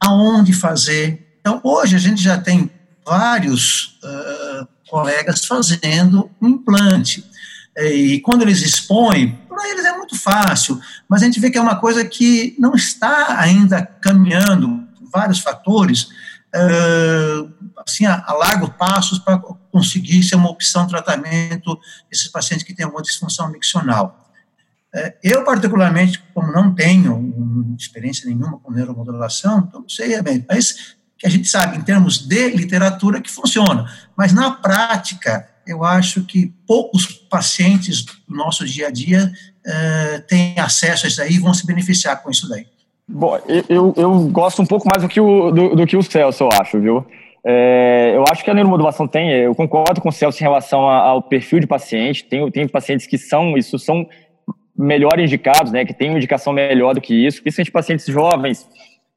aonde 0.00 0.52
fazer. 0.52 1.36
Então, 1.40 1.60
hoje 1.64 1.96
a 1.96 1.98
gente 1.98 2.22
já 2.22 2.38
tem 2.38 2.70
vários 3.04 3.98
uh, 4.04 4.68
colegas 4.88 5.44
fazendo 5.44 6.30
implante. 6.40 7.24
E 7.76 8.20
quando 8.20 8.42
eles 8.42 8.62
expõem, 8.62 9.38
para 9.48 9.68
eles 9.70 9.84
é 9.84 9.96
muito 9.96 10.16
fácil, 10.16 10.78
mas 11.08 11.22
a 11.22 11.24
gente 11.24 11.40
vê 11.40 11.50
que 11.50 11.58
é 11.58 11.60
uma 11.60 11.76
coisa 11.76 12.04
que 12.04 12.54
não 12.58 12.74
está 12.74 13.40
ainda 13.40 13.82
caminhando, 13.82 14.86
vários 15.12 15.40
fatores, 15.40 16.08
assim, 17.84 18.04
a, 18.06 18.22
a 18.26 18.32
largos 18.34 18.70
passos 18.70 19.18
para 19.18 19.38
conseguir 19.70 20.22
ser 20.22 20.36
uma 20.36 20.50
opção 20.50 20.84
de 20.84 20.90
tratamento 20.90 21.78
desses 22.10 22.28
pacientes 22.28 22.64
que 22.64 22.74
têm 22.74 22.84
alguma 22.84 23.02
disfunção 23.02 23.50
miccional. 23.50 24.30
É, 24.94 25.16
eu, 25.22 25.42
particularmente, 25.44 26.22
como 26.34 26.52
não 26.52 26.74
tenho 26.74 27.74
experiência 27.78 28.28
nenhuma 28.28 28.58
com 28.58 28.70
neuromodulação, 28.70 29.64
então 29.66 29.80
não 29.80 29.88
sei 29.88 30.14
é 30.14 30.22
mas 30.46 30.94
que 31.18 31.26
a 31.26 31.30
gente 31.30 31.48
sabe, 31.48 31.78
em 31.78 31.80
termos 31.80 32.18
de 32.18 32.50
literatura, 32.50 33.20
que 33.20 33.30
funciona. 33.30 33.90
Mas, 34.16 34.32
na 34.32 34.50
prática, 34.50 35.48
eu 35.66 35.84
acho 35.84 36.24
que 36.24 36.52
poucos 36.66 37.06
pacientes 37.06 38.02
do 38.02 38.14
nosso 38.28 38.66
dia 38.66 38.88
a 38.88 38.90
dia 38.90 39.32
é, 39.64 40.18
têm 40.20 40.58
acesso 40.58 41.06
a 41.06 41.08
isso 41.08 41.22
aí 41.22 41.34
e 41.34 41.38
vão 41.38 41.54
se 41.54 41.64
beneficiar 41.64 42.22
com 42.22 42.30
isso 42.30 42.48
daí. 42.48 42.66
Bom, 43.08 43.38
eu, 43.68 43.92
eu 43.96 44.28
gosto 44.28 44.62
um 44.62 44.66
pouco 44.66 44.86
mais 44.86 45.02
do 45.02 45.08
que 45.08 45.20
o, 45.20 45.50
do, 45.50 45.76
do 45.76 45.86
que 45.86 45.96
o 45.96 46.02
Celso, 46.02 46.44
eu 46.44 46.48
acho, 46.52 46.80
viu? 46.80 47.04
É, 47.44 48.12
eu 48.14 48.24
acho 48.30 48.44
que 48.44 48.50
a 48.50 48.54
neuromodulação 48.54 49.08
tem, 49.08 49.30
eu 49.32 49.54
concordo 49.54 50.00
com 50.00 50.08
o 50.08 50.12
Celso 50.12 50.40
em 50.40 50.46
relação 50.46 50.88
ao 50.88 51.20
perfil 51.20 51.58
de 51.58 51.66
paciente, 51.66 52.24
tem, 52.24 52.48
tem 52.50 52.68
pacientes 52.68 53.06
que 53.06 53.18
são, 53.18 53.56
isso 53.56 53.78
são 53.78 54.06
melhor 54.76 55.18
indicados, 55.18 55.72
né, 55.72 55.84
que 55.84 55.92
têm 55.92 56.10
uma 56.10 56.18
indicação 56.18 56.52
melhor 56.52 56.94
do 56.94 57.00
que 57.00 57.14
isso, 57.14 57.42
principalmente 57.42 57.72
pacientes 57.72 58.06
jovens, 58.06 58.68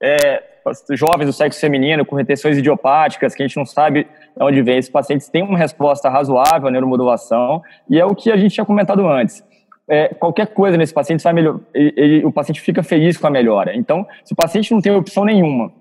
é, 0.01 0.43
jovens 0.91 1.27
do 1.27 1.33
sexo 1.33 1.59
feminino 1.59 2.03
com 2.03 2.15
retenções 2.15 2.57
idiopáticas, 2.57 3.36
que 3.36 3.43
a 3.43 3.47
gente 3.47 3.57
não 3.57 3.65
sabe 3.65 4.03
de 4.03 4.43
onde 4.43 4.61
vem. 4.63 4.77
Esses 4.77 4.91
pacientes 4.91 5.29
têm 5.29 5.43
uma 5.43 5.57
resposta 5.57 6.09
razoável 6.09 6.67
à 6.67 6.71
neuromodulação, 6.71 7.61
e 7.88 7.99
é 7.99 8.05
o 8.05 8.15
que 8.15 8.31
a 8.31 8.38
gente 8.38 8.55
tinha 8.55 8.65
comentado 8.65 9.07
antes. 9.07 9.43
É, 9.88 10.07
qualquer 10.09 10.47
coisa 10.47 10.77
nesse 10.77 10.93
paciente 10.93 11.23
vai 11.23 11.33
melhor, 11.33 11.59
ele, 11.73 12.25
o 12.25 12.31
paciente 12.31 12.59
fica 12.59 12.81
feliz 12.81 13.17
com 13.17 13.27
a 13.27 13.29
melhora. 13.29 13.75
Então, 13.75 14.05
se 14.23 14.33
o 14.33 14.36
paciente 14.36 14.71
não 14.71 14.81
tem 14.81 14.91
opção 14.91 15.23
nenhuma, 15.23 15.71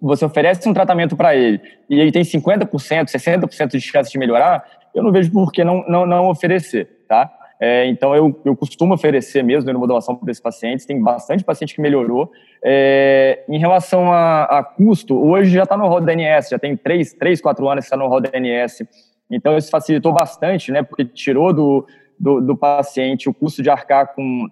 você 0.00 0.24
oferece 0.24 0.68
um 0.68 0.74
tratamento 0.74 1.16
para 1.16 1.34
ele 1.34 1.60
e 1.88 1.98
ele 1.98 2.12
tem 2.12 2.22
50%, 2.22 2.68
60% 2.68 3.68
de 3.68 3.80
chance 3.80 4.10
de 4.10 4.18
melhorar, 4.18 4.64
eu 4.94 5.02
não 5.02 5.10
vejo 5.10 5.32
por 5.32 5.50
que 5.50 5.64
não, 5.64 5.82
não, 5.88 6.04
não 6.04 6.28
oferecer, 6.28 7.04
tá? 7.08 7.32
É, 7.58 7.86
então, 7.86 8.14
eu, 8.14 8.38
eu 8.44 8.54
costumo 8.54 8.94
oferecer 8.94 9.42
mesmo 9.42 9.64
neuromodulação 9.64 10.14
para 10.14 10.30
esses 10.30 10.42
pacientes. 10.42 10.84
Tem 10.84 11.00
bastante 11.00 11.42
paciente 11.42 11.74
que 11.74 11.80
melhorou. 11.80 12.30
É, 12.62 13.44
em 13.48 13.58
relação 13.58 14.12
a, 14.12 14.44
a, 14.44 14.62
custo, 14.62 15.16
hoje 15.16 15.52
já 15.52 15.62
está 15.62 15.76
no 15.76 15.88
rol 15.88 16.00
da 16.00 16.12
ANS, 16.12 16.48
já 16.50 16.58
tem 16.58 16.76
3, 16.76 17.14
3 17.14 17.40
4 17.40 17.68
anos 17.68 17.84
que 17.84 17.86
está 17.86 17.96
no 17.96 18.08
rol 18.08 18.20
da 18.20 18.30
ANS. 18.34 18.82
Então, 19.30 19.56
isso 19.56 19.70
facilitou 19.70 20.12
bastante, 20.12 20.70
né? 20.70 20.82
Porque 20.82 21.04
tirou 21.04 21.52
do, 21.52 21.86
do, 22.18 22.40
do 22.40 22.56
paciente 22.56 23.28
o 23.28 23.34
custo 23.34 23.62
de 23.62 23.70
arcar 23.70 24.14
com, 24.14 24.48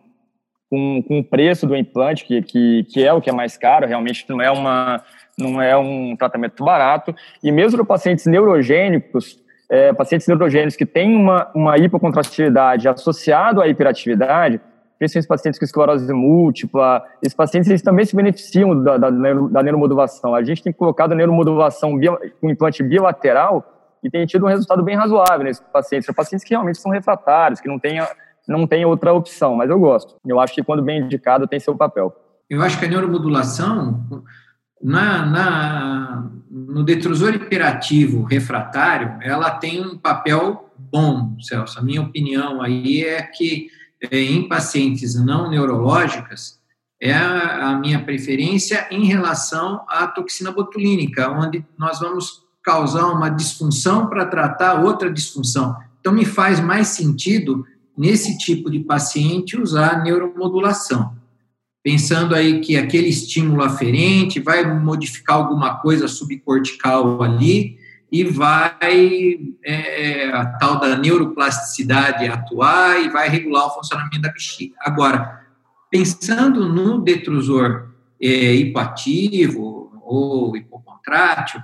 com, 0.70 1.02
com 1.06 1.18
o 1.20 1.24
preço 1.24 1.66
do 1.66 1.76
implante, 1.76 2.24
que, 2.24 2.42
que, 2.42 2.84
que 2.84 3.04
é 3.04 3.12
o 3.12 3.20
que 3.20 3.30
é 3.30 3.32
mais 3.32 3.56
caro, 3.56 3.86
realmente 3.86 4.24
não 4.28 4.40
é, 4.40 4.50
uma, 4.50 5.02
não 5.38 5.60
é 5.60 5.76
um 5.76 6.16
tratamento 6.16 6.64
barato. 6.64 7.14
E 7.42 7.50
mesmo 7.50 7.78
para 7.78 7.86
pacientes 7.86 8.26
neurogênicos, 8.26 9.38
é, 9.70 9.92
pacientes 9.92 10.26
neurogênicos 10.28 10.76
que 10.76 10.86
têm 10.86 11.14
uma, 11.16 11.50
uma 11.54 11.78
hipocontratividade 11.78 12.88
associada 12.88 13.62
à 13.62 13.68
hiperatividade, 13.68 14.60
principalmente 14.98 15.28
pacientes 15.28 15.58
com 15.58 15.64
esclerose 15.64 16.12
múltipla, 16.12 17.02
esses 17.22 17.34
pacientes 17.34 17.68
eles 17.68 17.82
também 17.82 18.04
se 18.04 18.14
beneficiam 18.14 18.82
da, 18.82 18.96
da, 18.96 19.10
da 19.10 19.62
neuromodulação. 19.62 20.34
A 20.34 20.42
gente 20.42 20.62
tem 20.62 20.72
colocado 20.72 21.12
a 21.12 21.14
neuromodulação 21.14 21.98
com 22.40 22.50
implante 22.50 22.82
bilateral 22.82 23.73
e 24.04 24.10
tem 24.10 24.26
tido 24.26 24.44
um 24.44 24.48
resultado 24.48 24.82
bem 24.82 24.94
razoável 24.94 25.44
nesses 25.44 25.64
pacientes. 25.72 26.06
São 26.06 26.14
pacientes 26.14 26.44
que 26.44 26.54
realmente 26.54 26.78
são 26.78 26.92
refratários, 26.92 27.60
que 27.60 27.68
não 27.68 27.78
têm, 27.78 27.98
não 28.46 28.66
têm 28.66 28.84
outra 28.84 29.12
opção, 29.12 29.56
mas 29.56 29.70
eu 29.70 29.78
gosto. 29.78 30.16
Eu 30.24 30.38
acho 30.38 30.54
que 30.54 30.62
quando 30.62 30.82
bem 30.82 31.00
indicado 31.00 31.48
tem 31.48 31.58
seu 31.58 31.74
papel. 31.74 32.14
Eu 32.48 32.62
acho 32.62 32.78
que 32.78 32.84
a 32.84 32.88
neuromodulação 32.88 34.06
na, 34.82 35.24
na, 35.24 36.30
no 36.50 36.84
detrusor 36.84 37.34
hiperativo 37.34 38.22
refratário, 38.22 39.16
ela 39.22 39.50
tem 39.50 39.80
um 39.80 39.96
papel 39.96 40.70
bom, 40.78 41.34
Celso. 41.40 41.78
A 41.78 41.82
minha 41.82 42.02
opinião 42.02 42.60
aí 42.60 43.02
é 43.02 43.22
que 43.22 43.68
é, 44.10 44.20
em 44.20 44.46
pacientes 44.46 45.14
não 45.14 45.48
neurológicas, 45.48 46.62
é 47.00 47.14
a, 47.14 47.76
minha 47.76 48.02
preferência 48.02 48.86
em 48.90 49.04
relação 49.04 49.84
à 49.88 50.06
toxina 50.06 50.52
botulínica, 50.52 51.30
onde 51.30 51.64
nós 51.78 52.00
vamos 52.00 52.43
causar 52.64 53.06
uma 53.12 53.28
disfunção 53.28 54.08
para 54.08 54.26
tratar 54.26 54.82
outra 54.82 55.12
disfunção. 55.12 55.76
Então, 56.00 56.12
me 56.12 56.24
faz 56.24 56.58
mais 56.58 56.88
sentido, 56.88 57.64
nesse 57.96 58.36
tipo 58.38 58.70
de 58.70 58.80
paciente, 58.80 59.60
usar 59.60 60.02
neuromodulação 60.02 61.14
pensando 61.84 62.34
aí 62.34 62.62
que 62.62 62.78
aquele 62.78 63.08
estímulo 63.08 63.62
aferente 63.62 64.40
vai 64.40 64.64
modificar 64.80 65.36
alguma 65.36 65.76
coisa 65.76 66.08
subcortical 66.08 67.22
ali 67.22 67.78
e 68.10 68.24
vai 68.24 69.38
é, 69.62 70.30
a 70.30 70.46
tal 70.46 70.80
da 70.80 70.96
neuroplasticidade 70.96 72.26
atuar 72.26 73.02
e 73.02 73.10
vai 73.10 73.28
regular 73.28 73.66
o 73.66 73.74
funcionamento 73.74 74.22
da 74.22 74.32
bexiga. 74.32 74.74
Agora, 74.80 75.44
pensando 75.90 76.66
no 76.66 77.02
detrusor 77.02 77.90
é, 78.18 78.54
hipoativo 78.54 79.92
ou 80.02 80.56
hipocontrátil, 80.56 81.60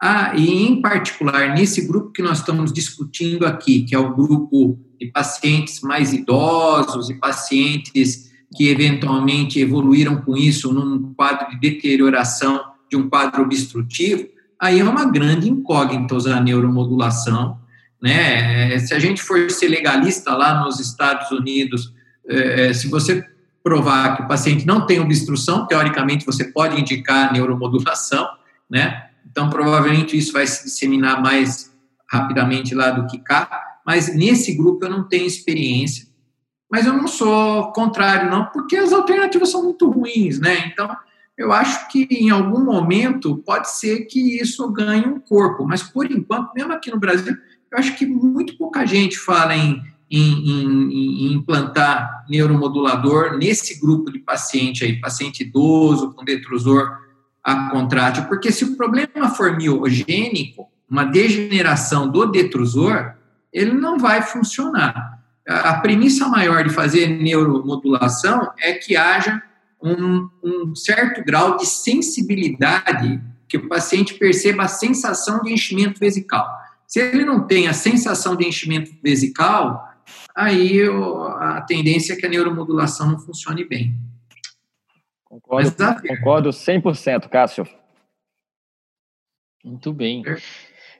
ah, 0.00 0.32
e 0.34 0.66
em 0.66 0.80
particular 0.80 1.54
nesse 1.54 1.86
grupo 1.86 2.10
que 2.10 2.22
nós 2.22 2.38
estamos 2.38 2.72
discutindo 2.72 3.44
aqui, 3.44 3.82
que 3.82 3.94
é 3.94 3.98
o 3.98 4.14
grupo 4.14 4.78
de 4.98 5.06
pacientes 5.08 5.82
mais 5.82 6.14
idosos 6.14 7.10
e 7.10 7.14
pacientes 7.14 8.30
que 8.56 8.68
eventualmente 8.68 9.60
evoluíram 9.60 10.22
com 10.22 10.36
isso 10.36 10.72
num 10.72 11.12
quadro 11.14 11.50
de 11.50 11.60
deterioração 11.60 12.64
de 12.90 12.96
um 12.96 13.08
quadro 13.08 13.42
obstrutivo, 13.42 14.26
aí 14.58 14.80
é 14.80 14.84
uma 14.84 15.04
grande 15.04 15.48
incógnita 15.48 16.14
usar 16.14 16.38
a 16.38 16.40
neuromodulação. 16.40 17.58
Né? 18.02 18.78
Se 18.78 18.94
a 18.94 18.98
gente 18.98 19.22
for 19.22 19.50
ser 19.50 19.68
legalista 19.68 20.34
lá 20.34 20.64
nos 20.64 20.80
Estados 20.80 21.30
Unidos, 21.30 21.92
é, 22.26 22.72
se 22.72 22.88
você 22.88 23.24
provar 23.62 24.16
que 24.16 24.22
o 24.22 24.28
paciente 24.28 24.66
não 24.66 24.86
tem 24.86 24.98
obstrução, 24.98 25.66
teoricamente 25.66 26.24
você 26.24 26.44
pode 26.44 26.80
indicar 26.80 27.32
neuromodulação, 27.32 28.26
né? 28.68 29.09
Então, 29.28 29.48
provavelmente 29.48 30.16
isso 30.16 30.32
vai 30.32 30.46
se 30.46 30.64
disseminar 30.64 31.22
mais 31.22 31.70
rapidamente 32.10 32.74
lá 32.74 32.90
do 32.90 33.06
que 33.06 33.18
cá, 33.18 33.78
mas 33.86 34.14
nesse 34.14 34.54
grupo 34.54 34.84
eu 34.84 34.90
não 34.90 35.08
tenho 35.08 35.26
experiência. 35.26 36.08
Mas 36.70 36.86
eu 36.86 36.92
não 36.92 37.08
sou 37.08 37.72
contrário, 37.72 38.30
não, 38.30 38.46
porque 38.46 38.76
as 38.76 38.92
alternativas 38.92 39.50
são 39.50 39.64
muito 39.64 39.90
ruins, 39.90 40.38
né? 40.38 40.66
Então, 40.66 40.96
eu 41.36 41.52
acho 41.52 41.88
que 41.88 42.06
em 42.10 42.30
algum 42.30 42.62
momento 42.62 43.38
pode 43.38 43.70
ser 43.70 44.04
que 44.04 44.38
isso 44.40 44.70
ganhe 44.70 45.06
um 45.06 45.18
corpo, 45.18 45.66
mas 45.66 45.82
por 45.82 46.10
enquanto, 46.10 46.52
mesmo 46.54 46.72
aqui 46.72 46.90
no 46.90 47.00
Brasil, 47.00 47.34
eu 47.72 47.78
acho 47.78 47.96
que 47.96 48.04
muito 48.04 48.56
pouca 48.58 48.84
gente 48.84 49.18
fala 49.18 49.56
em, 49.56 49.82
em, 50.10 50.50
em, 50.50 50.92
em 50.92 51.32
implantar 51.32 52.26
neuromodulador 52.28 53.38
nesse 53.38 53.80
grupo 53.80 54.12
de 54.12 54.18
paciente 54.18 54.84
aí, 54.84 55.00
paciente 55.00 55.42
idoso 55.42 56.12
com 56.12 56.24
detrusor 56.24 56.90
acontrátil, 57.42 58.24
porque 58.24 58.52
se 58.52 58.64
o 58.64 58.76
problema 58.76 59.30
for 59.30 59.56
miogênico, 59.56 60.68
uma 60.88 61.04
degeneração 61.04 62.08
do 62.08 62.26
detrusor, 62.26 63.14
ele 63.52 63.72
não 63.72 63.98
vai 63.98 64.22
funcionar. 64.22 65.18
a 65.46 65.74
premissa 65.74 66.28
maior 66.28 66.62
de 66.62 66.70
fazer 66.70 67.08
neuromodulação 67.08 68.52
é 68.58 68.74
que 68.74 68.96
haja 68.96 69.42
um, 69.82 70.28
um 70.42 70.74
certo 70.74 71.24
grau 71.24 71.56
de 71.56 71.66
sensibilidade, 71.66 73.20
que 73.48 73.56
o 73.56 73.68
paciente 73.68 74.14
perceba 74.14 74.64
a 74.64 74.68
sensação 74.68 75.42
de 75.42 75.52
enchimento 75.52 75.98
vesical. 75.98 76.46
Se 76.86 77.00
ele 77.00 77.24
não 77.24 77.46
tem 77.46 77.68
a 77.68 77.72
sensação 77.72 78.36
de 78.36 78.46
enchimento 78.46 78.92
vesical, 79.02 79.88
aí 80.34 80.82
a 81.38 81.60
tendência 81.62 82.12
é 82.12 82.16
que 82.16 82.26
a 82.26 82.28
neuromodulação 82.28 83.10
não 83.10 83.18
funcione 83.18 83.64
bem. 83.64 83.94
Concordo, 85.30 85.70
concordo 86.08 86.50
100%, 86.50 87.28
Cássio. 87.28 87.64
Muito 89.64 89.92
bem. 89.92 90.24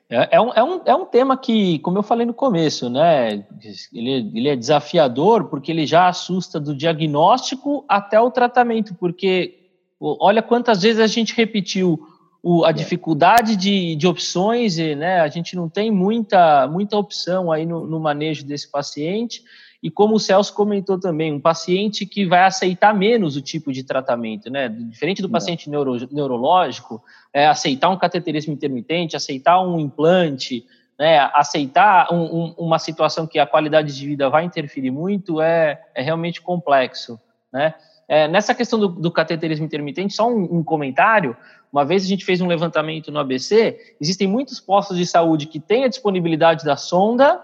É, 0.08 0.36
é, 0.36 0.40
um, 0.40 0.52
é, 0.52 0.62
um, 0.62 0.82
é 0.86 0.94
um 0.94 1.04
tema 1.04 1.36
que, 1.36 1.80
como 1.80 1.98
eu 1.98 2.02
falei 2.04 2.24
no 2.24 2.32
começo, 2.32 2.88
né? 2.88 3.44
Ele, 3.92 4.30
ele 4.32 4.48
é 4.48 4.54
desafiador 4.54 5.48
porque 5.48 5.72
ele 5.72 5.84
já 5.84 6.06
assusta 6.06 6.60
do 6.60 6.76
diagnóstico 6.76 7.84
até 7.88 8.20
o 8.20 8.30
tratamento, 8.30 8.94
porque 8.94 9.58
olha 10.00 10.42
quantas 10.42 10.82
vezes 10.82 11.00
a 11.00 11.08
gente 11.08 11.34
repetiu 11.34 11.98
o, 12.40 12.64
a 12.64 12.70
é. 12.70 12.72
dificuldade 12.72 13.56
de, 13.56 13.96
de 13.96 14.06
opções, 14.06 14.78
e, 14.78 14.94
né? 14.94 15.20
A 15.22 15.28
gente 15.28 15.56
não 15.56 15.68
tem 15.68 15.90
muita, 15.90 16.68
muita 16.68 16.96
opção 16.96 17.50
aí 17.50 17.66
no, 17.66 17.84
no 17.84 17.98
manejo 17.98 18.46
desse 18.46 18.70
paciente. 18.70 19.42
E 19.82 19.90
como 19.90 20.16
o 20.16 20.20
Celso 20.20 20.54
comentou 20.54 21.00
também, 21.00 21.32
um 21.32 21.40
paciente 21.40 22.04
que 22.04 22.26
vai 22.26 22.44
aceitar 22.44 22.94
menos 22.94 23.36
o 23.36 23.40
tipo 23.40 23.72
de 23.72 23.82
tratamento, 23.82 24.50
né? 24.50 24.68
Diferente 24.68 25.22
do 25.22 25.28
paciente 25.28 25.70
neuro, 25.70 25.96
neurológico, 26.12 27.02
é, 27.32 27.46
aceitar 27.46 27.88
um 27.88 27.96
cateterismo 27.96 28.52
intermitente, 28.52 29.16
aceitar 29.16 29.60
um 29.62 29.78
implante, 29.78 30.66
né, 31.00 31.18
aceitar 31.32 32.12
um, 32.12 32.24
um, 32.24 32.54
uma 32.58 32.78
situação 32.78 33.26
que 33.26 33.38
a 33.38 33.46
qualidade 33.46 33.96
de 33.96 34.06
vida 34.06 34.28
vai 34.28 34.44
interferir 34.44 34.90
muito 34.90 35.40
é, 35.40 35.80
é 35.94 36.02
realmente 36.02 36.42
complexo, 36.42 37.18
né? 37.50 37.74
É, 38.06 38.26
nessa 38.26 38.54
questão 38.54 38.78
do, 38.78 38.88
do, 38.88 39.10
cateterismo 39.10 39.64
intermitente, 39.64 40.12
só 40.12 40.28
um, 40.28 40.58
um, 40.58 40.64
comentário. 40.64 41.36
Uma 41.72 41.84
vez 41.84 42.04
a 42.04 42.08
gente 42.08 42.24
fez 42.24 42.40
um 42.40 42.48
levantamento 42.48 43.12
no 43.12 43.20
ABC, 43.20 43.94
existem 44.00 44.26
muitos 44.26 44.58
postos 44.58 44.98
de 44.98 45.06
saúde 45.06 45.46
que 45.46 45.60
têm 45.60 45.84
a 45.84 45.88
disponibilidade 45.88 46.64
da 46.64 46.76
sonda, 46.76 47.40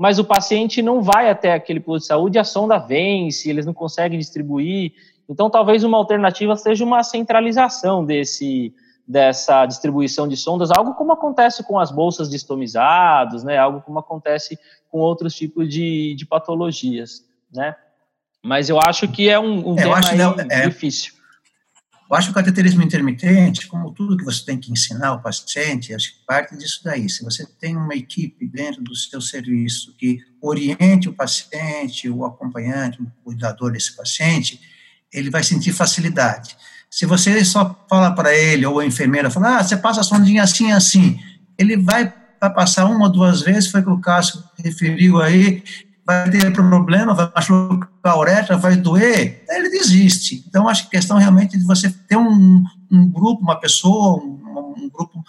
mas 0.00 0.18
o 0.18 0.24
paciente 0.24 0.80
não 0.80 1.02
vai 1.02 1.28
até 1.28 1.52
aquele 1.52 1.78
posto 1.78 2.04
de 2.04 2.06
saúde, 2.06 2.38
a 2.38 2.42
sonda 2.42 2.78
vence, 2.78 3.50
eles 3.50 3.66
não 3.66 3.74
conseguem 3.74 4.18
distribuir. 4.18 4.94
Então, 5.28 5.50
talvez 5.50 5.84
uma 5.84 5.98
alternativa 5.98 6.56
seja 6.56 6.82
uma 6.82 7.02
centralização 7.02 8.02
desse, 8.02 8.74
dessa 9.06 9.66
distribuição 9.66 10.26
de 10.26 10.38
sondas, 10.38 10.70
algo 10.70 10.94
como 10.94 11.12
acontece 11.12 11.62
com 11.62 11.78
as 11.78 11.90
bolsas 11.90 12.30
de 12.30 12.36
estomizados, 12.36 13.44
né? 13.44 13.58
Algo 13.58 13.82
como 13.82 13.98
acontece 13.98 14.58
com 14.90 15.00
outros 15.00 15.34
tipos 15.34 15.68
de, 15.68 16.14
de 16.14 16.24
patologias, 16.24 17.22
né? 17.52 17.76
Mas 18.42 18.70
eu 18.70 18.78
acho 18.82 19.06
que 19.06 19.28
é 19.28 19.38
um, 19.38 19.72
um 19.72 19.78
é, 19.78 19.82
tema 19.82 19.98
acho, 19.98 20.16
não, 20.16 20.34
é, 20.50 20.66
difícil. 20.66 21.12
Eu 22.10 22.16
acho 22.16 22.26
que 22.26 22.32
o 22.32 22.34
cateterismo 22.34 22.82
intermitente, 22.82 23.68
como 23.68 23.92
tudo 23.92 24.16
que 24.16 24.24
você 24.24 24.44
tem 24.44 24.58
que 24.58 24.72
ensinar 24.72 25.08
ao 25.08 25.22
paciente, 25.22 25.94
acho 25.94 26.14
que 26.14 26.26
parte 26.26 26.56
disso 26.58 26.80
daí. 26.82 27.08
Se 27.08 27.22
você 27.22 27.46
tem 27.46 27.76
uma 27.76 27.94
equipe 27.94 28.48
dentro 28.48 28.82
do 28.82 28.96
seu 28.96 29.20
serviço 29.20 29.94
que 29.96 30.18
oriente 30.42 31.08
o 31.08 31.12
paciente, 31.12 32.10
o 32.10 32.24
acompanhante, 32.24 33.00
o 33.00 33.06
cuidador 33.22 33.70
desse 33.70 33.94
paciente, 33.94 34.60
ele 35.12 35.30
vai 35.30 35.44
sentir 35.44 35.72
facilidade. 35.72 36.56
Se 36.90 37.06
você 37.06 37.44
só 37.44 37.86
fala 37.88 38.12
para 38.12 38.36
ele, 38.36 38.66
ou 38.66 38.80
a 38.80 38.84
enfermeira 38.86 39.30
fala, 39.30 39.58
ah, 39.58 39.62
você 39.62 39.76
passa 39.76 40.00
a 40.00 40.04
sondinha 40.04 40.42
assim, 40.42 40.72
assim, 40.72 41.20
ele 41.56 41.76
vai, 41.76 42.12
vai 42.40 42.52
passar 42.52 42.86
uma 42.86 43.04
ou 43.04 43.12
duas 43.12 43.42
vezes, 43.42 43.70
foi 43.70 43.82
o 43.82 43.84
que 43.84 43.90
o 43.90 44.00
Cássio 44.00 44.42
referiu 44.58 45.22
aí, 45.22 45.62
vai 46.06 46.30
ter 46.30 46.52
problema, 46.52 47.14
vai 47.14 47.30
machucar 47.34 47.88
a 48.02 48.18
uretra, 48.18 48.56
vai 48.56 48.76
doer, 48.76 49.44
ele 49.48 49.70
desiste. 49.70 50.44
Então, 50.48 50.68
acho 50.68 50.82
que 50.82 50.96
a 50.96 51.00
questão 51.00 51.18
realmente 51.18 51.56
de 51.56 51.64
você 51.64 51.90
ter 51.90 52.16
um, 52.16 52.64
um 52.90 53.08
grupo, 53.08 53.42
uma 53.42 53.58
pessoa, 53.58 54.22
um, 54.22 54.40
um, 54.76 54.90
grupo 54.90 55.22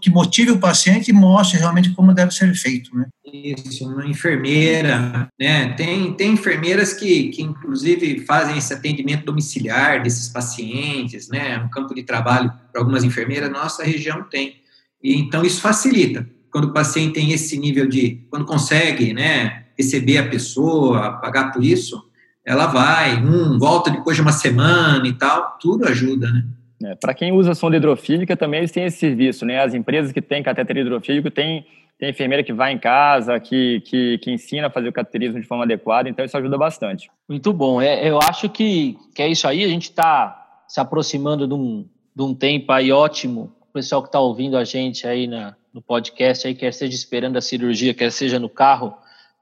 que 0.00 0.10
motive 0.10 0.52
o 0.52 0.58
paciente 0.58 1.08
e 1.08 1.12
mostre 1.12 1.58
realmente 1.58 1.90
como 1.90 2.14
deve 2.14 2.32
ser 2.32 2.54
feito, 2.54 2.94
né? 2.96 3.06
Isso, 3.24 3.88
uma 3.88 4.06
enfermeira, 4.06 5.28
né? 5.40 5.72
Tem, 5.72 6.12
tem 6.14 6.32
enfermeiras 6.32 6.92
que, 6.92 7.30
que, 7.30 7.42
inclusive, 7.42 8.24
fazem 8.24 8.56
esse 8.56 8.72
atendimento 8.72 9.24
domiciliar 9.24 10.02
desses 10.02 10.28
pacientes, 10.28 11.28
né? 11.28 11.58
Um 11.58 11.68
campo 11.68 11.94
de 11.94 12.04
trabalho 12.04 12.52
para 12.70 12.80
algumas 12.80 13.02
enfermeiras, 13.02 13.50
nossa 13.50 13.82
região 13.82 14.22
tem. 14.22 14.56
E, 15.02 15.18
então, 15.18 15.44
isso 15.44 15.60
facilita. 15.60 16.28
Quando 16.50 16.66
o 16.66 16.72
paciente 16.72 17.14
tem 17.14 17.32
esse 17.32 17.58
nível 17.58 17.88
de, 17.88 18.24
quando 18.30 18.44
consegue, 18.44 19.12
né? 19.12 19.63
Receber 19.76 20.18
a 20.18 20.28
pessoa, 20.28 21.18
pagar 21.20 21.52
por 21.52 21.62
isso, 21.62 22.02
ela 22.44 22.66
vai, 22.66 23.16
um, 23.16 23.58
volta 23.58 23.90
depois 23.90 24.16
de 24.16 24.22
uma 24.22 24.32
semana 24.32 25.06
e 25.06 25.12
tal, 25.12 25.56
tudo 25.60 25.86
ajuda, 25.86 26.30
né? 26.30 26.44
É, 26.84 26.94
Para 26.96 27.14
quem 27.14 27.32
usa 27.32 27.54
sonda 27.54 27.76
hidrofílica, 27.76 28.36
também 28.36 28.58
eles 28.60 28.72
têm 28.72 28.84
esse 28.84 28.98
serviço, 28.98 29.46
né? 29.46 29.62
As 29.62 29.72
empresas 29.72 30.12
que 30.12 30.20
têm 30.20 30.42
cateter 30.42 30.76
hidrofílico 30.76 31.30
têm 31.30 31.64
tem 31.98 32.10
enfermeira 32.10 32.42
que 32.42 32.52
vai 32.52 32.72
em 32.72 32.78
casa, 32.78 33.38
que, 33.38 33.80
que, 33.82 34.18
que 34.18 34.30
ensina 34.30 34.66
a 34.66 34.70
fazer 34.70 34.88
o 34.88 34.92
cateterismo 34.92 35.40
de 35.40 35.46
forma 35.46 35.64
adequada, 35.64 36.08
então 36.08 36.24
isso 36.24 36.36
ajuda 36.36 36.58
bastante. 36.58 37.08
Muito 37.28 37.52
bom. 37.52 37.80
É, 37.80 38.08
eu 38.08 38.18
acho 38.18 38.48
que, 38.48 38.98
que 39.14 39.22
é 39.22 39.28
isso 39.28 39.46
aí, 39.46 39.64
a 39.64 39.68
gente 39.68 39.90
está 39.90 40.64
se 40.66 40.80
aproximando 40.80 41.46
de 41.46 41.54
um, 41.54 41.86
de 42.14 42.22
um 42.22 42.34
tempo 42.34 42.72
aí 42.72 42.90
ótimo. 42.90 43.52
O 43.70 43.72
pessoal 43.72 44.02
que 44.02 44.08
está 44.08 44.18
ouvindo 44.18 44.56
a 44.56 44.64
gente 44.64 45.06
aí 45.06 45.26
na, 45.26 45.54
no 45.72 45.80
podcast, 45.80 46.46
aí, 46.46 46.54
quer 46.54 46.72
seja 46.72 46.94
esperando 46.94 47.36
a 47.36 47.40
cirurgia, 47.40 47.94
quer 47.94 48.10
seja 48.10 48.38
no 48.38 48.48
carro, 48.48 48.94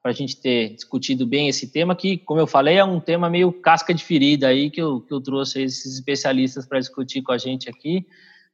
para 0.03 0.11
a 0.11 0.15
gente 0.15 0.37
ter 0.37 0.75
discutido 0.75 1.25
bem 1.25 1.49
esse 1.49 1.71
tema, 1.71 1.95
que, 1.95 2.19
como 2.19 2.41
eu 2.41 2.47
falei, 2.47 2.77
é 2.77 2.85
um 2.85 2.99
tema 2.99 3.31
meio 3.31 3.53
casca 3.53 3.95
de 3.95 4.03
ferida 4.03 4.49
aí, 4.49 4.69
que 4.69 4.83
eu, 4.83 5.01
que 5.01 5.15
eu 5.15 5.21
trouxe 5.21 5.63
esses 5.63 5.95
especialistas 5.95 6.67
para 6.67 6.81
discutir 6.81 7.23
com 7.23 7.31
a 7.31 7.39
gente 7.39 7.71
aqui, 7.71 8.05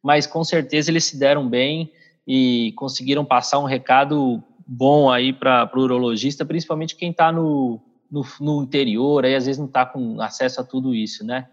mas 0.03 0.27
com 0.27 0.45
certeza 0.45 0.91
eles 0.91 1.05
se 1.05 1.19
deram 1.19 1.49
bem 1.49 1.91
e 2.27 2.73
conseguiram 2.77 3.25
passar 3.25 3.59
um 3.59 3.65
recado 3.65 4.43
bom 4.67 5.11
aí 5.11 5.33
para 5.33 5.71
o 5.75 5.81
urologista, 5.81 6.45
principalmente 6.45 6.95
quem 6.95 7.11
está 7.11 7.33
no, 7.33 7.81
no, 8.13 8.23
no, 8.39 8.63
interior, 8.63 9.25
aí 9.25 9.35
às 9.35 9.47
vezes 9.47 9.59
não 9.59 9.67
está 9.67 9.87
com 9.87 10.21
acesso 10.21 10.61
a 10.61 10.65
tudo 10.65 10.95
isso, 10.95 11.25
né? 11.25 11.47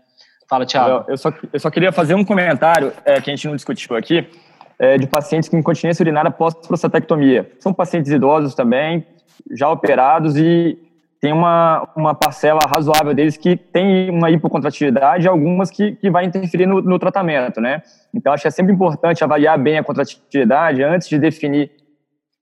Fala, 0.50 0.66
Thiago. 0.66 1.10
Eu 1.10 1.18
só, 1.18 1.32
eu 1.54 1.60
só 1.60 1.72
queria 1.72 1.94
fazer 1.94 2.14
um 2.14 2.26
comentário 2.26 2.92
é, 3.06 3.22
que 3.22 3.32
a 3.32 3.36
gente 3.36 3.48
não 3.48 3.56
discutiu 3.56 3.96
aqui, 3.96 4.28
é, 4.78 4.98
de 4.98 5.08
pacientes 5.08 5.48
com 5.48 5.58
incontinência 5.58 6.04
urinária 6.04 6.30
pós-prostatectomia. 6.30 7.50
São 7.60 7.74
pacientes 7.74 8.12
idosos 8.12 8.54
também, 8.54 9.08
já 9.52 9.70
operados 9.70 10.38
e 10.38 10.78
tem 11.20 11.34
uma, 11.34 11.90
uma 11.96 12.14
parcela 12.14 12.60
razoável 12.68 13.14
deles 13.14 13.36
que 13.36 13.56
tem 13.56 14.10
uma 14.12 14.30
hipocontratividade 14.30 15.26
e 15.26 15.28
algumas 15.28 15.72
que, 15.72 15.94
que 15.94 16.12
vai 16.12 16.26
interferir 16.26 16.68
no, 16.68 16.82
no 16.82 17.00
tratamento, 17.00 17.60
né? 17.60 17.82
Então, 18.14 18.32
acho 18.32 18.44
que 18.44 18.48
é 18.48 18.52
sempre 18.52 18.74
importante 18.74 19.24
avaliar 19.24 19.58
bem 19.58 19.78
a 19.78 19.84
contratividade 19.84 20.84
antes 20.84 21.10
de 21.10 21.18
definir 21.18 21.72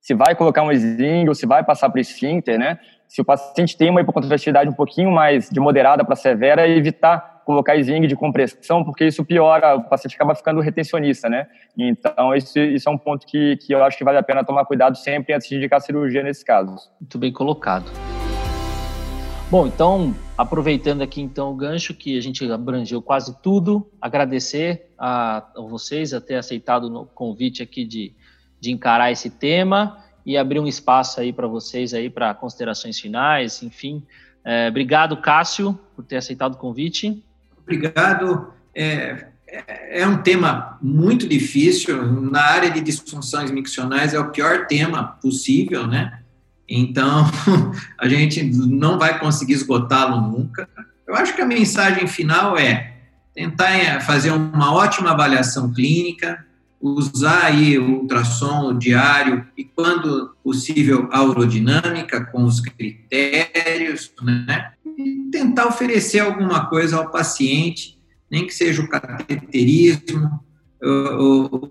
se 0.01 0.13
vai 0.13 0.35
colocar 0.35 0.63
um 0.63 0.71
sling 0.71 1.29
ou 1.29 1.33
se 1.33 1.45
vai 1.45 1.63
passar 1.63 1.89
para 1.89 2.01
esfíncter, 2.01 2.59
né? 2.59 2.77
Se 3.07 3.21
o 3.21 3.25
paciente 3.25 3.77
tem 3.77 3.89
uma 3.89 4.01
hipocontratividade 4.01 4.69
um 4.69 4.73
pouquinho 4.73 5.09
mais 5.09 5.49
de 5.49 5.61
moderada 5.61 6.03
para 6.03 6.15
severa, 6.17 6.67
evitar 6.67 7.32
colocar 7.45 7.75
sling 7.75 8.07
de 8.07 8.15
compressão, 8.15 8.83
porque 8.83 9.05
isso 9.05 9.23
piora, 9.23 9.75
o 9.75 9.83
paciente 9.83 10.15
acaba 10.15 10.35
ficando 10.35 10.61
retencionista, 10.61 11.29
né? 11.29 11.47
Então, 11.77 12.35
isso, 12.35 12.57
isso 12.59 12.89
é 12.89 12.91
um 12.91 12.97
ponto 12.97 13.25
que, 13.25 13.57
que 13.57 13.73
eu 13.73 13.83
acho 13.83 13.97
que 13.97 14.03
vale 14.03 14.17
a 14.17 14.23
pena 14.23 14.43
tomar 14.43 14.65
cuidado 14.65 14.97
sempre 14.97 15.33
antes 15.33 15.47
de 15.47 15.55
indicar 15.55 15.81
cirurgia 15.81 16.23
nesses 16.23 16.43
casos. 16.43 16.89
Muito 16.99 17.17
bem 17.17 17.31
colocado. 17.31 17.91
Bom, 19.53 19.67
então, 19.67 20.15
aproveitando 20.35 21.03
aqui 21.03 21.21
então 21.21 21.51
o 21.51 21.55
gancho 21.55 21.93
que 21.93 22.17
a 22.17 22.21
gente 22.21 22.49
abrangeu 22.51 23.01
quase 23.03 23.39
tudo, 23.39 23.87
agradecer 24.01 24.91
a, 24.97 25.45
a 25.55 25.61
vocês 25.61 26.11
a 26.11 26.19
ter 26.19 26.35
aceitado 26.35 26.85
o 26.85 27.05
convite 27.05 27.61
aqui 27.61 27.85
de, 27.85 28.15
de 28.59 28.71
encarar 28.71 29.11
esse 29.11 29.29
tema 29.29 30.03
e 30.25 30.37
abrir 30.37 30.59
um 30.59 30.65
espaço 30.65 31.19
aí 31.19 31.31
para 31.31 31.45
vocês 31.45 31.93
aí 31.93 32.09
para 32.09 32.33
considerações 32.33 32.99
finais, 32.99 33.61
enfim. 33.61 34.03
É, 34.43 34.69
obrigado, 34.69 35.17
Cássio, 35.17 35.77
por 35.95 36.03
ter 36.03 36.17
aceitado 36.17 36.55
o 36.55 36.57
convite. 36.57 37.23
Obrigado. 37.63 38.53
É, 38.75 39.27
é, 39.47 40.01
é 40.01 40.07
um 40.07 40.21
tema 40.21 40.77
muito 40.81 41.27
difícil. 41.27 42.05
Na 42.21 42.41
área 42.41 42.71
de 42.71 42.81
disfunções 42.81 43.51
miccionais 43.51 44.13
é 44.13 44.19
o 44.19 44.31
pior 44.31 44.67
tema 44.67 45.03
possível, 45.21 45.87
né? 45.87 46.19
Então, 46.67 47.25
a 47.99 48.07
gente 48.07 48.43
não 48.43 48.97
vai 48.97 49.19
conseguir 49.19 49.53
esgotá-lo 49.53 50.21
nunca. 50.21 50.67
Eu 51.07 51.15
acho 51.15 51.35
que 51.35 51.41
a 51.41 51.45
mensagem 51.45 52.07
final 52.07 52.57
é 52.57 52.93
tentar 53.33 53.71
é, 53.71 53.99
fazer 53.99 54.31
uma 54.31 54.73
ótima 54.73 55.11
avaliação 55.11 55.71
clínica, 55.71 56.45
usar 56.83 57.45
aí 57.45 57.79
o 57.79 58.01
ultrassom 58.01 58.77
diário 58.77 59.47
e, 59.57 59.63
quando 59.63 60.35
possível, 60.43 61.07
a 61.13 61.23
urodinâmica 61.23 62.25
com 62.25 62.43
os 62.43 62.59
critérios, 62.59 64.11
né? 64.21 64.73
E 64.97 65.29
tentar 65.31 65.67
oferecer 65.67 66.19
alguma 66.19 66.65
coisa 66.65 66.97
ao 66.97 67.09
paciente, 67.09 67.97
nem 68.29 68.45
que 68.45 68.53
seja 68.53 68.81
o 68.81 68.89
cateterismo, 68.89 70.43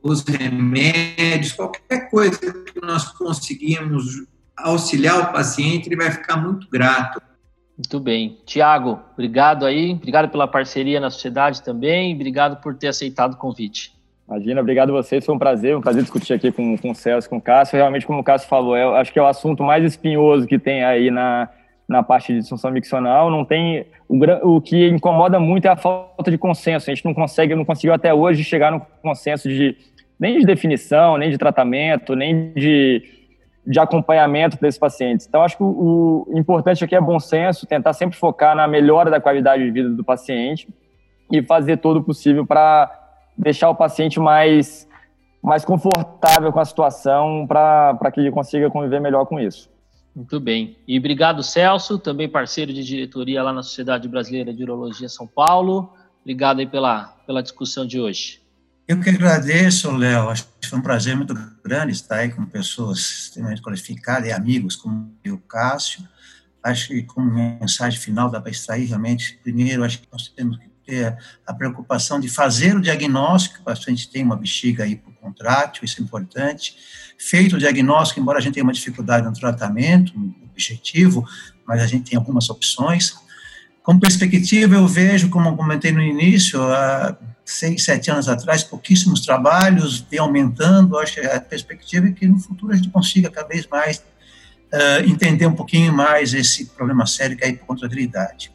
os 0.02 0.22
remédios, 0.22 1.52
qualquer 1.52 2.08
coisa 2.08 2.38
que 2.38 2.80
nós 2.80 3.04
conseguimos 3.12 4.24
auxiliar 4.56 5.20
o 5.20 5.32
paciente, 5.32 5.88
ele 5.88 5.96
vai 5.96 6.10
ficar 6.10 6.38
muito 6.38 6.66
grato. 6.70 7.20
Muito 7.76 8.00
bem. 8.00 8.40
Tiago, 8.46 8.98
obrigado 9.12 9.66
aí, 9.66 9.92
obrigado 9.92 10.30
pela 10.30 10.48
parceria 10.48 10.98
na 10.98 11.10
sociedade 11.10 11.62
também, 11.62 12.14
obrigado 12.14 12.62
por 12.62 12.74
ter 12.74 12.88
aceitado 12.88 13.34
o 13.34 13.36
convite. 13.36 13.92
Imagina, 14.32 14.62
obrigado 14.62 14.88
a 14.88 15.02
vocês, 15.02 15.26
foi 15.26 15.34
um 15.34 15.38
prazer, 15.38 15.76
um 15.76 15.82
prazer 15.82 16.00
discutir 16.02 16.32
aqui 16.32 16.50
com, 16.50 16.74
com 16.78 16.92
o 16.92 16.94
Celso, 16.94 17.28
com 17.28 17.36
o 17.36 17.40
Cássio. 17.40 17.76
Realmente, 17.76 18.06
como 18.06 18.20
o 18.20 18.24
Cássio 18.24 18.48
falou, 18.48 18.74
é, 18.74 18.82
acho 18.98 19.12
que 19.12 19.18
é 19.18 19.22
o 19.22 19.26
assunto 19.26 19.62
mais 19.62 19.84
espinhoso 19.84 20.46
que 20.46 20.58
tem 20.58 20.82
aí 20.82 21.10
na, 21.10 21.50
na 21.86 22.02
parte 22.02 22.32
de 22.32 22.38
disfunção 22.38 22.70
miccional. 22.70 23.30
Não 23.30 23.44
tem 23.44 23.84
o, 24.08 24.56
o 24.56 24.60
que 24.62 24.88
incomoda 24.88 25.38
muito 25.38 25.66
é 25.66 25.68
a 25.68 25.76
falta 25.76 26.30
de 26.30 26.38
consenso. 26.38 26.90
A 26.90 26.94
gente 26.94 27.04
não 27.04 27.12
consegue, 27.12 27.54
não 27.54 27.62
conseguiu 27.62 27.92
até 27.92 28.14
hoje 28.14 28.42
chegar 28.42 28.72
no 28.72 28.80
consenso 29.02 29.50
de 29.50 29.76
nem 30.18 30.38
de 30.38 30.46
definição, 30.46 31.18
nem 31.18 31.30
de 31.30 31.36
tratamento, 31.36 32.16
nem 32.16 32.54
de, 32.54 33.02
de 33.66 33.78
acompanhamento 33.78 34.58
desses 34.58 34.78
pacientes. 34.78 35.26
Então, 35.26 35.42
acho 35.42 35.58
que 35.58 35.62
o, 35.62 36.26
o 36.26 36.38
importante 36.38 36.82
aqui 36.82 36.96
é 36.96 37.00
bom 37.02 37.20
senso, 37.20 37.66
tentar 37.66 37.92
sempre 37.92 38.16
focar 38.16 38.56
na 38.56 38.66
melhora 38.66 39.10
da 39.10 39.20
qualidade 39.20 39.62
de 39.62 39.70
vida 39.70 39.90
do 39.90 40.02
paciente 40.02 40.66
e 41.30 41.42
fazer 41.42 41.76
todo 41.76 41.98
o 41.98 42.02
possível 42.02 42.46
para 42.46 43.01
deixar 43.36 43.70
o 43.70 43.74
paciente 43.74 44.20
mais, 44.20 44.88
mais 45.42 45.64
confortável 45.64 46.52
com 46.52 46.60
a 46.60 46.64
situação 46.64 47.46
para 47.46 48.10
que 48.12 48.20
ele 48.20 48.30
consiga 48.30 48.70
conviver 48.70 49.00
melhor 49.00 49.26
com 49.26 49.40
isso. 49.40 49.70
Muito 50.14 50.38
bem. 50.38 50.76
E 50.86 50.98
obrigado, 50.98 51.42
Celso, 51.42 51.98
também 51.98 52.28
parceiro 52.28 52.72
de 52.72 52.84
diretoria 52.84 53.42
lá 53.42 53.52
na 53.52 53.62
Sociedade 53.62 54.08
Brasileira 54.08 54.52
de 54.52 54.62
Urologia 54.62 55.08
São 55.08 55.26
Paulo. 55.26 55.92
Obrigado 56.20 56.60
aí 56.60 56.66
pela, 56.66 57.04
pela 57.26 57.42
discussão 57.42 57.86
de 57.86 57.98
hoje. 57.98 58.42
Eu 58.86 59.00
que 59.00 59.08
agradeço, 59.08 59.90
Léo. 59.90 60.28
Acho 60.28 60.46
que 60.60 60.68
foi 60.68 60.78
um 60.78 60.82
prazer 60.82 61.16
muito 61.16 61.34
grande 61.64 61.92
estar 61.92 62.16
aí 62.16 62.30
com 62.30 62.44
pessoas 62.44 62.98
extremamente 62.98 63.62
qualificadas 63.62 64.28
e 64.28 64.32
amigos 64.32 64.76
como 64.76 65.10
o 65.26 65.38
Cássio. 65.38 66.06
Acho 66.62 66.88
que 66.88 67.02
como 67.02 67.30
mensagem 67.30 67.98
final 67.98 68.30
dá 68.30 68.40
para 68.40 68.50
extrair 68.50 68.84
realmente, 68.84 69.38
primeiro, 69.42 69.82
acho 69.82 69.98
que 69.98 70.08
nós 70.12 70.28
temos 70.28 70.58
que 70.58 70.68
ter 70.86 71.16
a 71.46 71.54
preocupação 71.54 72.18
de 72.18 72.28
fazer 72.28 72.76
o 72.76 72.80
diagnóstico, 72.80 73.60
o 73.60 73.64
paciente 73.64 74.08
tem 74.10 74.24
uma 74.24 74.36
bexiga 74.36 74.84
contrátil, 75.20 75.84
isso 75.84 76.00
é 76.00 76.04
importante. 76.04 76.76
Feito 77.18 77.56
o 77.56 77.58
diagnóstico, 77.58 78.20
embora 78.20 78.38
a 78.38 78.40
gente 78.40 78.54
tenha 78.54 78.64
uma 78.64 78.72
dificuldade 78.72 79.24
no 79.24 79.32
tratamento 79.32 80.12
objetivo, 80.50 81.26
mas 81.66 81.80
a 81.80 81.86
gente 81.86 82.10
tem 82.10 82.18
algumas 82.18 82.50
opções. 82.50 83.14
Como 83.82 84.00
perspectiva, 84.00 84.74
eu 84.74 84.86
vejo, 84.86 85.30
como 85.30 85.48
eu 85.48 85.56
comentei 85.56 85.92
no 85.92 86.02
início, 86.02 86.62
há 86.62 87.16
seis, 87.44 87.84
sete 87.84 88.10
anos 88.10 88.28
atrás, 88.28 88.62
pouquíssimos 88.62 89.20
trabalhos, 89.20 90.00
vem 90.10 90.20
aumentando, 90.20 90.98
acho 90.98 91.14
que 91.14 91.20
a 91.20 91.40
perspectiva 91.40 92.08
é 92.08 92.12
que 92.12 92.26
no 92.26 92.38
futuro 92.38 92.72
a 92.72 92.76
gente 92.76 92.90
consiga 92.90 93.30
cada 93.30 93.48
vez 93.48 93.66
mais 93.66 93.98
uh, 93.98 95.08
entender 95.08 95.46
um 95.46 95.54
pouquinho 95.54 95.92
mais 95.92 96.32
esse 96.34 96.66
problema 96.66 97.06
sério 97.06 97.36
que 97.36 97.44
é 97.44 97.48
a 97.48 97.50
hipocontrabilidade. 97.50 98.52